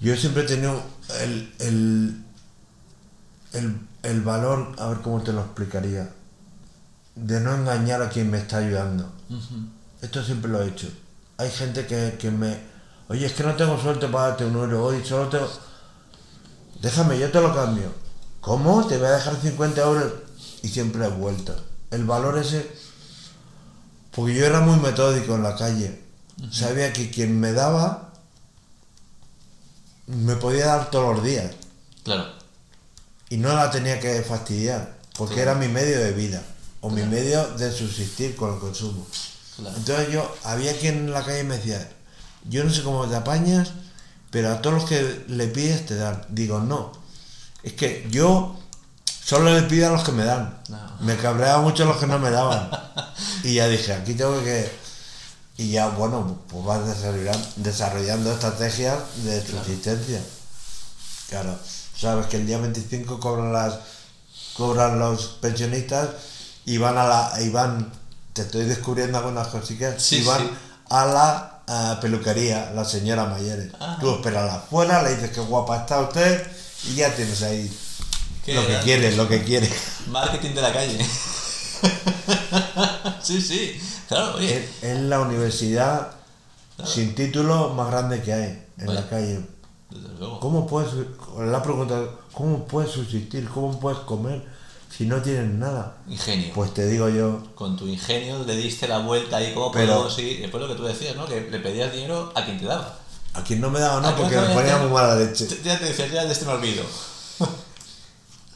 Yo 0.00 0.16
siempre 0.16 0.42
he 0.42 0.46
tenido 0.46 0.82
el, 1.20 1.54
el, 1.60 2.24
el, 3.52 3.80
el 4.02 4.20
valor, 4.22 4.74
a 4.78 4.88
ver 4.88 4.98
cómo 4.98 5.22
te 5.22 5.32
lo 5.32 5.40
explicaría, 5.40 6.10
de 7.14 7.40
no 7.40 7.54
engañar 7.54 8.02
a 8.02 8.08
quien 8.08 8.30
me 8.30 8.38
está 8.38 8.58
ayudando. 8.58 9.10
Esto 10.02 10.22
siempre 10.22 10.50
lo 10.50 10.62
he 10.62 10.68
hecho. 10.68 10.88
Hay 11.38 11.50
gente 11.50 11.86
que, 11.86 12.16
que 12.18 12.30
me... 12.30 12.58
Oye, 13.08 13.26
es 13.26 13.32
que 13.32 13.42
no 13.44 13.54
tengo 13.54 13.80
suerte 13.80 14.08
para 14.08 14.28
darte 14.28 14.44
un 14.44 14.54
euro 14.54 14.84
hoy, 14.84 15.04
solo 15.04 15.28
tengo... 15.28 15.48
Déjame, 16.82 17.18
yo 17.18 17.30
te 17.30 17.40
lo 17.40 17.54
cambio. 17.54 17.92
¿Cómo? 18.40 18.86
Te 18.86 18.98
voy 18.98 19.06
a 19.06 19.12
dejar 19.12 19.40
50 19.40 19.80
euros 19.80 20.12
y 20.62 20.68
siempre 20.68 21.04
he 21.06 21.08
vuelto. 21.08 21.54
El 21.90 22.04
valor 22.04 22.36
ese... 22.38 22.70
Porque 24.14 24.34
yo 24.34 24.44
era 24.44 24.60
muy 24.60 24.78
metódico 24.78 25.34
en 25.34 25.42
la 25.42 25.56
calle. 25.56 26.02
Sabía 26.50 26.92
que 26.92 27.10
quien 27.10 27.40
me 27.40 27.52
daba 27.52 28.12
me 30.06 30.36
podía 30.36 30.66
dar 30.66 30.90
todos 30.90 31.16
los 31.16 31.24
días 31.24 31.50
Claro. 32.04 32.26
y 33.30 33.36
no 33.38 33.54
la 33.54 33.70
tenía 33.70 33.98
que 34.00 34.22
fastidiar 34.22 34.98
porque 35.16 35.40
era 35.40 35.54
mi 35.54 35.68
medio 35.68 35.98
de 35.98 36.12
vida 36.12 36.42
o 36.80 36.90
mi 36.90 37.02
medio 37.02 37.46
de 37.54 37.72
subsistir 37.72 38.36
con 38.36 38.52
el 38.54 38.60
consumo. 38.60 39.06
Claro. 39.56 39.76
Entonces 39.76 40.12
yo, 40.12 40.36
había 40.44 40.76
quien 40.76 40.96
en 40.96 41.12
la 41.12 41.24
calle 41.24 41.44
me 41.44 41.56
decía, 41.56 41.88
yo 42.48 42.62
no 42.64 42.70
sé 42.70 42.82
cómo 42.82 43.06
te 43.06 43.16
apañas, 43.16 43.70
pero 44.30 44.50
a 44.52 44.60
todos 44.60 44.76
los 44.82 44.88
que 44.88 45.24
le 45.28 45.46
pides 45.46 45.86
te 45.86 45.94
dan. 45.94 46.26
Digo, 46.28 46.60
no, 46.60 46.92
es 47.62 47.72
que 47.72 48.06
yo 48.10 48.58
solo 49.24 49.54
le 49.54 49.62
pido 49.62 49.86
a 49.88 49.92
los 49.92 50.04
que 50.04 50.12
me 50.12 50.24
dan. 50.24 50.60
No. 50.68 50.78
Me 51.00 51.16
cabreaba 51.16 51.62
mucho 51.62 51.84
los 51.86 51.96
que 51.96 52.06
no 52.06 52.18
me 52.18 52.30
daban. 52.30 52.68
y 53.44 53.54
ya 53.54 53.68
dije, 53.68 53.92
aquí 53.94 54.12
tengo 54.14 54.42
que... 54.42 54.70
Y 55.56 55.70
ya, 55.70 55.88
bueno, 55.88 56.38
pues 56.48 56.64
vas 56.64 56.86
desarrollando, 56.86 57.46
desarrollando 57.56 58.32
estrategias 58.32 58.98
de 59.24 59.44
subsistencia. 59.46 60.20
Claro, 61.28 61.56
sabes 61.96 62.26
que 62.26 62.38
el 62.38 62.46
día 62.46 62.58
25 62.58 63.20
cobran 63.20 63.52
las 63.52 63.74
cobran 64.56 64.98
los 64.98 65.26
pensionistas 65.40 66.08
y 66.64 66.78
van 66.78 66.98
a 66.98 67.04
la 67.04 67.32
y 67.40 67.50
van 67.50 67.92
te 68.32 68.42
estoy 68.42 68.64
descubriendo 68.64 69.18
algunas 69.18 69.48
cositas 69.48 70.02
Sí, 70.02 70.18
y 70.18 70.24
van 70.24 70.42
sí. 70.42 70.50
a 70.90 71.06
la 71.06 72.00
peluquería, 72.00 72.72
la 72.74 72.84
señora 72.84 73.26
Mayere. 73.26 73.70
Ajá. 73.78 73.98
Tú 74.00 74.12
esperas 74.14 74.52
afuera, 74.52 75.02
le 75.02 75.14
dices 75.14 75.30
que 75.30 75.40
guapa 75.40 75.78
está 75.78 76.00
usted 76.00 76.46
y 76.84 76.94
ya 76.96 77.14
tienes 77.14 77.42
ahí 77.42 77.68
lo 78.48 78.60
que 78.60 78.66
grande. 78.66 78.80
quieres, 78.84 79.16
lo 79.16 79.28
que 79.28 79.44
quieres. 79.44 79.72
Marketing 80.08 80.50
de 80.54 80.62
la 80.62 80.72
calle. 80.72 80.98
sí, 83.22 83.40
sí. 83.40 83.80
Claro, 84.08 84.36
oye. 84.36 84.56
Es, 84.58 84.82
es 84.84 85.00
la 85.00 85.20
universidad 85.20 86.10
sin 86.84 87.14
título 87.14 87.70
más 87.70 87.90
grande 87.90 88.20
que 88.22 88.32
hay 88.32 88.64
en 88.78 88.86
Vaya. 88.86 89.00
la 89.00 89.08
calle. 89.08 89.40
Desde 89.90 90.08
luego. 90.18 90.40
¿Cómo 90.40 90.66
puedes, 90.66 90.90
la 91.38 91.62
pregunta, 91.62 92.02
¿cómo 92.32 92.64
puedes 92.66 92.90
subsistir? 92.90 93.48
¿Cómo 93.48 93.78
puedes 93.78 94.00
comer 94.00 94.44
si 94.96 95.06
no 95.06 95.22
tienes 95.22 95.46
nada? 95.54 95.96
Ingenio. 96.08 96.52
Pues 96.54 96.74
te 96.74 96.86
digo 96.86 97.08
yo, 97.08 97.42
Con 97.54 97.76
tu 97.76 97.86
ingenio 97.86 98.42
le 98.44 98.56
diste 98.56 98.88
la 98.88 98.98
vuelta 98.98 99.36
ahí 99.36 99.54
como 99.54 99.70
Pero- 99.72 99.96
puedo 99.98 100.10
seguir. 100.10 100.40
Después 100.40 100.60
lo 100.62 100.68
que 100.68 100.74
tú 100.74 100.84
decías, 100.84 101.14
¿no? 101.16 101.26
Que 101.26 101.48
le 101.48 101.58
pedías 101.60 101.92
dinero 101.92 102.32
a 102.34 102.44
quien 102.44 102.58
te 102.58 102.64
daba. 102.66 102.98
a 103.34 103.42
quien 103.42 103.60
no 103.60 103.68
me 103.70 103.80
daba 103.80 104.00
nada 104.00 104.14
porque 104.16 104.36
me 104.36 104.46
ponía 104.54 104.76
muy 104.78 104.90
mala 104.90 105.16
leche. 105.16 105.48
Ya 105.64 105.76
te 105.78 105.86
decías, 105.86 106.10
ya 106.12 106.24
de 106.24 106.32
este 106.32 106.44
me 106.44 106.52
olvido. 106.52 106.84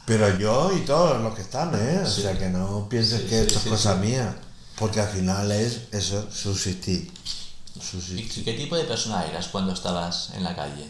Pero 0.05 0.37
yo 0.39 0.71
y 0.75 0.79
todos 0.85 1.21
los 1.21 1.35
que 1.35 1.41
están, 1.41 1.71
¿eh? 1.75 2.01
O 2.03 2.07
Sí. 2.07 2.21
sea, 2.23 2.37
que 2.37 2.47
no 2.49 2.87
pienses 2.89 3.21
Sí, 3.21 3.27
que 3.27 3.35
sí, 3.35 3.41
esto 3.41 3.55
es 3.57 3.63
sí, 3.63 3.69
cosa 3.69 3.93
sí. 3.93 3.99
mía. 4.07 4.35
Porque 4.79 5.01
al 5.01 5.09
final 5.09 5.51
es 5.51 5.81
eso, 5.91 6.25
subsistir. 6.31 7.11
¿Y 8.15 8.43
qué 8.43 8.53
tipo 8.53 8.77
de 8.77 8.85
persona 8.85 9.25
eras 9.25 9.49
cuando 9.49 9.73
estabas 9.73 10.31
en 10.35 10.43
la 10.43 10.55
calle? 10.55 10.89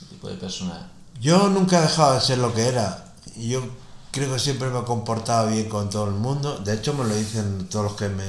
¿Qué 0.00 0.06
tipo 0.06 0.28
de 0.28 0.36
persona? 0.36 0.90
Yo 1.20 1.50
nunca 1.50 1.78
he 1.78 1.82
dejado 1.82 2.14
de 2.14 2.20
ser 2.22 2.38
lo 2.38 2.54
que 2.54 2.66
era. 2.66 3.12
Yo 3.36 3.62
creo 4.10 4.32
que 4.32 4.38
siempre 4.38 4.70
me 4.70 4.80
he 4.80 4.84
comportado 4.84 5.48
bien 5.48 5.68
con 5.68 5.90
todo 5.90 6.06
el 6.06 6.14
mundo. 6.14 6.56
De 6.58 6.74
hecho, 6.74 6.94
me 6.94 7.04
lo 7.04 7.14
dicen 7.14 7.68
todos 7.68 7.84
los 7.84 7.94
que 7.94 8.08
me... 8.08 8.24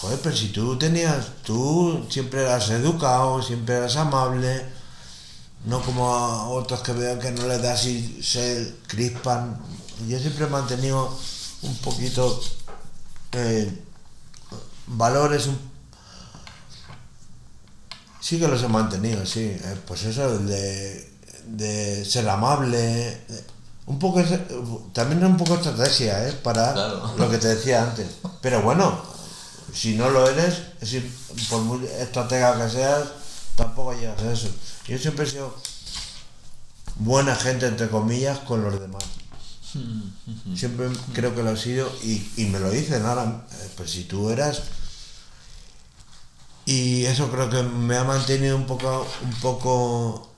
Joder, 0.00 0.18
pero 0.20 0.34
si 0.34 0.48
tú 0.48 0.78
tenías... 0.78 1.26
Tú 1.44 2.06
siempre 2.08 2.42
eras 2.42 2.70
educado, 2.70 3.42
siempre 3.42 3.76
eras 3.76 3.96
amable. 3.96 4.64
No 5.66 5.82
como 5.82 6.14
a 6.14 6.48
otros 6.48 6.80
que 6.80 6.92
veo 6.92 7.18
que 7.18 7.30
no 7.30 7.46
les 7.46 7.60
das 7.60 7.84
y 7.84 8.22
se 8.22 8.74
crispan. 8.86 9.60
Yo 10.08 10.18
siempre 10.18 10.46
he 10.46 10.48
mantenido 10.48 11.14
un 11.60 11.76
poquito... 11.76 12.42
eh, 13.36 13.82
valores 14.86 15.46
un 15.46 15.58
Sí 18.20 18.40
que 18.40 18.48
los 18.48 18.62
he 18.62 18.68
mantenido, 18.68 19.24
sí. 19.24 19.40
Eh, 19.40 19.76
Pues 19.86 20.02
eso, 20.04 20.38
de, 20.40 21.12
de 21.46 22.04
ser 22.04 22.28
amable. 22.28 22.78
eh, 23.12 23.44
Un 23.86 24.00
poco, 24.00 24.18
es- 24.18 24.40
también 24.92 25.22
es 25.22 25.28
un 25.28 25.36
poco 25.36 25.54
estrategia, 25.54 26.26
¿eh? 26.28 26.32
Para 26.32 26.72
Claro. 26.72 27.14
lo 27.16 27.30
que 27.30 27.38
te 27.38 27.46
decía 27.54 27.84
antes. 27.84 28.08
Pero 28.40 28.60
bueno, 28.62 29.00
si 29.72 29.94
no 29.94 30.10
lo 30.10 30.28
eres, 30.28 30.54
es 30.80 30.80
decir, 30.80 31.16
por 31.48 31.60
muy 31.62 31.86
estratega 31.86 32.58
que 32.60 32.68
seas, 32.68 33.04
tampoco 33.54 33.92
llegas 33.92 34.20
a 34.22 34.32
eso. 34.32 34.48
Yo 34.88 34.98
siempre 34.98 35.24
he 35.24 35.30
sido 35.30 35.54
buena 36.96 37.36
gente, 37.36 37.66
entre 37.68 37.88
comillas, 37.88 38.40
con 38.40 38.64
los 38.64 38.80
demás. 38.80 39.04
Siempre 40.54 40.88
creo 41.12 41.34
que 41.34 41.42
lo 41.42 41.52
he 41.52 41.56
sido 41.56 41.90
y, 42.02 42.26
y 42.36 42.46
me 42.46 42.58
lo 42.58 42.70
dicen 42.70 43.04
ahora, 43.04 43.46
eh, 43.50 43.70
pues 43.76 43.90
si 43.90 44.04
tú 44.04 44.30
eras 44.30 44.62
y 46.66 47.04
eso 47.06 47.30
creo 47.30 47.48
que 47.48 47.62
me 47.62 47.96
ha 47.96 48.04
mantenido 48.04 48.56
un 48.56 48.66
poco 48.66 49.06
un 49.22 49.32
poco 49.34 50.28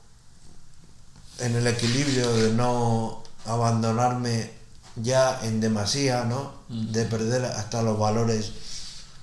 en 1.38 1.56
el 1.56 1.66
equilibrio 1.66 2.30
de 2.34 2.52
no 2.52 3.22
abandonarme 3.46 4.50
ya 4.96 5.40
en 5.42 5.60
demasía 5.60 6.24
no 6.24 6.52
de 6.68 7.06
perder 7.06 7.46
hasta 7.46 7.82
los 7.82 7.98
valores 7.98 8.52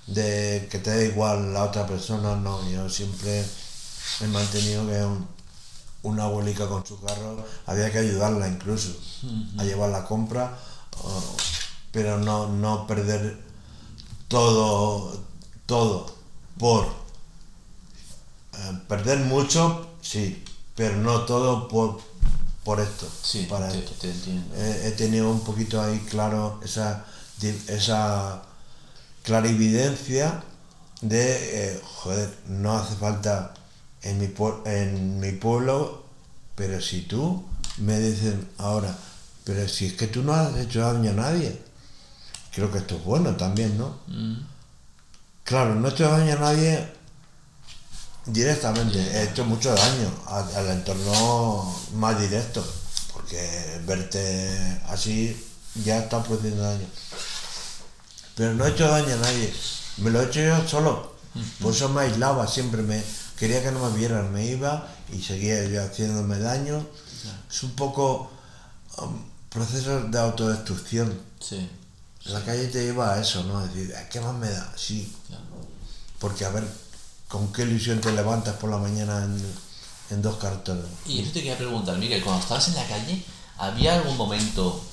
de 0.08 0.68
que 0.72 0.80
te 0.80 0.90
da 0.90 1.04
igual 1.04 1.54
la 1.54 1.66
otra 1.66 1.86
persona 1.86 2.36
no 2.36 2.68
yo 2.72 2.90
siempre 2.90 3.46
he 4.22 4.28
mantenido 4.28 4.88
que 4.88 5.06
una 6.06 6.24
abuelica 6.26 6.68
con 6.68 6.86
su 6.86 7.00
carro 7.02 7.46
había 7.66 7.92
que 7.92 8.00
ayudarla 8.00 8.48
incluso 8.48 8.90
a 9.58 9.64
llevar 9.64 9.90
la 9.90 10.06
compra 10.06 10.58
pero 11.92 12.18
no 12.20 12.48
no 12.48 12.86
perder 12.88 13.38
todo 14.28 15.20
todo 15.66 16.06
por 16.58 16.86
eh, 18.54 18.80
perder 18.88 19.20
mucho 19.20 19.88
sí 20.02 20.44
pero 20.76 20.96
no 20.98 21.22
todo 21.22 21.68
por 21.68 22.00
por 22.64 22.80
esto 22.80 23.08
Sí, 23.22 23.46
para 23.50 23.70
te, 23.70 23.80
esto 23.80 23.92
te 24.02 24.10
entiendo. 24.12 24.56
he, 24.56 24.88
he 24.88 24.92
tenido 24.92 25.30
un 25.30 25.42
poquito 25.42 25.82
ahí 25.82 26.00
claro 26.10 26.60
esa 26.64 27.06
esa 27.68 28.42
clarividencia 29.24 30.44
de 31.02 31.74
eh, 31.74 31.82
joder 31.84 32.34
no 32.48 32.74
hace 32.78 32.96
falta 32.96 33.54
en 34.06 34.18
mi 34.20 34.30
en 34.66 35.20
mi 35.20 35.32
pueblo 35.34 36.04
pero 36.56 36.80
si 36.82 37.02
tú 37.02 37.44
me 37.78 38.00
dicen 38.00 38.48
ahora 38.58 38.96
pero 39.44 39.68
si 39.68 39.88
es 39.88 39.94
que 39.94 40.08
tú 40.08 40.24
no 40.24 40.34
has 40.34 40.56
hecho 40.58 40.80
daño 40.82 41.12
a 41.12 41.14
nadie 41.14 41.62
creo 42.54 42.72
que 42.72 42.78
esto 42.80 42.96
es 42.96 43.04
bueno 43.04 43.36
también 43.36 43.78
no 43.78 44.00
Mm, 44.08 44.36
Claro, 45.44 45.76
no 45.76 45.88
he 45.88 45.92
hecho 45.92 46.10
daño 46.10 46.34
a 46.34 46.40
nadie 46.40 46.88
directamente, 48.26 48.98
he 49.00 49.24
hecho 49.26 49.46
mucho 49.46 49.74
daño 49.76 50.10
al, 50.28 50.56
al 50.56 50.68
entorno 50.72 51.76
más 51.94 52.20
directo, 52.20 52.66
porque 53.14 53.80
verte 53.86 54.82
así 54.88 55.38
ya 55.84 56.00
está 56.00 56.24
produciendo 56.24 56.64
daño. 56.64 56.88
Pero 58.36 58.56
no 58.56 58.66
he 58.66 58.72
hecho 58.72 58.88
daño 58.88 59.14
a 59.14 59.18
nadie, 59.18 59.54
me 59.98 60.10
lo 60.10 60.22
he 60.22 60.26
hecho 60.26 60.40
yo 60.42 60.68
solo, 60.68 61.14
por 61.62 61.74
eso 61.74 61.90
me 61.90 62.02
aislaba, 62.02 62.48
siempre 62.48 62.82
me 62.82 63.04
quería 63.38 63.62
que 63.64 63.72
no 63.72 63.90
me 63.90 63.98
vieran, 63.98 64.32
me 64.32 64.46
iba 64.46 64.88
y 65.12 65.22
seguía 65.22 65.64
yo 65.66 65.84
haciéndome 65.84 66.40
daño. 66.40 66.86
Es 67.50 67.64
un 67.64 67.72
poco 67.72 68.32
um, 68.98 69.18
procesos 69.50 70.12
de 70.12 70.20
autodestrucción. 70.20 71.20
sí, 71.40 71.70
La 72.26 72.44
calle 72.44 72.68
te 72.68 72.84
lleva 72.84 73.14
a 73.14 73.22
eso, 73.22 73.44
¿no? 73.44 73.64
Es 73.64 73.74
decir, 73.74 73.94
¿qué 74.12 74.20
más 74.20 74.36
me 74.36 74.50
da? 74.50 74.74
Sí, 74.76 75.14
claro. 75.28 75.44
porque 76.20 76.46
a 76.46 76.50
ver, 76.50 76.64
¿con 77.28 77.52
qué 77.54 77.64
ilusión 77.64 78.00
te 78.02 78.12
levantas 78.12 78.56
por 78.56 78.70
la 78.70 78.78
mañana 78.78 79.24
en, 79.24 79.42
en 80.12 80.22
dos 80.22 80.38
cartones? 80.38 80.86
Y 81.06 81.22
eso 81.22 81.32
te 81.32 81.40
quería 81.40 81.58
preguntar, 81.58 81.98
Miguel, 81.98 82.24
cuando 82.24 82.42
estabas 82.42 82.68
en 82.70 82.76
la 82.76 82.88
calle, 82.88 83.24
¿había 83.58 83.96
algún 83.96 84.18
momento, 84.18 84.84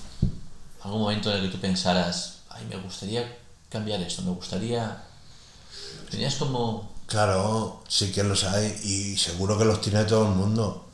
algún 0.82 1.01
momento 1.01 1.30
en 1.30 1.38
el 1.38 1.43
que 1.51 1.57
tú 1.57 1.61
pensaras, 1.61 2.38
ay, 2.51 2.64
me 2.68 2.76
gustaría 2.76 3.38
cambiar 3.70 4.01
esto, 4.03 4.22
me 4.22 4.30
gustaría... 4.32 5.03
Tenías 6.11 6.34
como... 6.36 6.93
Claro, 7.13 7.83
sí 7.89 8.11
que 8.11 8.25
los 8.25 8.43
hay 8.45 8.69
y 8.85 9.19
seguro 9.19 9.59
que 9.59 9.67
los 9.67 9.83
tiene 9.83 10.03
todo 10.05 10.29
el 10.29 10.35
mundo. 10.35 10.89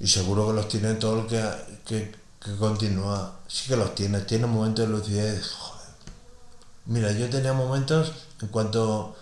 Y 0.00 0.08
seguro 0.08 0.48
que 0.48 0.52
los 0.54 0.68
tiene 0.68 0.94
todo 0.94 1.20
el 1.20 1.26
que, 1.28 1.40
que, 1.86 2.12
que 2.44 2.56
continúa. 2.56 3.38
Sí 3.46 3.68
que 3.68 3.76
los 3.76 3.94
tiene, 3.94 4.18
tiene 4.22 4.48
momentos 4.48 4.88
de 4.88 4.92
lucidez. 4.92 5.52
Joder. 5.52 5.94
Mira, 6.86 7.12
yo 7.12 7.30
tenía 7.30 7.52
momentos 7.52 8.10
en 8.42 8.48
cuanto 8.48 9.14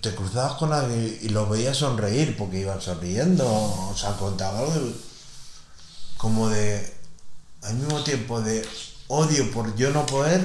te 0.00 0.12
cruzabas 0.16 0.54
con 0.54 0.72
alguien 0.72 1.16
y 1.22 1.28
los 1.28 1.48
veías 1.48 1.76
sonreír 1.76 2.36
porque 2.36 2.58
iban 2.58 2.80
sonriendo, 2.80 3.46
o 3.46 3.94
sea, 3.96 4.16
contaba 4.16 4.58
algo 4.58 4.74
como 6.16 6.48
de, 6.48 6.92
al 7.62 7.76
mismo 7.76 8.02
tiempo, 8.02 8.40
de 8.40 8.66
odio 9.06 9.48
por 9.52 9.76
yo 9.76 9.90
no 9.90 10.04
poder 10.06 10.44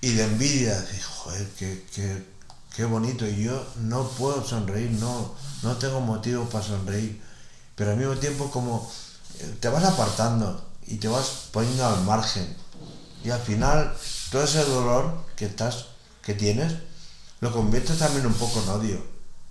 y 0.00 0.12
de 0.12 0.24
envidia. 0.24 0.80
De, 0.80 1.02
joder, 1.02 1.46
qué, 1.58 1.84
qué, 1.94 2.39
qué 2.74 2.84
bonito. 2.84 3.26
Y 3.26 3.44
yo 3.44 3.66
no 3.76 4.08
puedo 4.08 4.44
sonreír, 4.44 4.90
no, 4.92 5.34
no 5.62 5.76
tengo 5.76 6.00
motivo 6.00 6.44
para 6.44 6.64
sonreír. 6.64 7.20
Pero 7.74 7.92
al 7.92 7.96
mismo 7.96 8.14
tiempo 8.16 8.50
como 8.50 8.90
eh, 9.38 9.56
te 9.60 9.68
vas 9.68 9.84
apartando 9.84 10.62
y 10.86 10.96
te 10.96 11.08
vas 11.08 11.48
poniendo 11.52 11.86
al 11.86 12.02
margen. 12.04 12.56
Y 13.24 13.30
al 13.30 13.40
final 13.40 13.94
todo 14.30 14.44
ese 14.44 14.64
dolor 14.64 15.24
que 15.36 15.46
estás, 15.46 15.86
que 16.22 16.34
tienes, 16.34 16.74
lo 17.40 17.52
conviertes 17.52 17.98
también 17.98 18.26
un 18.26 18.34
poco 18.34 18.62
en 18.62 18.68
odio. 18.68 19.06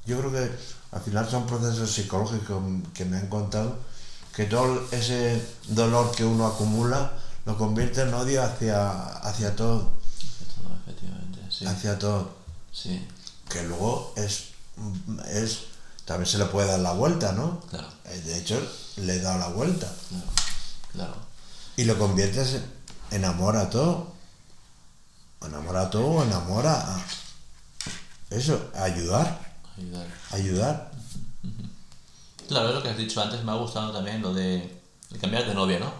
Yo 0.06 0.20
creo 0.20 0.32
que 0.32 0.52
al 0.92 1.02
final 1.02 1.30
son 1.30 1.46
procesos 1.46 1.92
psicológicos 1.92 2.64
que 2.94 3.06
me 3.06 3.18
han 3.18 3.28
contado 3.28 3.78
que 4.36 4.46
todo 4.46 4.86
ese 4.92 5.42
dolor 5.68 6.12
que 6.16 6.24
uno 6.24 6.48
acumula 6.48 7.12
lo 7.46 7.58
convierte 7.58 8.02
en 8.04 8.14
odio 8.14 8.42
hacia, 8.44 8.92
hacia 9.18 9.56
todo. 9.56 9.90
Efectivamente, 10.86 11.40
sí. 11.50 11.66
Hacia 11.66 12.00
todo. 12.00 12.39
Sí, 12.72 13.06
Que 13.50 13.64
luego 13.64 14.14
es, 14.16 14.50
es. 15.32 15.60
También 16.06 16.26
se 16.28 16.38
le 16.40 16.46
puede 16.46 16.68
dar 16.68 16.80
la 16.80 16.94
vuelta, 16.94 17.32
¿no? 17.34 17.60
claro, 17.70 17.88
Eh, 18.06 18.22
De 18.26 18.38
hecho, 18.38 18.60
le 18.98 19.16
he 19.16 19.20
dado 19.20 19.40
la 19.40 19.50
vuelta. 19.50 19.92
claro, 20.10 20.26
claro. 20.94 21.16
Y 21.78 21.84
lo 21.86 21.98
conviertes 21.98 22.54
en 22.56 22.66
enamora 23.12 23.62
a 23.62 23.70
todo. 23.70 24.14
Enamora 25.46 25.82
a 25.84 25.90
todo, 25.90 26.24
enamora 26.24 26.74
a. 26.96 27.06
Eso, 28.30 28.70
a 28.76 28.84
ayudar. 28.84 29.40
Ayudar. 29.78 30.08
Ayudar. 30.32 30.92
Claro, 32.48 32.70
es 32.70 32.76
lo 32.76 32.84
que 32.84 32.90
has 32.90 32.98
dicho 32.98 33.22
antes, 33.22 33.44
me 33.44 33.52
ha 33.52 33.56
gustado 33.56 33.92
también 33.94 34.22
lo 34.22 34.34
de, 34.34 34.82
de 35.12 35.20
cambiar 35.20 35.46
de 35.48 35.54
novia, 35.54 35.80
¿no? 35.80 35.94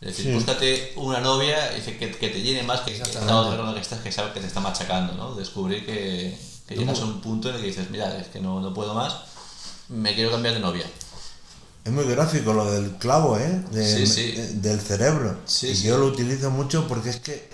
Es 0.00 0.08
decir, 0.08 0.26
Sí. 0.26 0.32
búscate 0.34 0.92
una 0.96 1.20
novia 1.20 1.76
y 1.76 1.80
que, 1.80 1.98
que 1.98 2.28
te 2.28 2.40
llene 2.40 2.62
más 2.62 2.82
que 2.82 2.92
esta 2.96 3.08
otra 3.40 3.74
que 3.74 3.80
estás 3.80 4.00
que 4.00 4.12
sabe 4.12 4.32
que 4.32 4.40
te 4.40 4.46
está 4.46 4.60
machacando, 4.60 5.14
¿no? 5.14 5.34
Descubrir 5.34 5.84
que, 5.84 6.38
llegas 6.68 7.00
a 7.00 7.04
un 7.04 7.20
punto 7.20 7.48
en 7.48 7.56
el 7.56 7.60
que 7.62 7.66
dices, 7.68 7.90
mira, 7.90 8.16
es 8.18 8.28
que 8.28 8.40
no, 8.40 8.60
no 8.60 8.72
puedo 8.72 8.94
más, 8.94 9.16
me 9.88 10.14
quiero 10.14 10.30
cambiar 10.30 10.54
de 10.54 10.60
novia. 10.60 10.86
Es 11.84 11.92
muy 11.92 12.04
gráfico 12.04 12.52
lo 12.52 12.70
del 12.70 12.92
clavo, 12.98 13.38
¿eh? 13.38 13.64
Sí, 13.70 13.76
De- 13.76 14.06
sí. 14.06 14.32
de- 14.32 14.52
del 14.54 14.80
cerebro. 14.80 15.38
Sí, 15.46 15.68
y 15.68 15.82
yo 15.82 15.98
lo 15.98 16.06
utilizo 16.06 16.50
mucho 16.50 16.86
porque 16.86 17.10
es 17.10 17.16
que 17.20 17.48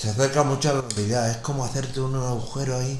se 0.00 0.10
acerca 0.10 0.42
mucho 0.42 0.70
a 0.70 0.74
la 0.74 0.80
realidad. 0.82 1.30
Es 1.30 1.36
como 1.38 1.64
hacerte 1.64 2.00
un 2.00 2.14
agujero 2.16 2.78
ahí. 2.78 2.98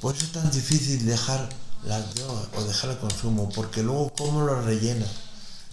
Por 0.00 0.14
eso 0.14 0.24
es 0.26 0.32
tan 0.32 0.50
difícil 0.50 1.04
dejar 1.06 1.48
las 1.84 2.14
drogas 2.14 2.46
o 2.56 2.62
dejar 2.64 2.90
el 2.90 2.98
consumo, 2.98 3.48
porque 3.54 3.82
luego 3.82 4.12
cómo 4.16 4.42
lo 4.42 4.62
rellenas. 4.62 5.10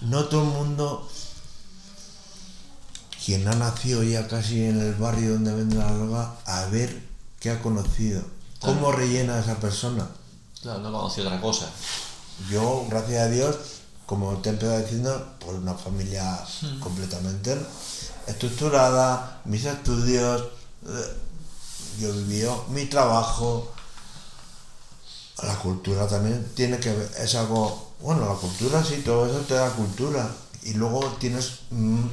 No 0.02 0.26
todo 0.26 0.42
el 0.44 0.48
mundo, 0.50 1.08
quien 3.24 3.48
ha 3.48 3.56
nacido 3.56 4.04
ya 4.04 4.28
casi 4.28 4.64
en 4.64 4.80
el 4.80 4.96
barrio 4.96 5.34
donde 5.34 5.54
venden 5.54 5.80
la 5.80 5.92
droga, 5.92 6.36
a 6.46 6.66
ver 6.66 7.02
qué 7.40 7.52
ha 7.52 7.62
conocido. 7.62 8.22
¿Cómo 8.60 8.92
rellena 8.92 9.40
esa 9.40 9.56
persona? 9.58 10.08
Claro, 10.62 10.80
no 10.80 10.92
conocí 10.92 11.22
otra 11.22 11.40
cosa. 11.42 11.70
Yo, 12.50 12.86
gracias 12.90 13.22
a 13.22 13.30
Dios, 13.30 13.56
como 14.06 14.38
te 14.38 14.50
he 14.50 14.54
empezado 14.54 14.80
diciendo, 14.80 15.36
por 15.40 15.56
una 15.56 15.74
familia 15.74 16.40
completamente 16.80 17.58
estructurada, 18.28 19.42
mis 19.46 19.66
estudios, 19.66 20.44
eh, 20.86 21.18
yo 22.00 22.10
he 22.10 22.12
vivido 22.12 22.66
mi 22.70 22.86
trabajo, 22.86 23.72
la 25.44 25.56
cultura 25.60 26.08
también 26.08 26.52
tiene 26.56 26.80
que 26.80 26.94
ver, 26.94 27.12
es 27.20 27.36
algo, 27.36 27.94
bueno, 28.02 28.28
la 28.28 28.36
cultura 28.36 28.84
sí, 28.84 29.02
todo 29.04 29.26
eso 29.26 29.40
te 29.42 29.56
da 29.56 29.70
cultura 29.72 30.30
y 30.64 30.74
luego 30.74 31.06
tienes 31.20 31.62
mm, 31.72 32.04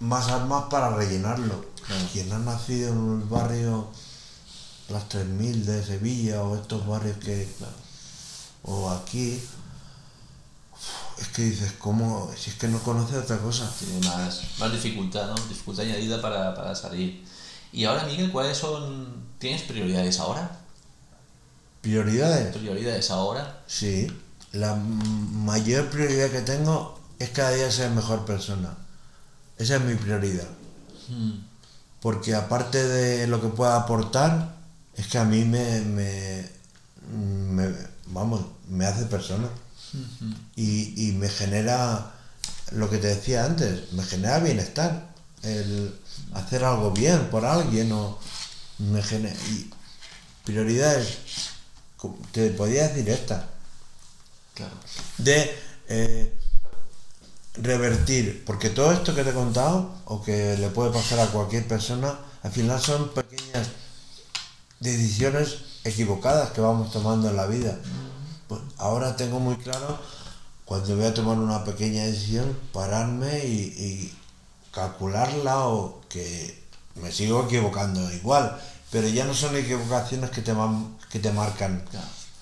más 0.00 0.28
armas 0.28 0.64
para 0.70 0.94
rellenarlo. 0.96 1.64
Claro. 1.86 2.04
Quien 2.12 2.32
ha 2.32 2.38
nacido 2.38 2.92
en 2.92 3.20
el 3.22 3.28
barrio 3.28 3.88
Las 4.88 5.08
3000 5.08 5.66
de 5.66 5.84
Sevilla 5.84 6.42
o 6.42 6.56
estos 6.56 6.86
barrios 6.86 7.16
que, 7.18 7.48
Claro. 7.58 7.72
o 8.64 8.90
aquí, 8.90 9.40
es 11.18 11.28
que 11.28 11.42
dices, 11.42 11.72
¿cómo? 11.78 12.30
Si 12.36 12.50
es 12.50 12.56
que 12.56 12.66
no 12.68 12.78
conoce 12.80 13.16
otra 13.16 13.38
cosa. 13.38 13.70
Tiene 13.78 14.04
más, 14.06 14.42
más 14.58 14.72
dificultad, 14.72 15.28
¿no? 15.28 15.34
Dificultad 15.48 15.84
añadida 15.84 16.20
para, 16.20 16.54
para 16.54 16.74
salir. 16.74 17.24
Y 17.72 17.84
ahora, 17.84 18.04
Miguel, 18.04 18.32
¿cuáles 18.32 18.58
son... 18.58 19.28
¿Tienes 19.38 19.62
prioridades 19.62 20.18
ahora? 20.18 20.58
Prioridades. 21.82 22.56
¿Prioridades 22.56 23.10
ahora? 23.10 23.62
Sí, 23.66 24.06
la 24.52 24.74
mayor 24.74 25.88
prioridad 25.88 26.30
que 26.30 26.40
tengo 26.40 26.98
es 27.18 27.30
cada 27.30 27.52
día 27.52 27.70
ser 27.70 27.90
mejor 27.90 28.24
persona. 28.24 28.76
Esa 29.60 29.76
es 29.76 29.82
mi 29.82 29.94
prioridad. 29.94 30.48
Hmm. 31.08 31.38
Porque 32.00 32.34
aparte 32.34 32.82
de 32.86 33.26
lo 33.26 33.40
que 33.40 33.48
pueda 33.48 33.76
aportar, 33.76 34.56
es 34.96 35.06
que 35.06 35.18
a 35.18 35.24
mí 35.24 35.44
me, 35.44 35.80
me, 35.82 36.48
me- 37.12 37.74
vamos, 38.06 38.44
me 38.68 38.86
hace 38.86 39.04
persona. 39.04 39.48
Y, 40.56 41.08
y 41.08 41.12
me 41.12 41.28
genera, 41.28 42.12
lo 42.72 42.88
que 42.88 42.98
te 42.98 43.08
decía 43.08 43.44
antes, 43.44 43.92
me 43.92 44.02
genera 44.02 44.38
bienestar. 44.38 45.10
El 45.42 45.94
hacer 46.34 46.64
algo 46.64 46.90
bien 46.92 47.28
por 47.30 47.44
alguien 47.44 47.92
o 47.92 48.18
me 48.78 49.02
genera... 49.02 49.34
Y 49.50 49.70
prioridades, 50.44 51.18
te 52.32 52.50
podía 52.50 52.88
decir 52.88 53.08
esta, 53.10 53.46
Claro. 54.54 54.74
de 55.18 55.54
eh, 55.88 56.38
revertir, 57.62 58.44
porque 58.44 58.70
todo 58.70 58.92
esto 58.92 59.14
que 59.14 59.24
te 59.24 59.30
he 59.30 59.34
contado 59.34 59.90
o 60.04 60.22
que 60.22 60.56
le 60.58 60.68
puede 60.68 60.90
pasar 60.90 61.20
a 61.20 61.26
cualquier 61.26 61.66
persona, 61.66 62.18
al 62.42 62.52
final 62.52 62.80
son 62.80 63.10
pequeñas 63.10 63.68
decisiones 64.80 65.58
equivocadas 65.84 66.50
que 66.50 66.60
vamos 66.60 66.90
tomando 66.92 67.28
en 67.28 67.36
la 67.36 67.46
vida. 67.46 67.78
Pues 68.48 68.60
ahora 68.78 69.16
tengo 69.16 69.40
muy 69.40 69.56
claro 69.56 69.98
cuando 70.64 70.96
voy 70.96 71.06
a 71.06 71.14
tomar 71.14 71.38
una 71.38 71.64
pequeña 71.64 72.04
decisión, 72.04 72.56
pararme 72.72 73.44
y, 73.44 73.60
y 73.76 74.14
calcularla 74.72 75.66
o 75.66 76.00
que 76.08 76.60
me 76.94 77.12
sigo 77.12 77.44
equivocando 77.44 78.12
igual, 78.12 78.60
pero 78.90 79.08
ya 79.08 79.24
no 79.24 79.34
son 79.34 79.56
equivocaciones 79.56 80.30
que 80.30 80.42
te, 80.42 80.54
que 81.10 81.18
te 81.18 81.32
marcan. 81.32 81.82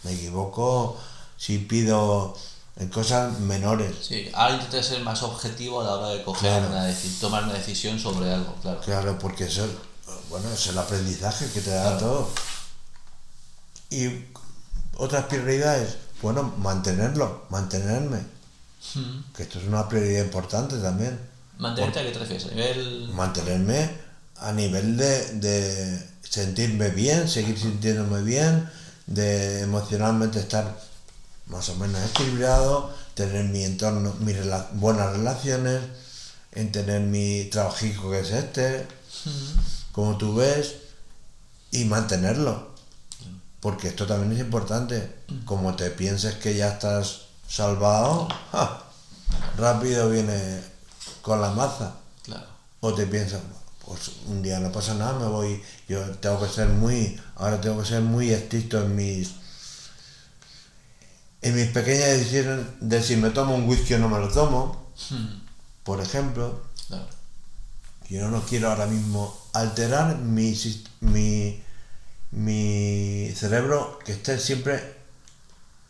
Me 0.04 0.12
equivoco 0.12 0.96
si 1.36 1.58
pido 1.58 2.36
en 2.79 2.89
cosas 2.89 3.39
menores. 3.41 3.93
Sí, 4.03 4.31
ahora 4.35 4.55
intenta 4.55 4.83
ser 4.83 5.01
más 5.03 5.22
objetivo 5.22 5.81
a 5.81 5.85
la 5.85 5.95
hora 5.95 6.09
de 6.11 6.22
coger 6.22 6.51
Claro. 6.62 6.68
una 6.68 6.95
tomar 7.20 7.45
una 7.45 7.55
decisión 7.55 7.99
sobre 7.99 8.33
algo, 8.33 8.55
claro. 8.62 8.81
Claro, 8.81 9.18
porque 9.18 9.45
eso, 9.45 9.66
bueno, 10.31 10.49
es 10.53 10.66
el 10.68 10.79
aprendizaje 10.79 11.47
que 11.53 11.61
te 11.61 11.70
da 11.70 11.83
Claro. 11.83 11.99
todo. 11.99 12.31
Y 13.91 14.09
otras 14.97 15.24
prioridades, 15.26 15.97
bueno, 16.22 16.55
mantenerlo, 16.59 17.47
mantenerme, 17.51 18.18
Hmm. 18.95 19.22
que 19.35 19.43
esto 19.43 19.59
es 19.59 19.64
una 19.66 19.89
prioridad 19.89 20.24
importante 20.24 20.76
también. 20.79 21.18
¿Mantenerte 21.59 21.99
a 21.99 22.03
qué 22.05 22.11
te 22.12 22.18
refieres? 22.20 22.47
¿A 22.47 22.51
nivel...? 22.55 23.09
Mantenerme 23.12 23.91
a 24.37 24.53
nivel 24.53 24.97
de, 24.97 25.33
de 25.35 26.09
sentirme 26.22 26.91
bien, 26.91 27.29
seguir 27.29 27.59
sintiéndome 27.59 28.22
bien, 28.22 28.70
de 29.07 29.62
emocionalmente 29.62 30.39
estar 30.39 30.79
más 31.49 31.68
o 31.70 31.76
menos 31.76 32.01
equilibrado, 32.11 32.94
tener 33.14 33.44
mi 33.46 33.64
entorno, 33.64 34.14
mis 34.20 34.36
rela- 34.36 34.68
buenas 34.72 35.12
relaciones, 35.12 35.80
en 36.53 36.72
tener 36.72 37.01
mi 37.03 37.44
trabajico 37.51 38.11
que 38.11 38.20
es 38.20 38.30
este, 38.30 38.86
como 39.92 40.16
tú 40.16 40.34
ves, 40.36 40.76
y 41.70 41.84
mantenerlo. 41.84 42.68
Porque 43.61 43.88
esto 43.88 44.07
también 44.07 44.32
es 44.32 44.38
importante. 44.38 45.16
Como 45.44 45.74
te 45.74 45.90
pienses 45.90 46.36
que 46.36 46.55
ya 46.57 46.68
estás 46.68 47.22
salvado, 47.49 48.28
¡ja! 48.53 48.84
rápido 49.57 50.09
viene 50.11 50.62
con 51.22 51.40
la 51.40 51.51
maza. 51.51 51.94
Claro. 52.22 52.46
O 52.80 52.94
te 52.94 53.07
piensas, 53.07 53.40
pues 53.84 54.11
un 54.26 54.42
día 54.42 54.61
no 54.61 54.70
pasa 54.70 54.94
nada, 54.94 55.18
me 55.18 55.26
voy, 55.26 55.61
yo 55.88 56.01
tengo 56.18 56.40
que 56.40 56.49
ser 56.49 56.68
muy, 56.68 57.20
ahora 57.36 57.61
tengo 57.61 57.80
que 57.82 57.88
ser 57.88 58.03
muy 58.03 58.30
estricto 58.30 58.80
en 58.80 58.94
mis, 58.94 59.30
en 61.43 61.55
mis 61.55 61.68
pequeñas 61.68 62.09
decisiones 62.18 62.66
de 62.80 63.03
si 63.03 63.16
me 63.16 63.30
tomo 63.30 63.55
un 63.55 63.68
whisky 63.68 63.95
o 63.95 63.99
no 63.99 64.09
me 64.09 64.18
lo 64.18 64.28
tomo, 64.28 64.89
Hmm. 65.11 65.41
por 65.84 66.01
ejemplo, 66.01 66.61
Claro. 66.89 67.07
Yo 68.09 68.28
no 68.30 68.41
quiero 68.43 68.70
ahora 68.70 68.86
mismo 68.86 69.36
alterar 69.53 70.16
mi, 70.18 70.59
mi, 71.01 71.62
mi 72.30 73.30
cerebro 73.36 73.99
que 74.05 74.12
esté 74.12 74.39
siempre 74.39 74.97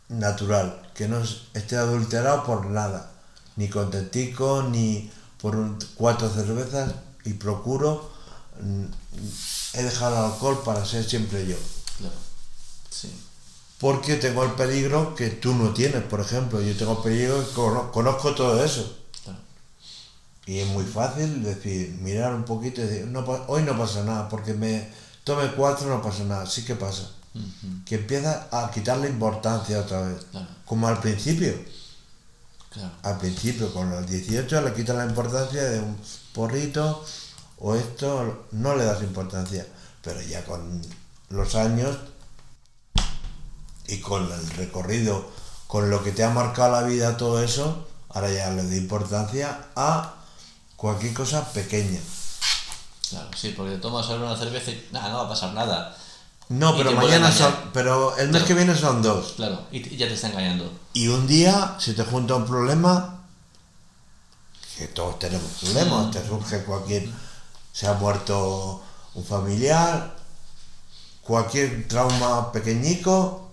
natural, 0.09 0.81
que 0.93 1.07
no 1.07 1.19
es- 1.23 1.43
esté 1.53 1.77
adulterado 1.77 2.43
por 2.43 2.65
nada, 2.65 3.11
ni 3.55 3.69
con 3.69 3.89
tetico, 3.91 4.63
ni 4.63 5.09
por 5.41 5.55
un- 5.55 5.79
cuatro 5.95 6.29
cervezas, 6.29 6.93
y 7.23 7.33
procuro, 7.33 8.11
mm, 8.61 8.85
he 9.73 9.83
dejado 9.83 10.17
el 10.25 10.31
alcohol 10.33 10.61
para 10.65 10.85
ser 10.85 11.07
siempre 11.09 11.47
yo. 11.47 11.55
Claro. 11.99 12.15
Sí. 12.89 13.09
Porque 13.79 14.15
tengo 14.17 14.43
el 14.43 14.51
peligro 14.51 15.15
que 15.15 15.29
tú 15.29 15.53
no 15.53 15.73
tienes, 15.73 16.03
por 16.03 16.19
ejemplo. 16.19 16.61
Yo 16.61 16.75
tengo 16.75 16.97
el 16.97 17.03
peligro 17.03 17.39
que 17.47 17.53
cono- 17.53 17.91
conozco 17.91 18.35
todo 18.35 18.63
eso. 18.63 18.97
Claro. 19.23 19.39
Y 20.45 20.59
es 20.59 20.67
muy 20.67 20.83
fácil 20.83 21.43
decir, 21.43 21.97
mirar 22.01 22.33
un 22.33 22.43
poquito 22.43 22.81
y 22.81 22.85
decir, 22.85 23.07
no, 23.07 23.21
hoy 23.47 23.63
no 23.63 23.77
pasa 23.77 24.03
nada, 24.03 24.27
porque 24.27 24.53
me 24.53 24.89
tome 25.23 25.51
cuatro 25.53 25.87
no 25.87 26.01
pasa 26.01 26.23
nada. 26.25 26.45
Sí 26.45 26.65
que 26.65 26.75
pasa. 26.75 27.09
Que 27.85 27.95
empieza 27.95 28.47
a 28.51 28.69
quitarle 28.71 29.07
importancia 29.07 29.79
otra 29.79 30.01
vez. 30.01 30.25
Claro. 30.31 30.47
Como 30.65 30.87
al 30.87 30.99
principio. 30.99 31.53
Claro. 32.71 32.91
Al 33.03 33.17
principio, 33.17 33.71
con 33.73 33.89
los 33.89 34.05
18 34.09 34.61
le 34.61 34.73
quitan 34.73 34.97
la 34.97 35.05
importancia 35.05 35.63
de 35.63 35.79
un 35.79 35.95
porrito 36.33 37.03
o 37.59 37.75
esto, 37.75 38.47
no 38.51 38.75
le 38.75 38.83
das 38.83 39.01
importancia. 39.03 39.65
Pero 40.03 40.21
ya 40.21 40.43
con 40.43 40.81
los 41.29 41.55
años 41.55 41.97
y 43.89 43.99
con 43.99 44.31
el 44.31 44.49
recorrido, 44.51 45.29
con 45.67 45.89
lo 45.89 46.03
que 46.03 46.11
te 46.11 46.23
ha 46.23 46.29
marcado 46.29 46.71
la 46.71 46.87
vida, 46.87 47.17
todo 47.17 47.43
eso, 47.43 47.87
ahora 48.09 48.31
ya 48.31 48.49
le 48.51 48.63
doy 48.63 48.77
importancia 48.77 49.67
a 49.75 50.13
cualquier 50.75 51.13
cosa 51.13 51.51
pequeña. 51.51 51.99
Claro, 53.09 53.29
sí, 53.35 53.53
porque 53.57 53.77
tomas 53.77 54.07
ahora 54.07 54.25
una 54.25 54.37
cerveza 54.37 54.71
y 54.71 54.87
nada, 54.91 55.09
no 55.09 55.17
va 55.17 55.25
a 55.25 55.29
pasar 55.29 55.53
nada. 55.53 55.97
No, 56.49 56.75
pero 56.75 56.91
mañana 56.93 57.31
son, 57.31 57.53
pero 57.73 58.17
el 58.17 58.27
mes 58.29 58.43
Claro. 58.43 58.45
que 58.47 58.53
viene 58.55 58.75
son 58.75 59.01
dos. 59.01 59.33
Claro, 59.35 59.65
y, 59.71 59.97
ya 59.97 60.07
te 60.07 60.13
está 60.13 60.29
engañando. 60.29 60.71
Y 60.93 61.07
un 61.07 61.27
día 61.27 61.75
se 61.79 61.93
te 61.93 62.03
junta 62.03 62.35
un 62.35 62.45
problema, 62.45 63.23
que 64.77 64.87
todos 64.87 65.19
tenemos 65.19 65.51
problemas, 65.61 66.11
te 66.11 66.25
surge 66.25 66.63
cualquier, 66.63 67.07
se 67.71 67.87
ha 67.87 67.93
muerto 67.93 68.81
un 69.13 69.23
familiar, 69.25 70.15
cualquier 71.21 71.87
trauma 71.87 72.51
pequeñico, 72.51 73.48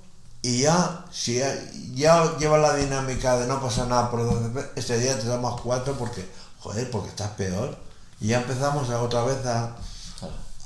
y 0.47 0.59
ya, 0.61 1.05
si 1.11 1.39
ya, 1.39 1.53
ya 1.93 2.39
llevas 2.39 2.61
la 2.61 2.77
dinámica 2.77 3.37
de 3.37 3.49
no 3.49 3.61
pasa 3.61 3.85
nada 3.87 4.09
por 4.13 4.53
veces, 4.53 4.71
ese 4.77 5.01
día 5.01 5.19
te 5.19 5.27
damos 5.27 5.61
cuatro 5.61 5.99
porque, 5.99 6.25
joder, 6.61 6.89
porque 6.89 7.09
estás 7.09 7.31
peor. 7.31 7.77
Y 8.21 8.29
ya 8.29 8.43
empezamos 8.43 8.89
a 8.91 9.03
otra 9.03 9.25
vez 9.25 9.45
a, 9.45 9.75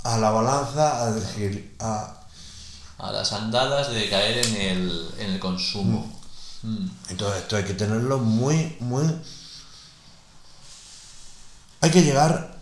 a 0.04 0.18
la 0.18 0.30
balanza, 0.32 1.02
a 1.02 1.12
decir, 1.12 1.74
a, 1.80 2.14
A 2.98 3.10
las 3.10 3.32
andadas 3.32 3.90
de 3.90 4.10
caer 4.10 4.44
en 4.46 4.56
el, 4.56 5.14
en 5.16 5.30
el 5.30 5.40
consumo. 5.40 6.14
Mm. 6.62 6.86
Entonces 7.08 7.40
esto 7.40 7.56
hay 7.56 7.64
que 7.64 7.72
tenerlo 7.72 8.18
muy, 8.18 8.76
muy... 8.80 9.06
Hay 11.80 11.90
que 11.90 12.02
llegar, 12.02 12.54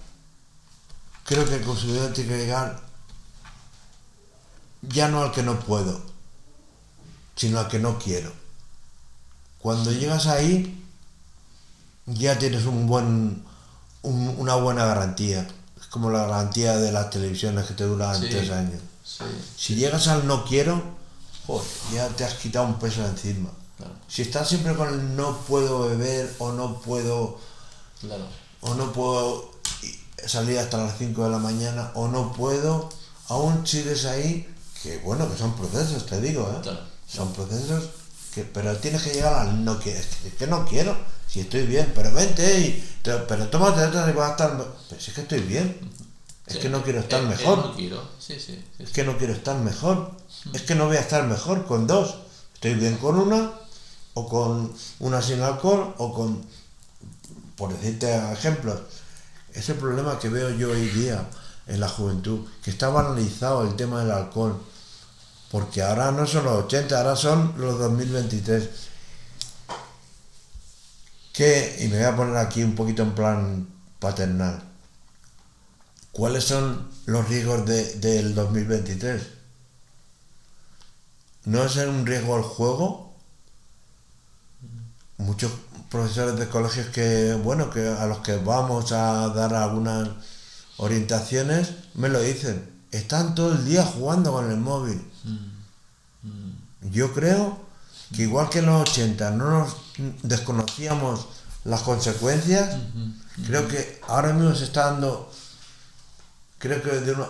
creo 1.24 1.44
que 1.44 1.56
el 1.56 1.64
consumidor 1.64 2.12
tiene 2.12 2.30
que 2.30 2.38
llegar 2.38 2.80
ya 4.82 5.08
no 5.08 5.24
al 5.24 5.32
que 5.32 5.42
no 5.42 5.58
puedo, 5.58 6.00
sino 7.38 7.58
al 7.60 7.68
que 7.68 7.78
no 7.78 7.98
quiero. 7.98 8.32
Cuando 9.58 9.90
llegas 9.92 10.26
ahí, 10.26 10.84
ya 12.06 12.38
tienes 12.38 12.64
un 12.66 12.86
buen, 12.86 13.44
un- 14.02 14.34
una 14.38 14.56
buena 14.56 14.84
garantía. 14.84 15.46
Es 15.80 15.86
como 15.86 16.10
la 16.10 16.26
garantía 16.26 16.76
de 16.76 16.92
las 16.92 17.10
televisiones 17.10 17.66
que 17.66 17.74
te 17.74 17.84
duran 17.84 18.20
Sí. 18.20 18.28
tres 18.30 18.50
años. 18.50 18.80
Sí, 19.04 19.24
Si 19.56 19.74
llegas 19.76 20.08
al 20.08 20.26
no 20.26 20.44
quiero, 20.44 20.82
joder, 21.46 21.66
ya 21.94 22.08
te 22.08 22.24
has 22.24 22.34
quitado 22.34 22.66
un 22.66 22.78
peso 22.78 23.02
de 23.02 23.08
encima. 23.08 23.50
claro, 23.76 23.94
Si 24.08 24.22
estás 24.22 24.48
siempre 24.48 24.74
con 24.74 24.88
el 24.88 25.16
no 25.16 25.38
puedo 25.42 25.88
beber 25.88 26.34
o 26.38 26.52
no 26.52 26.80
puedo 26.80 27.38
claro. 28.00 28.26
o 28.60 28.74
no 28.74 28.92
puedo 28.92 29.52
salir 30.26 30.58
hasta 30.58 30.78
las 30.78 30.98
5 30.98 31.24
de 31.24 31.30
la 31.30 31.38
mañana 31.38 31.92
o 31.94 32.08
no 32.08 32.32
puedo, 32.32 32.88
aún 33.28 33.66
sigues 33.66 34.04
ahí, 34.04 34.52
que 34.82 34.98
bueno, 34.98 35.30
que 35.30 35.38
son 35.38 35.54
procesos, 35.54 36.04
te 36.06 36.20
digo, 36.20 36.50
¿eh? 36.56 36.60
Claro. 36.62 36.80
Son 37.08 37.32
procesos 37.32 37.88
que, 38.34 38.44
pero 38.44 38.76
tienes 38.76 39.02
que 39.02 39.14
llegar 39.14 39.34
al 39.34 39.64
no 39.64 39.78
quiero, 39.80 39.98
es 39.98 40.06
que, 40.22 40.30
que 40.30 40.46
no 40.46 40.64
quiero, 40.66 40.96
si 41.26 41.40
estoy 41.40 41.66
bien, 41.66 41.90
pero 41.94 42.12
vente 42.12 42.60
y, 42.60 42.98
te- 43.02 43.16
pero 43.20 43.48
tómate 43.48 43.82
otra 43.84 44.08
y 44.10 44.12
vas 44.12 44.28
a 44.28 44.32
estar, 44.32 44.56
pero 44.88 45.00
si 45.00 45.10
es 45.10 45.14
que 45.14 45.22
estoy 45.22 45.40
bien, 45.40 45.78
es 46.46 46.54
Sí. 46.54 46.60
que 46.60 46.68
no 46.70 46.82
quiero 46.82 47.00
estar 47.00 47.22
mejor. 47.22 47.58
no 47.58 47.74
quiero, 47.74 48.02
sí, 48.18 48.38
sí. 48.40 48.62
Es 48.78 48.90
que 48.90 49.04
no 49.04 49.16
quiero 49.18 49.32
estar 49.34 49.56
mejor. 49.58 50.12
Es 50.54 50.62
que 50.62 50.74
no 50.74 50.86
voy 50.86 50.96
a 50.96 51.00
estar 51.00 51.26
mejor 51.26 51.66
con 51.66 51.86
dos. 51.86 52.14
Estoy 52.54 52.74
bien 52.74 52.96
con 52.96 53.18
una, 53.18 53.52
o 54.14 54.28
con 54.28 54.72
una 55.00 55.20
sin 55.22 55.40
alcohol, 55.42 55.94
o 55.98 56.14
con, 56.14 56.42
por 57.56 57.72
decirte 57.76 58.14
ejemplos, 58.32 58.80
ese 59.52 59.74
problema 59.74 60.18
que 60.18 60.28
veo 60.28 60.50
yo 60.50 60.70
hoy 60.70 60.88
día 60.88 61.26
en 61.66 61.80
la 61.80 61.88
juventud, 61.88 62.40
que 62.62 62.70
está 62.70 62.88
banalizado 62.88 63.62
el 63.68 63.76
tema 63.76 64.00
del 64.00 64.10
alcohol, 64.12 64.58
porque 65.50 65.82
ahora 65.82 66.10
no 66.12 66.26
son 66.26 66.44
los 66.44 66.64
80, 66.64 66.98
ahora 66.98 67.16
son 67.16 67.54
los 67.58 67.78
2023. 67.78 68.68
Que, 71.32 71.76
y 71.80 71.88
me 71.88 71.96
voy 71.98 72.04
a 72.06 72.16
poner 72.16 72.36
aquí 72.36 72.62
un 72.62 72.74
poquito 72.74 73.02
en 73.02 73.14
plan 73.14 73.68
paternal. 74.00 74.62
¿Cuáles 76.12 76.44
son 76.44 76.88
los 77.06 77.28
riesgos 77.28 77.64
de- 77.66 77.94
del 77.94 78.34
2023? 78.34 79.22
¿No 81.44 81.64
es 81.64 81.76
un 81.76 82.04
riesgo 82.04 82.36
el 82.36 82.42
juego? 82.42 83.14
Muchos 85.18 85.52
profesores 85.90 86.36
de 86.38 86.48
colegios 86.48 86.88
que, 86.88 87.34
bueno, 87.34 87.70
que 87.70 87.86
a 87.88 88.06
los 88.06 88.18
que 88.18 88.36
vamos 88.36 88.92
a 88.92 89.28
dar 89.28 89.54
algunas 89.54 90.08
orientaciones, 90.76 91.70
me 91.94 92.08
lo 92.08 92.20
dicen. 92.20 92.68
Están 92.90 93.34
todo 93.34 93.52
el 93.52 93.64
día 93.64 93.84
jugando 93.84 94.32
con 94.32 94.50
el 94.50 94.56
móvil. 94.58 95.07
Yo 96.90 97.12
creo 97.14 97.58
que 98.14 98.22
igual 98.22 98.48
que 98.48 98.60
en 98.60 98.66
los 98.66 98.88
80 98.90 99.30
no 99.32 99.50
nos 99.50 99.76
desconocíamos 100.22 101.26
las 101.64 101.82
consecuencias, 101.82 102.76
creo 103.46 103.68
que 103.68 104.00
ahora 104.08 104.32
mismo 104.32 104.54
se 104.54 104.64
está 104.64 104.86
dando, 104.92 105.30
creo 106.58 106.82
que 106.82 106.90
de 106.90 107.12
una, 107.12 107.26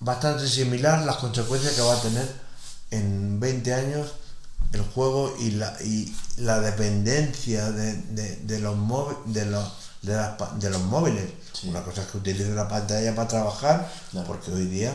bastante 0.00 0.46
similar 0.48 1.04
las 1.04 1.16
consecuencias 1.16 1.74
que 1.74 1.80
va 1.80 1.94
a 1.94 2.00
tener 2.02 2.28
en 2.90 3.40
20 3.40 3.72
años 3.74 4.12
el 4.72 4.82
juego 4.82 5.34
y 5.38 5.52
la, 5.52 5.76
y 5.82 6.14
la 6.38 6.60
dependencia 6.60 7.70
de, 7.72 7.94
de- 7.94 8.36
de 8.36 8.58
los, 8.60 8.76
móvi- 8.76 9.22
de, 9.26 9.46
los, 9.46 9.64
de, 10.02 10.14
las 10.16 10.30
pa- 10.36 10.52
de 10.58 10.70
los 10.70 10.80
móviles. 10.82 11.24
Sí. 11.52 11.68
Una 11.68 11.82
cosa 11.82 12.02
es 12.02 12.08
que 12.08 12.18
utilicen 12.18 12.56
la 12.56 12.68
pantalla 12.68 13.14
para 13.14 13.28
trabajar, 13.28 13.90
Claro. 14.10 14.26
porque 14.26 14.50
hoy 14.50 14.66
día, 14.66 14.94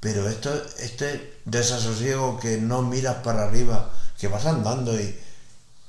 pero 0.00 0.28
esto, 0.28 0.50
este 0.78 1.33
desasosiego 1.44 2.38
que 2.38 2.58
no 2.58 2.82
miras 2.82 3.16
para 3.16 3.44
arriba, 3.44 3.90
que 4.18 4.28
vas 4.28 4.46
andando 4.46 4.98
y, 4.98 5.18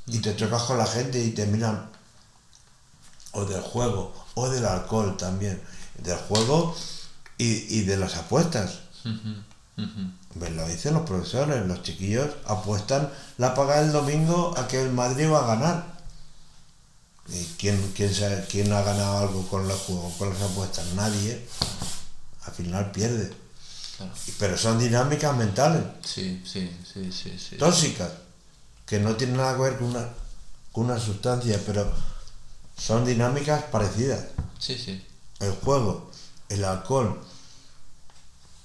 y 0.07 0.19
te 0.19 0.35
chocas 0.35 0.63
con 0.63 0.77
la 0.77 0.85
gente 0.85 1.23
y 1.23 1.31
te 1.31 1.45
miran, 1.45 1.89
o 3.31 3.45
del 3.45 3.61
juego, 3.61 4.13
o 4.35 4.49
del 4.49 4.65
alcohol 4.65 5.15
también, 5.17 5.61
del 6.03 6.17
juego 6.17 6.75
y, 7.37 7.77
y 7.79 7.81
de 7.83 7.97
las 7.97 8.15
apuestas. 8.15 8.79
Pues 10.39 10.51
lo 10.51 10.67
dicen 10.67 10.93
los 10.93 11.03
profesores, 11.03 11.65
los 11.65 11.81
chiquillos 11.83 12.29
apuestan 12.45 13.09
la 13.37 13.53
paga 13.55 13.79
el 13.79 13.91
domingo 13.91 14.53
a 14.57 14.67
que 14.67 14.81
el 14.81 14.91
Madrid 14.91 15.29
va 15.31 15.43
a 15.43 15.55
ganar. 15.55 15.95
¿Y 17.27 17.43
quién, 17.57 17.91
quién, 17.95 18.13
sabe- 18.13 18.45
quién 18.49 18.71
ha 18.71 18.81
ganado 18.83 19.17
algo 19.17 19.47
con 19.47 19.67
los 19.67 19.79
juegos, 19.81 20.13
con 20.17 20.29
las 20.29 20.41
apuestas? 20.41 20.85
Nadie. 20.93 21.43
Al 22.45 22.53
final 22.53 22.91
pierde. 22.91 23.33
Claro. 23.97 24.11
Pero 24.39 24.57
son 24.57 24.77
dinámicas 24.79 25.35
mentales, 25.37 25.81
Sí, 26.03 26.43
sí, 26.45 26.69
sí, 26.91 27.11
sí, 27.11 27.37
sí. 27.39 27.55
tóxicas, 27.57 28.11
que 28.85 28.99
no 28.99 29.15
tienen 29.15 29.37
nada 29.37 29.55
que 29.55 29.61
ver 29.61 29.77
con 29.77 29.87
una, 29.87 30.09
con 30.71 30.85
una 30.85 30.99
sustancia, 30.99 31.59
pero 31.65 31.89
son 32.77 33.05
dinámicas 33.05 33.63
parecidas. 33.71 34.25
Sí, 34.59 34.77
sí. 34.77 35.05
el 35.39 35.51
juego, 35.51 36.11
el 36.49 36.63
alcohol. 36.65 37.21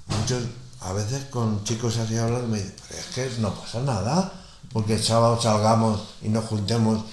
Muchos, 0.09 0.43
a 0.81 0.93
veces 0.93 1.27
con 1.27 1.63
chicos 1.65 1.97
así 1.99 2.17
hablando 2.17 2.49
me 2.49 2.59
dicen, 2.59 2.75
pero 2.89 3.01
es 3.01 3.07
que 3.07 3.41
no 3.41 3.55
pasa 3.55 3.81
nada, 3.83 4.33
porque 4.73 4.95
el 4.95 5.03
sábado 5.05 5.41
salgamos 5.41 6.15
y 6.23 6.29
nos 6.29 6.45
juntemos 6.47 7.05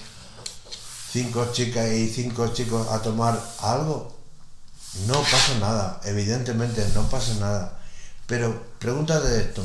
cinco 1.12 1.46
chicas 1.52 1.90
y 1.92 2.08
cinco 2.08 2.48
chicos 2.48 2.88
a 2.88 3.00
tomar 3.00 3.40
algo. 3.60 4.16
No 5.06 5.14
pasa 5.14 5.58
nada, 5.60 6.00
evidentemente 6.04 6.84
no 6.94 7.02
pasa 7.08 7.34
nada. 7.34 7.77
Pero 8.28 8.62
pregúntate 8.78 9.40
esto, 9.40 9.64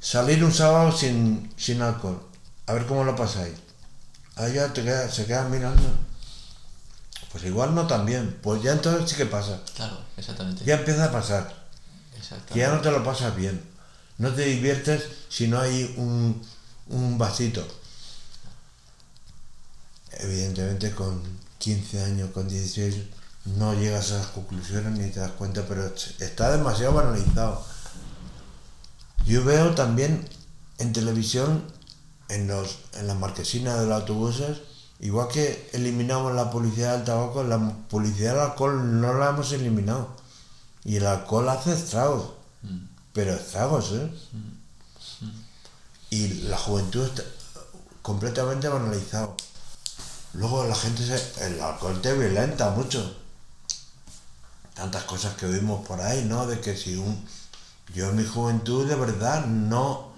salir 0.00 0.42
un 0.42 0.52
sábado 0.54 0.96
sin, 0.96 1.52
sin 1.58 1.82
alcohol, 1.82 2.22
a 2.66 2.72
ver 2.72 2.86
cómo 2.86 3.04
lo 3.04 3.14
pasáis. 3.14 3.54
Ahí 4.36 4.54
ya 4.54 4.72
te 4.72 4.82
queda- 4.82 5.10
se 5.10 5.26
quedan 5.26 5.50
mirando. 5.50 5.82
Pues 7.32 7.44
igual 7.44 7.74
no 7.74 7.86
tan 7.86 8.06
bien. 8.06 8.38
Pues 8.42 8.62
ya 8.62 8.72
entonces 8.72 9.10
sí 9.10 9.16
que 9.16 9.26
pasa. 9.26 9.60
Claro, 9.76 9.98
exactamente. 10.16 10.64
Ya 10.64 10.76
empieza 10.76 11.04
a 11.06 11.12
pasar. 11.12 11.54
Exactamente. 12.16 12.54
Que 12.54 12.60
ya 12.60 12.72
no 12.72 12.80
te 12.80 12.90
lo 12.90 13.04
pasas 13.04 13.36
bien. 13.36 13.60
No 14.18 14.32
te 14.32 14.42
diviertes 14.46 15.04
si 15.28 15.46
no 15.48 15.60
hay 15.60 15.94
un, 15.98 16.40
un 16.88 17.18
vasito. 17.18 17.66
Evidentemente 20.12 20.92
con 20.92 21.22
15 21.58 22.02
años, 22.02 22.30
con 22.30 22.48
16, 22.48 22.96
no 23.44 23.74
llegas 23.74 24.12
a 24.12 24.16
esas 24.16 24.26
conclusiones 24.28 24.98
ni 24.98 25.10
te 25.10 25.20
das 25.20 25.32
cuenta, 25.32 25.64
pero 25.66 25.86
está 25.86 26.50
demasiado 26.50 26.94
banalizado. 26.94 27.64
Yo 29.26 29.44
veo 29.44 29.74
también 29.74 30.28
en 30.78 30.92
televisión, 30.92 31.62
en, 32.28 32.48
los, 32.48 32.78
en 32.94 33.06
las 33.06 33.18
marquesinas 33.18 33.78
de 33.80 33.86
los 33.86 34.00
autobuses, 34.00 34.58
igual 35.00 35.28
que 35.28 35.68
eliminamos 35.72 36.34
la 36.34 36.50
publicidad 36.50 36.96
del 36.96 37.04
tabaco, 37.04 37.42
la 37.44 37.58
publicidad 37.88 38.32
del 38.32 38.40
alcohol 38.40 39.00
no 39.00 39.14
la 39.14 39.30
hemos 39.30 39.52
eliminado. 39.52 40.08
Y 40.84 40.96
el 40.96 41.06
alcohol 41.06 41.48
hace 41.48 41.74
estragos, 41.74 42.30
pero 43.12 43.34
estragos, 43.34 43.92
¿eh? 43.92 44.10
Y 46.10 46.28
la 46.44 46.56
juventud 46.56 47.04
está 47.04 47.22
completamente 48.02 48.68
banalizado. 48.68 49.36
Luego 50.32 50.64
la 50.64 50.74
gente 50.74 51.04
se, 51.04 51.46
el 51.46 51.60
alcohol 51.60 52.00
te 52.00 52.14
violenta 52.14 52.70
mucho. 52.70 53.19
Tantas 54.80 55.04
cosas 55.04 55.34
que 55.34 55.44
oímos 55.44 55.86
por 55.86 56.00
ahí, 56.00 56.24
¿no? 56.24 56.46
De 56.46 56.58
que 56.58 56.74
si 56.74 56.96
un 56.96 57.22
yo 57.94 58.08
en 58.08 58.16
mi 58.16 58.24
juventud 58.24 58.88
de 58.88 58.94
verdad 58.94 59.44
no 59.44 60.08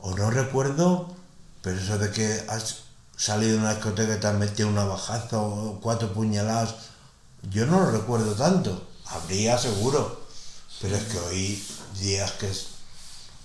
o 0.00 0.16
no 0.16 0.32
recuerdo, 0.32 1.14
pero 1.62 1.78
eso 1.78 1.96
de 1.96 2.10
que 2.10 2.44
has 2.48 2.78
salido 3.16 3.52
de 3.52 3.58
una 3.58 3.74
discoteca 3.74 4.16
y 4.16 4.18
te 4.18 4.26
has 4.26 4.34
metido 4.34 4.68
una 4.68 4.82
bajaza 4.84 5.38
o 5.38 5.78
cuatro 5.80 6.12
puñaladas, 6.12 6.74
yo 7.52 7.66
no 7.66 7.78
lo 7.78 7.92
recuerdo 7.92 8.34
tanto. 8.34 8.84
Habría 9.06 9.56
seguro, 9.58 10.26
pero 10.80 10.96
es 10.96 11.04
que 11.04 11.18
hoy 11.20 11.64
días 12.00 12.32
que 12.32 12.50
es, 12.50 12.66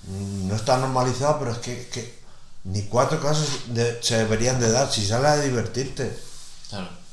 no 0.08 0.56
está 0.56 0.78
normalizado, 0.80 1.38
pero 1.38 1.52
es 1.52 1.60
que, 1.60 1.88
que 1.90 2.20
ni 2.64 2.88
cuatro 2.88 3.22
casos 3.22 3.48
se 4.02 4.18
deberían 4.18 4.60
de 4.60 4.72
dar 4.72 4.92
si 4.92 5.06
sales 5.06 5.30
a 5.30 5.42
divertirte. 5.42 6.18
Claro. 6.70 7.05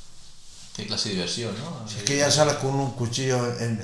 Qué 0.77 0.87
clase 0.87 1.11
de 1.11 1.15
diversión, 1.17 1.55
¿no? 1.59 1.89
Si 1.89 1.99
es 1.99 2.03
que 2.05 2.17
ya 2.17 2.31
sales 2.31 2.55
con 2.55 2.75
un 2.75 2.93
cuchillo 2.93 3.37
en 3.61 3.77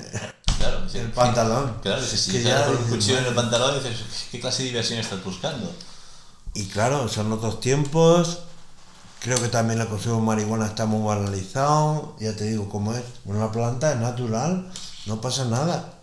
Claro, 0.57 0.89
sí. 0.89 0.97
el 0.97 1.11
pantalón. 1.11 1.75
Claro, 1.81 2.01
si 2.03 2.31
que 2.31 2.39
te 2.39 2.43
ya 2.45 2.65
con 2.65 2.77
un 2.77 2.83
cuchillo 2.83 3.19
en 3.19 3.25
el 3.25 3.35
pantalón 3.35 3.75
dices, 3.75 3.97
¿qué 4.31 4.39
clase 4.39 4.63
de 4.63 4.69
diversión 4.69 4.99
estás 4.99 5.23
buscando? 5.23 5.71
Y 6.55 6.65
claro, 6.65 7.07
son 7.07 7.31
otros 7.31 7.59
tiempos. 7.61 8.39
Creo 9.19 9.39
que 9.41 9.49
también 9.49 9.79
el 9.81 9.87
consumo 9.87 10.15
de 10.15 10.21
marihuana 10.21 10.65
está 10.65 10.85
muy 10.85 11.05
banalizado. 11.05 12.15
Ya 12.19 12.35
te 12.35 12.45
digo 12.45 12.67
cómo 12.69 12.93
es. 12.93 13.03
Una 13.25 13.51
planta 13.51 13.91
es 13.93 13.99
natural, 13.99 14.69
no 15.05 15.21
pasa 15.21 15.45
nada. 15.45 15.93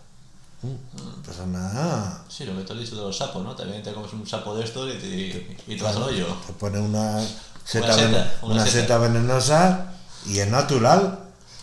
Mm, 0.61 0.67
No 0.97 1.21
pasa 1.23 1.45
nada. 1.45 2.23
Sí, 2.29 2.45
lo 2.45 2.55
que 2.55 2.61
tú 2.63 2.73
has 2.73 2.79
dicho 2.79 2.95
de 2.95 3.01
los 3.01 3.17
sapos, 3.17 3.43
¿no? 3.43 3.55
También 3.55 3.83
te 3.83 3.91
comes 3.93 4.13
un 4.13 4.25
sapo 4.27 4.55
de 4.55 4.63
estos 4.63 4.89
y 4.95 4.97
te, 4.97 5.57
y 5.67 5.77
te 5.77 5.83
vas 5.83 5.95
al 5.97 6.03
hoyo. 6.03 6.25
Te 6.47 6.53
pone 6.53 6.79
una 6.79 7.19
seta, 7.65 7.85
Una 7.87 7.93
seta, 7.95 8.07
ven- 8.07 8.27
una 8.43 8.53
una 8.53 8.65
seta. 8.65 8.81
seta 8.81 8.97
venenosa 8.99 9.93
y 10.27 10.39
es 10.39 10.47
natural, 10.47 11.19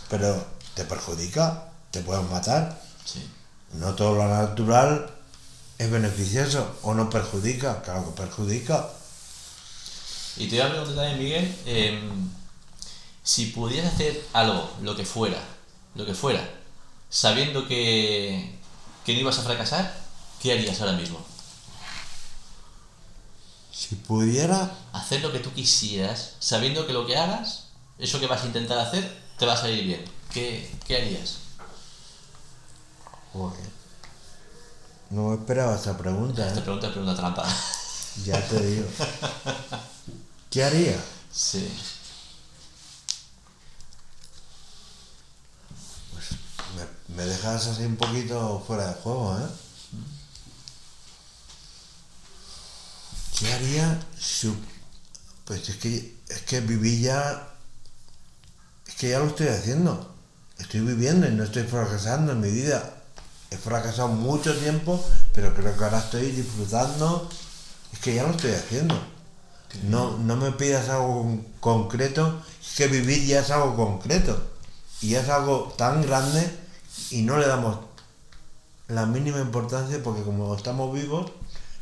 pero 0.09 0.47
te 0.75 0.85
perjudica, 0.85 1.65
te 1.91 2.01
pueden 2.01 2.31
matar. 2.31 2.81
Sí. 3.05 3.29
No 3.75 3.95
todo 3.95 4.15
lo 4.15 4.29
natural 4.29 5.11
es 5.79 5.91
beneficioso 5.91 6.79
o 6.83 6.95
no 6.95 7.11
perjudica, 7.11 7.83
claro 7.83 8.07
que 8.07 8.23
perjudica. 8.23 8.89
Y 10.37 10.49
te 10.49 10.57
iba 10.57 10.67
a 10.67 10.71
preguntar 10.71 10.97
también, 10.97 11.19
Miguel, 11.19 11.57
em, 11.67 12.31
si 13.23 13.47
pudieras 13.47 13.95
hacer 13.95 14.27
algo, 14.33 14.71
lo 14.83 14.97
que 14.97 15.05
fuera, 15.05 15.39
lo 15.95 16.07
que 16.07 16.15
fuera, 16.15 16.49
sabiendo 17.11 17.69
que, 17.69 18.59
que 19.05 19.15
no 19.15 19.21
ibas 19.21 19.39
a 19.39 19.43
fracasar, 19.43 19.95
¿qué 20.41 20.53
harías 20.53 20.81
ahora 20.81 20.93
mismo? 20.93 21.25
Si 23.73 23.97
pudiera, 23.97 24.73
Hacer 24.93 25.21
lo 25.21 25.33
que 25.33 25.41
tú 25.41 25.53
quisieras, 25.53 26.35
sabiendo 26.39 26.87
que 26.87 26.93
lo 26.93 27.07
que 27.07 27.17
hagas, 27.17 27.64
eso 27.99 28.21
que 28.21 28.27
vas 28.27 28.43
a 28.43 28.47
intentar 28.47 28.79
hacer, 28.79 29.23
te 29.39 29.47
va 29.47 29.55
a 29.55 29.57
salir 29.57 29.85
bien. 29.85 30.05
¿Qué, 30.33 30.71
qué 30.87 30.97
harías? 30.97 31.39
Joder. 33.33 33.71
No 35.11 35.35
esperaba 35.35 35.77
esa 35.77 35.97
pregunta, 35.97 36.53
Te 36.53 36.59
¿eh? 36.59 36.63
pregunto, 36.63 36.89
pero 36.89 37.03
una 37.03 37.15
trampa. 37.17 37.47
Ya 38.25 38.41
te 38.49 38.61
digo. 38.65 38.87
¿Qué 40.51 40.63
haría? 40.65 40.97
Sí. 41.33 41.69
Me, 46.77 47.17
me 47.17 47.25
dejas 47.25 47.67
así 47.67 47.83
un 47.85 47.97
poquito 47.97 48.63
fuera 48.67 48.89
de 48.89 48.95
juego, 49.03 49.39
¿eh? 49.39 49.49
¿Qué 53.39 53.53
haría 53.53 54.01
si... 54.19 54.55
Pues 55.45 55.69
es 55.69 55.77
que, 55.77 56.17
es 56.29 56.41
que 56.43 56.61
viví 56.61 57.01
ya... 57.03 57.54
Es 58.95 59.01
que 59.01 59.09
ya 59.11 59.19
lo 59.19 59.27
estoy 59.27 59.49
haciendo. 59.49 60.15
Estoy 60.59 60.81
viviendo 60.81 61.27
y 61.27 61.33
no 61.33 61.45
estoy 61.45 61.65
fracasando 61.65 62.33
en 62.33 62.41
mi 62.41 62.51
vida. 62.51 62.95
He 63.51 63.57
fracasado 63.57 64.09
mucho 64.09 64.57
tiempo, 64.57 65.03
pero 65.33 65.53
creo 65.55 65.77
que 65.77 65.85
ahora 65.85 65.99
estoy 65.99 66.31
disfrutando. 66.31 67.29
Es 67.93 67.99
que 67.99 68.15
ya 68.15 68.23
lo 68.25 68.31
estoy 68.31 68.53
haciendo. 68.53 68.95
No, 69.89 70.17
no 70.19 70.37
me 70.37 70.53
pidas 70.53 70.89
algo 70.89 71.23
con- 71.23 71.45
concreto, 71.61 72.41
es 72.61 72.77
que 72.77 72.87
vivir 72.87 73.25
ya 73.27 73.41
es 73.41 73.51
algo 73.51 73.75
concreto. 73.75 74.41
Y 75.01 75.17
es 75.17 75.29
algo 75.29 75.75
tan 75.77 76.03
grande 76.03 76.49
y 77.11 77.23
no 77.23 77.37
le 77.39 77.47
damos 77.49 77.79
la 78.87 79.07
mínima 79.07 79.41
importancia 79.41 80.01
porque 80.03 80.23
como 80.23 80.55
estamos 80.55 80.95
vivos, 80.95 81.33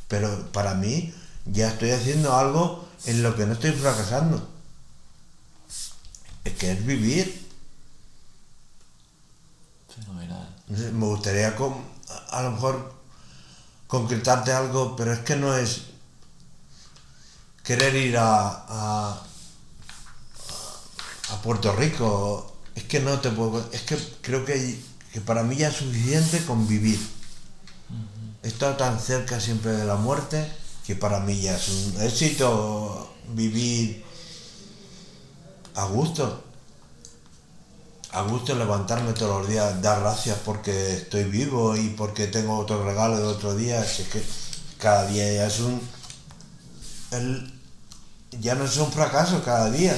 pero 0.08 0.50
para 0.52 0.74
mí 0.74 1.12
ya 1.44 1.68
estoy 1.68 1.90
haciendo 1.90 2.34
algo 2.34 2.88
en 3.04 3.22
lo 3.22 3.36
que 3.36 3.44
no 3.44 3.52
estoy 3.52 3.72
fracasando. 3.72 4.48
Es 6.44 6.52
que 6.54 6.72
es 6.72 6.84
vivir. 6.84 7.48
Fenomenal. 9.94 10.48
Me 10.68 11.06
gustaría 11.06 11.54
con- 11.56 11.84
a 12.30 12.42
lo 12.42 12.52
mejor 12.52 12.94
concretarte 13.86 14.52
algo, 14.52 14.96
pero 14.96 15.12
es 15.12 15.20
que 15.20 15.36
no 15.36 15.56
es 15.56 15.82
querer 17.62 17.94
ir 17.94 18.16
a, 18.16 18.48
a, 18.68 19.22
a 21.30 21.42
Puerto 21.42 21.72
Rico. 21.76 22.56
Es 22.74 22.84
que 22.84 23.00
no 23.00 23.20
te 23.20 23.30
puedo. 23.30 23.68
Es 23.72 23.82
que 23.82 23.96
creo 24.22 24.44
que, 24.44 24.82
que 25.12 25.20
para 25.20 25.42
mí 25.42 25.56
ya 25.56 25.68
es 25.68 25.76
suficiente 25.76 26.44
con 26.44 26.66
vivir. 26.66 26.98
He 28.42 28.48
estado 28.48 28.76
tan 28.76 28.98
cerca 28.98 29.38
siempre 29.40 29.72
de 29.72 29.84
la 29.84 29.94
muerte 29.96 30.50
que 30.86 30.96
para 30.96 31.20
mí 31.20 31.40
ya 31.40 31.56
es 31.56 31.68
un 31.68 32.02
éxito 32.02 33.14
vivir 33.34 34.04
a 35.74 35.84
gusto. 35.86 36.44
A 38.12 38.22
gusto 38.22 38.54
levantarme 38.54 39.12
todos 39.14 39.40
los 39.40 39.48
días, 39.48 39.80
dar 39.80 40.00
gracias 40.00 40.38
porque 40.44 40.94
estoy 40.96 41.24
vivo 41.24 41.74
y 41.76 41.88
porque 41.90 42.26
tengo 42.26 42.58
otro 42.58 42.84
regalo 42.84 43.16
de 43.16 43.24
otro 43.24 43.54
día. 43.54 43.82
Es 43.82 44.06
que 44.08 44.22
cada 44.78 45.06
día 45.06 45.32
ya 45.32 45.46
es 45.46 45.60
un. 45.60 45.80
el- 47.12 47.52
ya 48.40 48.54
no 48.54 48.64
es 48.64 48.76
un 48.78 48.90
fracaso 48.92 49.42
cada 49.44 49.70
día. 49.70 49.94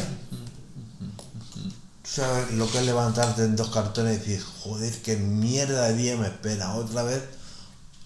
Tú 2.02 2.10
sabes 2.20 2.52
lo 2.52 2.70
que 2.70 2.78
es 2.78 2.84
levantarte 2.86 3.42
en 3.44 3.56
dos 3.56 3.70
cartones 3.70 4.16
y 4.16 4.18
decir, 4.18 4.44
joder, 4.62 5.02
qué 5.02 5.16
mierda 5.16 5.88
de 5.88 5.96
día 5.96 6.16
me 6.16 6.26
espera. 6.28 6.74
Otra 6.74 7.02
vez 7.02 7.22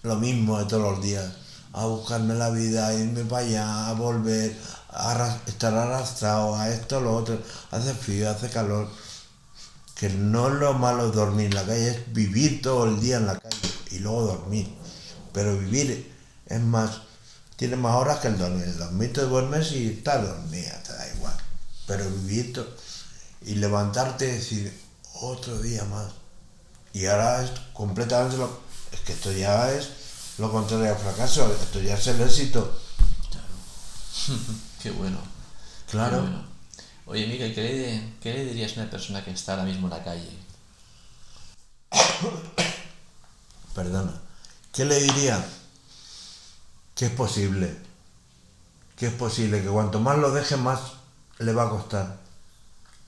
lo 0.02 0.16
mismo 0.16 0.58
de 0.58 0.64
todos 0.66 0.82
los 0.82 1.02
días. 1.02 1.26
A 1.72 1.84
buscarme 1.86 2.34
la 2.34 2.50
vida, 2.50 2.94
irme 2.94 3.24
para 3.24 3.44
allá, 3.46 3.88
a 3.88 3.92
volver, 3.92 4.56
estar 5.46 5.74
arrastrado, 5.74 6.54
a 6.56 6.68
esto, 6.70 7.00
lo 7.00 7.16
otro. 7.16 7.40
Hace 7.70 7.94
frío, 7.94 8.30
hace 8.30 8.48
calor. 8.50 8.88
Que 9.94 10.08
no 10.10 10.48
es 10.48 10.54
lo 10.54 10.74
malo 10.74 11.10
dormir 11.10 11.46
en 11.46 11.54
la 11.54 11.64
calle, 11.64 11.90
es 11.90 12.12
vivir 12.12 12.62
todo 12.62 12.84
el 12.86 13.00
día 13.00 13.16
en 13.16 13.26
la 13.26 13.38
calle 13.38 13.56
y 13.90 13.98
luego 13.98 14.22
dormir. 14.22 14.72
Pero 15.32 15.56
vivir 15.58 16.12
es 16.46 16.60
más, 16.60 17.02
tiene 17.56 17.76
más 17.76 17.96
horas 17.96 18.20
que 18.20 18.28
el 18.28 18.38
dormir. 18.38 18.64
El 18.64 18.78
dormir 18.78 19.12
te 19.12 19.22
duermes 19.22 19.72
y 19.72 19.88
estás 19.88 20.22
dormida, 20.26 20.80
te 20.84 20.92
da 20.92 21.08
igual. 21.16 21.36
Pero 21.86 22.08
vivir 22.10 22.52
to- 22.52 22.76
y 23.44 23.54
levantarte 23.56 24.28
y 24.28 24.32
decir, 24.32 24.80
otro 25.20 25.58
día 25.58 25.84
más. 25.84 26.12
Y 26.92 27.06
ahora 27.06 27.42
es 27.42 27.50
completamente 27.72 28.36
lo. 28.36 28.60
Es 28.92 29.00
que 29.00 29.12
esto 29.12 29.32
ya 29.32 29.70
es 29.72 29.88
lo 30.38 30.50
contrario 30.52 30.90
al 30.90 30.96
fracaso, 30.98 31.52
esto 31.60 31.80
ya 31.80 31.94
es 31.94 32.06
el 32.06 32.20
éxito. 32.20 32.80
Qué 34.82 34.90
bueno. 34.90 35.18
Claro. 35.90 36.16
Qué 36.16 36.22
bueno. 36.22 36.44
Oye, 37.06 37.26
Miguel, 37.26 37.54
¿qué 37.54 37.62
le, 37.62 38.14
¿qué 38.20 38.34
le 38.34 38.44
dirías 38.44 38.76
a 38.76 38.82
una 38.82 38.90
persona 38.90 39.24
que 39.24 39.30
está 39.30 39.52
ahora 39.52 39.64
mismo 39.64 39.86
en 39.86 39.94
la 39.94 40.04
calle? 40.04 40.30
Perdona. 43.74 44.12
¿Qué 44.72 44.84
le 44.84 45.00
diría? 45.00 45.44
Que 46.94 47.06
es 47.06 47.12
posible. 47.12 47.76
Que 48.96 49.06
es 49.06 49.12
posible, 49.14 49.62
que 49.62 49.68
cuanto 49.68 50.00
más 50.00 50.18
lo 50.18 50.32
deje, 50.32 50.56
más 50.56 50.80
le 51.38 51.52
va 51.52 51.64
a 51.64 51.70
costar. 51.70 52.18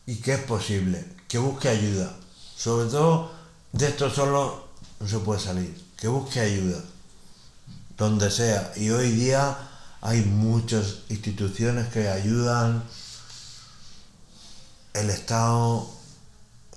y 0.06 0.16
que 0.16 0.34
es 0.34 0.40
posible, 0.40 1.04
que 1.28 1.38
busque 1.38 1.68
ayuda. 1.68 2.16
Sobre 2.56 2.90
todo 2.90 3.32
de 3.72 3.88
esto 3.88 4.10
solo 4.10 4.68
no 4.98 5.08
se 5.08 5.18
puede 5.20 5.40
salir, 5.40 5.84
que 5.96 6.08
busque 6.08 6.40
ayuda, 6.40 6.82
donde 7.96 8.30
sea. 8.30 8.72
Y 8.76 8.90
hoy 8.90 9.12
día 9.12 9.56
hay 10.02 10.22
muchas 10.22 11.00
instituciones 11.08 11.88
que 11.88 12.08
ayudan, 12.08 12.84
el 14.94 15.10
Estado 15.10 15.88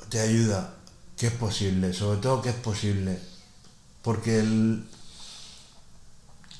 te 0.09 0.19
ayuda, 0.19 0.75
que 1.17 1.27
es 1.27 1.33
posible, 1.33 1.93
sobre 1.93 2.19
todo 2.19 2.41
que 2.41 2.49
es 2.49 2.55
posible, 2.55 3.19
porque 4.01 4.39
el, 4.39 4.85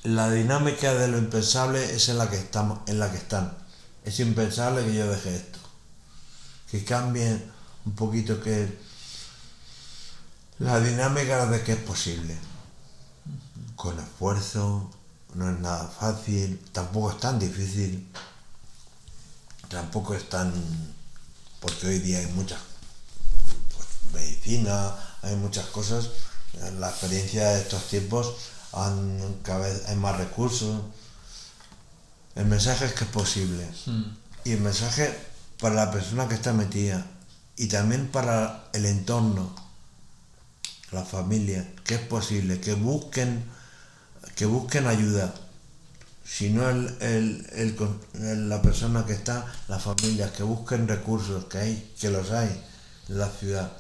la 0.04 0.32
dinámica 0.32 0.94
de 0.94 1.08
lo 1.10 1.18
impensable 1.18 1.94
es 1.94 2.10
en 2.10 2.18
la 2.18 2.30
que 2.30 2.38
estamos, 2.38 2.80
en 2.88 3.00
la 3.00 3.12
que 3.12 3.18
están. 3.18 3.58
Es 4.06 4.20
impensable 4.20 4.86
que 4.86 4.96
yo 4.96 5.08
deje 5.08 5.36
esto. 5.36 5.60
Que 6.72 6.84
cambie 6.84 7.42
un 7.86 7.94
poquito 7.94 8.42
que 8.42 8.78
la 10.60 10.80
dinámica 10.80 11.46
de 11.46 11.62
que 11.64 11.74
es 11.74 11.80
posible. 11.80 12.38
Con 13.76 14.00
esfuerzo, 14.00 14.90
no 15.36 15.50
es 15.50 15.60
nada 15.60 15.88
fácil, 15.88 16.60
tampoco 16.72 17.12
es 17.12 17.20
tan 17.20 17.40
difícil, 17.40 18.08
tampoco 19.70 20.14
es 20.14 20.30
tan 20.30 20.52
porque 21.64 21.88
hoy 21.88 22.00
día 22.00 22.20
hay 22.20 22.28
muchas 22.28 22.60
pues, 23.74 23.88
medicina, 24.14 24.94
hay 25.22 25.36
muchas 25.38 25.66
cosas. 25.68 26.10
La 26.78 26.90
experiencia 26.90 27.48
de 27.52 27.62
estos 27.62 27.88
tiempos 27.88 28.34
han, 28.74 29.38
cada 29.44 29.60
vez 29.60 29.84
hay 29.88 29.96
más 29.96 30.18
recursos. 30.18 30.82
El 32.36 32.46
mensaje 32.46 32.86
es 32.86 32.94
que 32.94 33.06
es 33.06 33.10
posible. 33.10 33.66
Hmm. 33.86 34.04
Y 34.44 34.52
el 34.52 34.60
mensaje 34.60 35.18
para 35.60 35.76
la 35.76 35.92
persona 35.92 36.28
que 36.28 36.36
está 36.36 36.52
metida 36.52 37.06
y 37.56 37.68
también 37.68 38.10
para 38.10 38.66
el 38.74 38.86
entorno, 38.86 39.56
la 40.92 41.06
familia, 41.06 41.74
que 41.86 41.96
es 41.96 42.02
posible, 42.02 42.60
que 42.60 42.74
busquen, 42.74 43.50
que 44.36 44.46
busquen 44.46 44.88
ayuda. 44.88 45.34
Si 46.26 46.50
no 46.50 46.70
el, 46.70 46.98
el- 47.02 47.48
el 47.54 47.76
con- 47.76 48.00
el- 48.16 48.50
la 48.50 48.62
persona 48.62 49.06
que 49.06 49.14
está, 49.14 49.46
las 49.68 49.84
familias, 49.84 50.32
que 50.32 50.44
busquen 50.44 50.88
recursos, 50.88 51.46
que 51.46 51.58
hay, 51.58 51.94
que 52.00 52.10
los 52.10 52.32
hay 52.32 52.50
en 53.10 53.20
la 53.20 53.30
ciudad, 53.30 53.72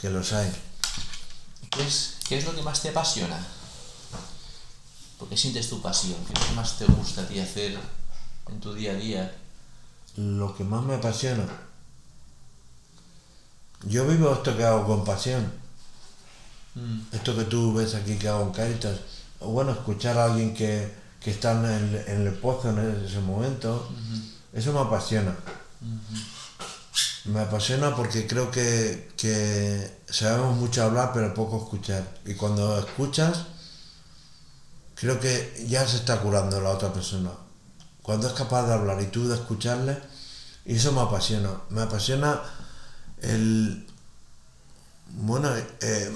que 0.00 0.10
los 0.10 0.32
hay. 0.32 0.50
¿Qué 1.70 1.86
es, 1.86 2.16
¿Qué 2.28 2.38
es 2.38 2.44
lo 2.44 2.54
que 2.54 2.62
más 2.62 2.82
te 2.82 2.88
apasiona? 2.90 3.38
¿Por 5.18 5.28
qué 5.28 5.36
sientes 5.36 5.68
tu 5.70 5.80
pasión? 5.80 6.16
¿Qué 6.26 6.32
es 6.32 6.40
lo 6.40 6.46
que 6.48 6.52
más 6.54 6.78
te 6.78 6.84
gusta 6.86 7.22
a 7.22 7.26
ti 7.28 7.38
hacer 7.38 7.78
en 8.48 8.60
tu 8.60 8.74
día 8.74 8.90
a 8.92 8.96
día? 8.96 9.34
Lo 10.16 10.54
que 10.54 10.64
más 10.64 10.82
me 10.82 10.94
apasiona. 10.96 11.44
Yo 13.84 14.06
vivo 14.06 14.32
esto 14.32 14.56
que 14.56 14.64
hago 14.64 14.86
con 14.86 15.04
pasión. 15.04 15.50
Esto 17.12 17.36
que 17.36 17.44
tú 17.44 17.72
ves 17.74 17.94
aquí 17.94 18.16
que 18.16 18.28
hago 18.28 18.42
en 18.44 18.52
Caritas. 18.52 18.98
O 19.44 19.50
bueno, 19.50 19.72
escuchar 19.72 20.18
a 20.18 20.24
alguien 20.24 20.54
que, 20.54 20.92
que 21.20 21.30
está 21.30 21.52
en 21.52 21.64
el, 21.64 21.94
en 22.08 22.26
el 22.26 22.34
pozo 22.34 22.70
en 22.70 23.04
ese 23.04 23.20
momento. 23.20 23.88
Eso 24.52 24.72
me 24.72 24.80
apasiona. 24.80 25.34
Me 27.24 27.40
apasiona 27.40 27.94
porque 27.94 28.26
creo 28.26 28.50
que, 28.50 29.12
que 29.16 30.02
sabemos 30.08 30.56
mucho 30.56 30.82
hablar 30.82 31.12
pero 31.14 31.32
poco 31.34 31.58
escuchar. 31.58 32.04
Y 32.26 32.34
cuando 32.34 32.78
escuchas, 32.78 33.46
creo 34.94 35.20
que 35.20 35.64
ya 35.68 35.86
se 35.86 35.96
está 35.96 36.20
curando 36.20 36.60
la 36.60 36.70
otra 36.70 36.92
persona. 36.92 37.30
Cuando 38.02 38.26
es 38.26 38.32
capaz 38.32 38.66
de 38.66 38.74
hablar 38.74 39.00
y 39.00 39.06
tú 39.06 39.28
de 39.28 39.36
escucharle, 39.36 39.96
y 40.64 40.76
eso 40.76 40.92
me 40.92 41.00
apasiona. 41.00 41.50
Me 41.70 41.82
apasiona 41.82 42.40
el. 43.20 43.86
Bueno, 45.14 45.48
eh, 45.80 46.12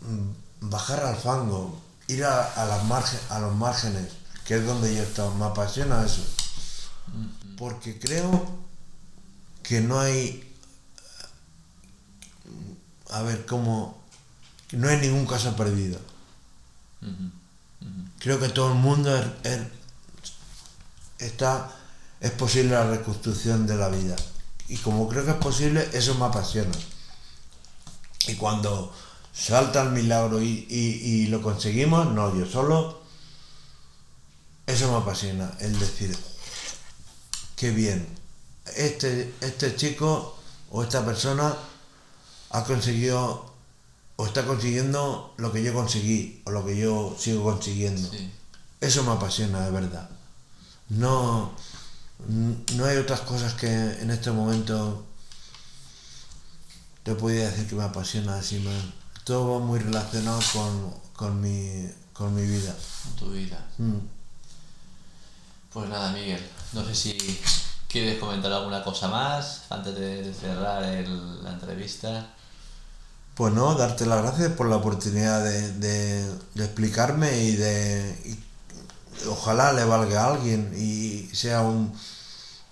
mm, 0.00 0.70
bajar 0.70 1.04
al 1.04 1.16
fango, 1.16 1.81
ir 2.12 2.24
a, 2.24 2.52
a 2.54 2.64
las 2.66 2.84
margen, 2.84 3.18
a 3.30 3.38
los 3.40 3.54
márgenes, 3.54 4.06
que 4.44 4.56
es 4.56 4.66
donde 4.66 4.94
yo 4.94 5.00
he 5.00 5.04
estado. 5.04 5.34
Me 5.34 5.44
apasiona 5.44 6.04
eso. 6.04 6.22
Porque 7.58 7.98
creo 7.98 8.46
que 9.62 9.80
no 9.80 10.00
hay. 10.00 10.48
A 13.10 13.22
ver, 13.22 13.44
cómo. 13.46 14.02
No 14.72 14.88
hay 14.88 14.98
ningún 14.98 15.26
caso 15.26 15.54
perdido. 15.56 15.98
Creo 18.18 18.38
que 18.40 18.48
todo 18.48 18.68
el 18.72 18.78
mundo 18.78 19.14
es- 19.16 19.26
es- 19.44 19.66
está. 21.18 21.70
Es 22.20 22.30
posible 22.30 22.70
la 22.70 22.84
reconstrucción 22.88 23.66
de 23.66 23.74
la 23.76 23.88
vida. 23.88 24.14
Y 24.68 24.76
como 24.78 25.08
creo 25.08 25.24
que 25.24 25.32
es 25.32 25.36
posible, 25.38 25.88
eso 25.92 26.14
me 26.14 26.24
apasiona. 26.26 26.70
Y 28.28 28.36
cuando 28.36 28.94
salta 29.32 29.82
el 29.82 29.90
milagro 29.90 30.42
y, 30.42 30.66
y- 30.68 31.00
y 31.22 31.26
lo 31.28 31.40
conseguimos, 31.42 32.12
no 32.12 32.34
yo 32.36 32.46
solo, 32.46 33.02
eso 34.66 34.90
me 34.90 34.98
apasiona. 34.98 35.50
El 35.60 35.78
decir, 35.78 36.16
qué 37.56 37.70
bien, 37.70 38.06
este, 38.76 39.34
este 39.40 39.74
chico 39.76 40.38
o 40.70 40.82
esta 40.82 41.04
persona 41.04 41.54
ha 42.50 42.64
conseguido 42.64 43.50
o 44.16 44.26
está 44.26 44.44
consiguiendo 44.44 45.34
lo 45.38 45.52
que 45.52 45.62
yo 45.62 45.72
conseguí 45.72 46.42
o 46.44 46.50
lo 46.50 46.64
que 46.64 46.76
yo 46.76 47.16
sigo 47.18 47.42
consiguiendo. 47.44 48.08
Sí. 48.10 48.30
Eso 48.80 49.02
me 49.04 49.12
apasiona 49.12 49.60
de 49.64 49.70
verdad. 49.70 50.08
No, 50.90 51.52
no 52.74 52.84
hay 52.84 52.96
otras 52.98 53.20
cosas 53.20 53.54
que 53.54 53.66
en 53.68 54.10
este 54.10 54.30
momento 54.30 55.06
te 57.02 57.14
podría 57.14 57.50
decir 57.50 57.66
que 57.68 57.74
me 57.74 57.84
apasiona 57.84 58.36
así 58.36 58.58
más. 58.60 58.74
Todo 59.24 59.52
va 59.60 59.64
muy 59.66 59.78
relacionado 59.78 60.40
con, 60.52 60.94
con, 61.14 61.40
mi, 61.40 61.88
con 62.12 62.34
mi 62.34 62.42
vida. 62.46 62.74
tu 63.18 63.30
vida. 63.30 63.58
Mm. 63.78 63.98
Pues 65.72 65.88
nada, 65.88 66.12
Miguel, 66.12 66.44
no 66.72 66.84
sé 66.84 66.94
si 66.94 67.40
quieres 67.88 68.18
comentar 68.18 68.52
alguna 68.52 68.82
cosa 68.82 69.08
más 69.08 69.62
antes 69.70 69.94
de, 69.94 70.22
de 70.22 70.34
cerrar 70.34 70.82
el- 70.84 71.42
la 71.44 71.52
entrevista. 71.52 72.26
Pues 73.34 73.54
no, 73.54 73.74
darte 73.74 74.04
las 74.04 74.20
gracias 74.22 74.52
por 74.52 74.68
la 74.68 74.76
oportunidad 74.76 75.42
de, 75.42 75.72
de- 75.74 76.34
de 76.54 76.64
explicarme 76.64 77.38
y 77.44 77.56
de 77.56 78.18
y 78.26 79.28
ojalá 79.28 79.72
le 79.72 79.84
valga 79.84 80.24
a 80.24 80.34
alguien 80.34 80.74
y 80.76 81.34
sea 81.34 81.62
un, 81.62 81.94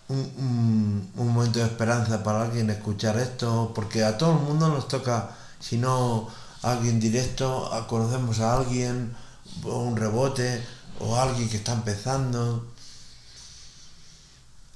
un, 0.08 0.18
un- 0.18 1.10
un 1.16 1.28
momento 1.28 1.60
de 1.60 1.66
esperanza 1.66 2.22
para 2.22 2.42
alguien 2.42 2.68
escuchar 2.70 3.18
esto, 3.18 3.72
porque 3.74 4.04
a 4.04 4.18
todo 4.18 4.32
el 4.32 4.40
mundo 4.40 4.68
nos 4.68 4.88
toca, 4.88 5.30
si 5.58 5.78
no 5.78 6.28
alguien 6.62 7.00
directo, 7.00 7.70
conocemos 7.88 8.40
a 8.40 8.58
alguien, 8.58 9.14
un 9.64 9.96
rebote, 9.96 10.62
o 11.00 11.16
alguien 11.16 11.48
que 11.48 11.56
está 11.56 11.72
empezando. 11.72 12.66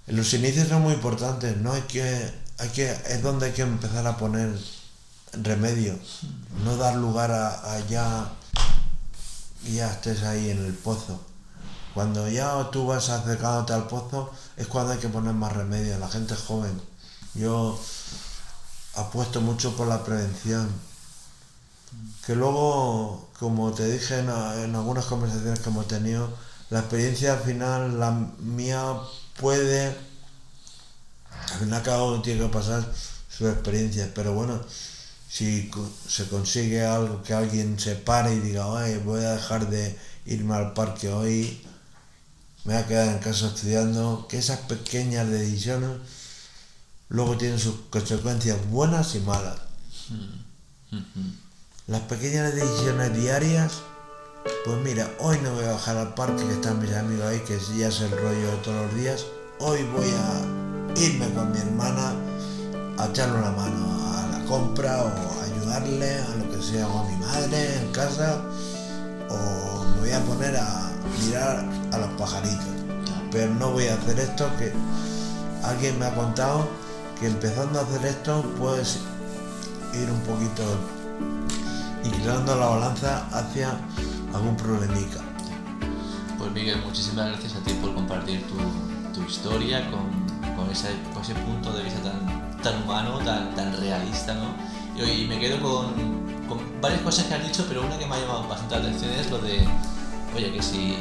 Los 0.07 0.33
inicios 0.35 0.69
son 0.69 0.83
muy 0.83 0.95
importantes, 0.95 1.57
¿no? 1.59 1.73
Hay 1.73 1.83
que, 1.83 2.33
hay 2.59 2.69
que, 2.71 2.91
es 2.91 3.23
donde 3.23 3.47
hay 3.47 3.53
que 3.53 3.63
empezar 3.63 4.07
a 4.07 4.17
poner 4.17 4.59
remedio, 5.33 5.99
no 6.65 6.77
dar 6.77 6.97
lugar 6.97 7.31
a, 7.33 7.75
a 7.75 7.81
ya, 7.87 8.31
ya 9.73 9.91
estés 9.91 10.23
ahí 10.23 10.51
en 10.51 10.65
el 10.65 10.75
pozo. 10.75 11.21
Cuando 11.95 12.29
ya 12.29 12.71
tú 12.71 12.87
vas 12.87 13.09
acercándote 13.09 13.73
al 13.73 13.87
pozo 13.87 14.31
es 14.57 14.67
cuando 14.67 14.93
hay 14.93 14.99
que 14.99 15.09
poner 15.09 15.33
más 15.33 15.53
remedio, 15.53 15.99
la 15.99 16.09
gente 16.09 16.35
joven. 16.35 16.81
Yo 17.35 17.81
apuesto 18.95 19.41
mucho 19.41 19.77
por 19.77 19.87
la 19.87 20.05
prevención. 20.05 20.69
Que 22.27 22.35
luego, 22.35 23.29
como 23.39 23.73
te 23.73 23.91
dije 23.91 24.19
en, 24.19 24.29
algunas 24.29 25.05
conversaciones 25.07 25.61
que 25.61 25.69
hemos 25.69 25.87
tenido, 25.87 26.31
la 26.71 26.81
experiencia 26.81 27.35
al 27.35 27.41
final, 27.41 28.01
la 28.01 28.11
mía 28.11 28.83
puede, 29.39 29.95
al 31.53 31.59
final 31.59 31.83
cada 31.83 32.03
uno 32.05 32.23
tiene 32.23 32.41
que 32.41 32.49
pasar 32.49 32.91
su 33.29 33.47
experiencia, 33.49 34.11
pero 34.15 34.33
bueno, 34.33 34.61
si 35.29 35.71
se 36.09 36.27
consigue 36.29 36.85
algo 36.85 37.23
que 37.23 37.35
alguien 37.35 37.79
se 37.79 37.97
pare 37.97 38.35
y 38.35 38.41
diga, 38.41 38.69
oye, 38.69 38.99
voy 38.99 39.23
a 39.25 39.33
dejar 39.33 39.69
de 39.69 39.99
irme 40.27 40.55
al 40.55 40.73
parque 40.73 41.09
hoy, 41.09 41.61
me 42.65 42.75
voy 42.75 42.83
a 42.83 42.87
quedar 42.87 43.09
en 43.09 43.19
casa 43.19 43.49
estudiando, 43.49 44.27
que 44.29 44.39
esas 44.39 44.61
pequeñas 44.61 45.29
decisiones 45.29 45.99
luego 47.09 47.37
tienen 47.37 47.59
sus 47.59 47.75
consecuencias 47.91 48.59
buenas 48.71 49.15
y 49.15 49.21
malas. 49.21 49.59
Las 51.87 52.01
pequeñas 52.01 52.55
decisiones 52.55 53.13
diarias, 53.13 53.83
pues 54.65 54.79
mira, 54.79 55.07
hoy 55.21 55.39
no 55.43 55.53
voy 55.53 55.67
a 55.67 55.73
bajar 55.73 55.99
al 55.99 56.15
parque 56.15 56.43
que 56.43 56.55
están 56.55 56.81
mis 56.81 56.95
amigos 56.95 57.27
ahí, 57.27 57.41
que 57.41 57.59
ya 57.77 57.89
es 57.89 58.01
el 58.01 58.11
rollo 58.11 58.53
de 58.53 58.57
todos 58.65 58.87
los 58.87 58.95
días, 58.95 59.27
hoy 59.59 59.83
voy 59.95 60.09
a 60.09 60.99
irme 60.99 61.29
con 61.35 61.53
mi 61.53 61.59
hermana 61.59 62.15
a 62.97 63.07
echarle 63.07 63.37
una 63.37 63.51
mano 63.51 64.17
a 64.17 64.27
la 64.33 64.45
compra 64.47 65.03
o 65.03 65.43
ayudarle 65.43 66.21
a 66.21 66.29
lo 66.37 66.51
que 66.51 66.63
sea, 66.63 66.89
o 66.89 67.01
a 67.01 67.05
mi 67.11 67.17
madre 67.19 67.77
en 67.77 67.93
casa, 67.93 68.41
o 69.29 69.85
me 69.85 70.01
voy 70.01 70.13
a 70.13 70.21
poner 70.21 70.57
a 70.57 70.91
mirar 71.21 71.67
a 71.93 71.99
los 71.99 72.09
pajaritos. 72.13 72.65
Pero 73.31 73.55
no 73.57 73.73
voy 73.73 73.89
a 73.89 73.95
hacer 73.97 74.21
esto 74.21 74.49
que 74.57 74.73
alguien 75.63 75.99
me 75.99 76.07
ha 76.07 76.15
contado 76.15 76.67
que 77.21 77.27
empezando 77.27 77.79
a 77.79 77.83
hacer 77.83 78.07
esto 78.07 78.43
puedes 78.59 79.01
ir 79.93 80.11
un 80.11 80.21
poquito 80.23 80.63
inclinando 82.05 82.55
la 82.57 82.67
balanza 82.67 83.27
hacia 83.33 83.77
algún 84.33 84.57
problemica. 84.57 85.21
Pues 86.39 86.53
Miguel, 86.53 86.83
muchísimas 86.85 87.29
gracias 87.29 87.57
a 87.57 87.61
ti 87.61 87.73
por 87.81 87.95
compartir 87.95 88.45
tu, 88.47 89.23
historia 89.27 89.91
con, 89.91 90.71
ese, 90.71 90.89
punto 91.47 91.73
de 91.73 91.85
vista 91.85 92.01
tan, 92.63 92.83
humano, 92.83 93.19
tan, 93.25 93.77
realista, 93.79 94.35
¿no? 94.35 94.55
Y, 94.97 95.23
y 95.23 95.27
me 95.27 95.39
quedo 95.39 95.61
con, 95.61 95.95
varias 96.81 97.01
cosas 97.01 97.27
que 97.27 97.35
has 97.35 97.43
dicho, 97.43 97.65
pero 97.69 97.87
una 97.87 97.99
que 97.99 98.07
me 98.07 98.15
ha 98.15 98.21
llamado 98.21 98.47
bastante 98.47 98.75
la 98.75 98.81
atención 98.83 99.11
es 99.13 99.31
lo 99.31 99.39
de, 99.39 99.67
oye, 100.37 100.53
que 100.53 100.63
si, 100.63 100.97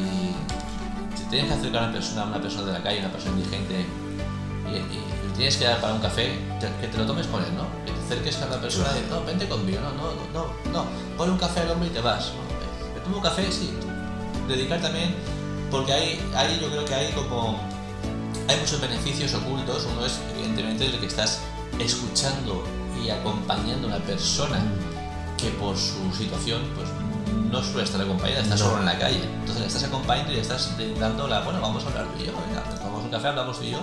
si 1.15 1.23
tienes 1.29 1.47
que 1.47 1.53
acercar 1.55 1.83
a 1.83 1.85
una 1.87 1.93
persona, 1.93 2.21
a 2.21 2.25
una 2.27 2.41
persona 2.41 2.67
de 2.67 2.73
la 2.73 2.83
calle, 2.83 2.99
una 2.99 3.11
persona 3.11 3.37
indigente, 3.37 3.85
y, 4.71 5.22
tienes 5.43 5.57
que 5.57 5.65
dar 5.65 5.81
para 5.81 5.93
un 5.93 5.99
café, 5.99 6.39
te, 6.57 6.67
que 6.79 6.87
te 6.87 6.97
lo 6.97 7.05
tomes 7.05 7.27
con 7.27 7.43
él, 7.43 7.53
¿no? 7.53 7.67
Que 7.85 7.91
te 7.91 7.99
acerques 7.99 8.41
a 8.41 8.45
la 8.45 8.61
persona 8.61 8.87
y 8.97 9.11
no, 9.11 9.25
vente 9.25 9.45
conmigo, 9.45 9.81
no, 9.81 9.91
no, 9.91 10.13
no, 10.31 10.71
no, 10.71 10.85
pon 11.17 11.31
un 11.31 11.37
café 11.37 11.59
al 11.59 11.71
hombre 11.71 11.89
y 11.89 11.91
te 11.91 11.99
vas, 11.99 12.31
¿no? 12.31 12.93
¿Me 12.95 13.01
tomo 13.01 13.17
un 13.17 13.21
café? 13.21 13.51
Sí. 13.51 13.73
Dedicar 14.47 14.81
también, 14.81 15.13
porque 15.69 15.91
hay, 15.91 16.31
hay, 16.33 16.61
yo 16.61 16.69
creo 16.69 16.85
que 16.85 16.95
hay 16.95 17.11
como, 17.11 17.59
hay 18.47 18.57
muchos 18.57 18.79
beneficios 18.79 19.33
ocultos, 19.33 19.85
uno 19.91 20.05
es 20.05 20.21
evidentemente 20.33 20.85
el 20.85 20.97
que 20.97 21.07
estás 21.07 21.41
escuchando 21.77 22.63
y 23.03 23.09
acompañando 23.09 23.89
a 23.89 23.97
una 23.97 24.05
persona 24.05 24.63
que 25.37 25.49
por 25.49 25.75
su 25.75 26.09
situación, 26.17 26.61
pues 26.73 26.87
no 27.51 27.61
suele 27.61 27.83
estar 27.83 27.99
acompañada, 27.99 28.43
está 28.43 28.55
no. 28.55 28.63
solo 28.63 28.79
en 28.79 28.85
la 28.85 28.97
calle. 28.97 29.21
Entonces 29.41 29.59
le 29.59 29.67
estás 29.67 29.83
acompañando 29.83 30.31
y 30.31 30.35
le 30.35 30.41
estás 30.41 30.71
dando 30.97 31.27
la, 31.27 31.41
bueno, 31.41 31.59
vamos 31.59 31.83
a 31.83 31.87
hablar 31.87 32.05
tú 32.15 32.23
y 32.23 32.27
yo, 32.27 32.31
venga, 32.47 32.63
tomamos 32.77 33.03
un 33.03 33.09
café, 33.09 33.27
hablamos 33.27 33.59
tú 33.59 33.65
y 33.65 33.71
yo 33.71 33.79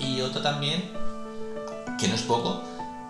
y 0.00 0.20
otro 0.22 0.40
también, 0.40 0.90
que 1.98 2.08
no 2.08 2.14
es 2.14 2.22
poco, 2.22 2.62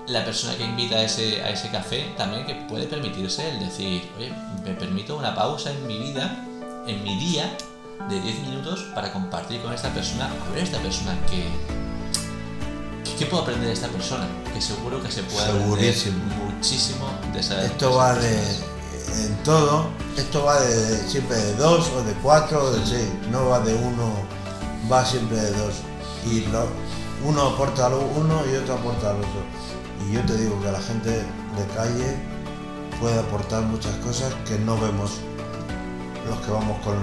la 0.06 0.24
persona 0.24 0.56
que 0.56 0.64
invita 0.64 0.96
a 0.96 1.02
ese, 1.04 1.42
a 1.42 1.50
ese 1.50 1.70
café 1.70 2.12
también 2.16 2.44
que 2.44 2.54
puede 2.68 2.86
permitirse 2.86 3.48
el 3.48 3.60
decir, 3.60 4.10
oye, 4.18 4.32
me 4.64 4.74
permito 4.74 5.16
una 5.16 5.34
pausa 5.34 5.70
en 5.70 5.86
mi 5.86 5.98
vida, 5.98 6.44
en 6.86 7.02
mi 7.04 7.16
día, 7.18 7.56
de 8.08 8.20
10 8.20 8.40
minutos 8.40 8.80
para 8.94 9.12
compartir 9.12 9.62
con 9.62 9.72
esta 9.72 9.90
persona, 9.90 10.26
a 10.26 10.52
ver 10.52 10.64
esta 10.64 10.78
persona 10.78 11.16
que... 11.28 11.48
¿Qué 13.18 13.26
puedo 13.26 13.42
aprender 13.42 13.66
de 13.66 13.74
esta 13.74 13.88
persona? 13.88 14.26
Que 14.54 14.62
seguro 14.62 15.02
que 15.02 15.10
se 15.10 15.22
puede 15.22 15.44
Segurísimo. 15.44 16.16
aprender 16.24 16.54
muchísimo 16.54 17.06
de 17.34 17.40
esa 17.40 17.62
Esto 17.62 17.94
va 17.94 18.14
de, 18.14 18.38
en 18.38 19.36
todo, 19.44 19.90
esto 20.16 20.42
va 20.42 20.58
de, 20.58 20.74
de, 20.74 21.08
siempre 21.08 21.36
de 21.36 21.54
dos 21.56 21.90
o 21.90 22.02
de 22.02 22.14
cuatro 22.14 22.64
o 22.64 22.70
de 22.72 22.86
seis, 22.86 23.10
no 23.30 23.50
va 23.50 23.60
de 23.60 23.74
uno, 23.74 24.14
va 24.90 25.04
siempre 25.04 25.36
de 25.36 25.50
dos 25.52 25.74
y 26.26 26.46
lo, 26.46 26.66
uno 27.24 27.48
aporta 27.48 27.86
a 27.86 27.88
lo 27.90 28.00
uno 28.00 28.42
y 28.50 28.56
otro 28.56 28.74
aporta 28.74 29.10
al 29.10 29.16
otro. 29.16 29.42
Y 30.06 30.12
yo 30.12 30.24
te 30.24 30.36
digo 30.36 30.60
que 30.62 30.72
la 30.72 30.80
gente 30.80 31.10
de 31.10 31.66
calle 31.74 32.16
puede 33.00 33.18
aportar 33.18 33.62
muchas 33.62 33.94
cosas 33.96 34.32
que 34.46 34.58
no 34.58 34.78
vemos 34.78 35.20
los 36.28 36.38
que 36.40 36.50
vamos 36.50 36.78
con 36.84 36.96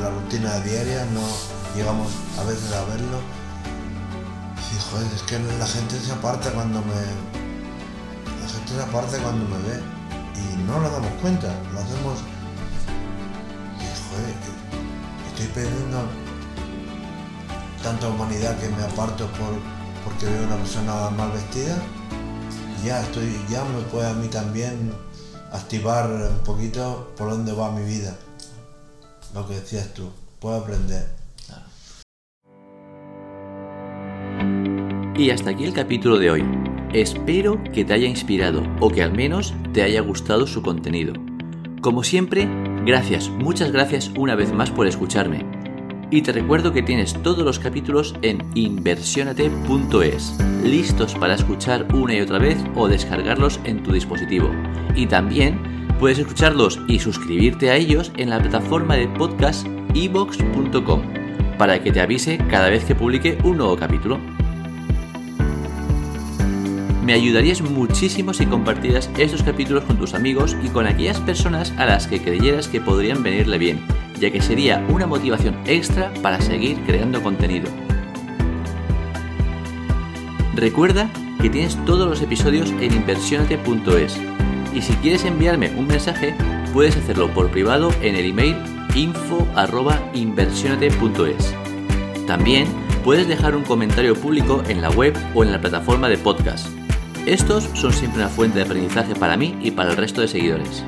la 0.00 0.08
rutina 0.08 0.58
diaria, 0.60 1.04
no 1.12 1.20
llegamos 1.76 2.08
a 2.38 2.44
veces 2.44 2.72
a 2.72 2.84
verlo. 2.84 3.18
Y 4.72 4.80
joder, 4.90 5.12
es 5.14 5.22
que 5.22 5.38
la 5.38 5.66
gente 5.66 5.98
se 5.98 6.12
aparta 6.12 6.50
cuando 6.52 6.80
me. 6.80 7.02
La 8.40 8.48
gente 8.48 8.74
se 8.74 8.82
aparta 8.82 9.18
cuando 9.18 9.44
me 9.44 9.58
ve. 9.68 9.80
Y 10.34 10.62
no 10.62 10.80
nos 10.80 10.90
damos 10.90 11.12
cuenta, 11.20 11.54
lo 11.72 11.80
hacemos. 11.80 12.20
Y 13.78 13.86
joder, 14.08 14.34
estoy 15.28 15.46
perdiendo 15.48 16.21
tanta 17.82 18.08
humanidad 18.08 18.58
que 18.58 18.68
me 18.68 18.82
aparto 18.82 19.26
por, 19.26 19.54
porque 20.04 20.26
veo 20.26 20.46
una 20.46 20.56
persona 20.56 21.10
mal 21.10 21.32
vestida, 21.32 21.76
ya 22.84 23.00
estoy, 23.02 23.36
ya 23.48 23.64
me 23.64 23.82
puede 23.82 24.08
a 24.08 24.14
mí 24.14 24.28
también 24.28 24.92
activar 25.52 26.10
un 26.10 26.44
poquito 26.44 27.12
por 27.16 27.30
dónde 27.30 27.52
va 27.52 27.72
mi 27.72 27.84
vida. 27.84 28.16
Lo 29.34 29.46
que 29.46 29.54
decías 29.54 29.92
tú, 29.94 30.10
puedo 30.40 30.56
aprender. 30.56 31.22
Y 35.16 35.30
hasta 35.30 35.50
aquí 35.50 35.64
el 35.64 35.74
capítulo 35.74 36.18
de 36.18 36.30
hoy. 36.30 36.44
Espero 36.92 37.62
que 37.72 37.84
te 37.84 37.94
haya 37.94 38.06
inspirado 38.06 38.62
o 38.80 38.90
que 38.90 39.02
al 39.02 39.12
menos 39.12 39.54
te 39.72 39.82
haya 39.82 40.00
gustado 40.00 40.46
su 40.46 40.62
contenido. 40.62 41.14
Como 41.80 42.02
siempre, 42.02 42.48
gracias, 42.84 43.28
muchas 43.28 43.72
gracias 43.72 44.10
una 44.16 44.34
vez 44.34 44.52
más 44.52 44.70
por 44.70 44.86
escucharme. 44.86 45.61
Y 46.12 46.20
te 46.20 46.30
recuerdo 46.30 46.74
que 46.74 46.82
tienes 46.82 47.14
todos 47.22 47.42
los 47.42 47.58
capítulos 47.58 48.14
en 48.20 48.42
inversionate.es, 48.54 50.38
listos 50.62 51.14
para 51.14 51.34
escuchar 51.34 51.88
una 51.94 52.14
y 52.14 52.20
otra 52.20 52.38
vez 52.38 52.58
o 52.74 52.86
descargarlos 52.86 53.58
en 53.64 53.82
tu 53.82 53.92
dispositivo. 53.92 54.50
Y 54.94 55.06
también 55.06 55.58
puedes 55.98 56.18
escucharlos 56.18 56.78
y 56.86 56.98
suscribirte 56.98 57.70
a 57.70 57.76
ellos 57.76 58.12
en 58.18 58.28
la 58.28 58.38
plataforma 58.38 58.94
de 58.94 59.08
podcast 59.08 59.66
evox.com 59.94 61.02
para 61.56 61.82
que 61.82 61.90
te 61.90 62.02
avise 62.02 62.36
cada 62.50 62.68
vez 62.68 62.84
que 62.84 62.94
publique 62.94 63.38
un 63.42 63.56
nuevo 63.56 63.78
capítulo. 63.78 64.20
Me 67.02 67.14
ayudarías 67.14 67.62
muchísimo 67.62 68.34
si 68.34 68.44
compartieras 68.44 69.08
estos 69.16 69.42
capítulos 69.42 69.84
con 69.84 69.96
tus 69.96 70.12
amigos 70.12 70.58
y 70.62 70.68
con 70.68 70.86
aquellas 70.86 71.20
personas 71.20 71.72
a 71.78 71.86
las 71.86 72.06
que 72.06 72.20
creyeras 72.20 72.68
que 72.68 72.82
podrían 72.82 73.22
venirle 73.22 73.56
bien 73.56 73.80
ya 74.22 74.30
que 74.30 74.40
sería 74.40 74.82
una 74.88 75.06
motivación 75.08 75.58
extra 75.66 76.14
para 76.22 76.40
seguir 76.40 76.78
creando 76.86 77.20
contenido. 77.24 77.68
Recuerda 80.54 81.10
que 81.40 81.50
tienes 81.50 81.76
todos 81.84 82.08
los 82.08 82.22
episodios 82.22 82.70
en 82.80 82.94
inversionate.es 82.94 84.16
y 84.72 84.80
si 84.80 84.92
quieres 84.94 85.24
enviarme 85.24 85.72
un 85.76 85.88
mensaje 85.88 86.36
puedes 86.72 86.96
hacerlo 86.96 87.34
por 87.34 87.50
privado 87.50 87.90
en 88.00 88.14
el 88.14 88.26
email 88.26 88.54
info@inversionate.es. 88.94 91.54
También 92.24 92.68
puedes 93.02 93.26
dejar 93.26 93.56
un 93.56 93.64
comentario 93.64 94.14
público 94.14 94.62
en 94.68 94.82
la 94.82 94.90
web 94.90 95.16
o 95.34 95.42
en 95.42 95.50
la 95.50 95.60
plataforma 95.60 96.08
de 96.08 96.18
podcast. 96.18 96.68
Estos 97.26 97.68
son 97.74 97.92
siempre 97.92 98.20
una 98.20 98.28
fuente 98.28 98.60
de 98.60 98.66
aprendizaje 98.66 99.16
para 99.16 99.36
mí 99.36 99.56
y 99.60 99.72
para 99.72 99.90
el 99.90 99.96
resto 99.96 100.20
de 100.20 100.28
seguidores. 100.28 100.84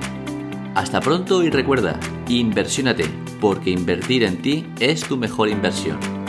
Hasta 0.76 1.01
pronto 1.01 1.43
y 1.43 1.51
recuerda, 1.51 1.99
inversiónate, 2.28 3.24
porque 3.45 3.69
invertir 3.69 4.23
en 4.23 4.41
ti 4.41 4.65
es 4.81 5.03
tu 5.03 5.19
mejor 5.19 5.51
inversión. 5.51 6.24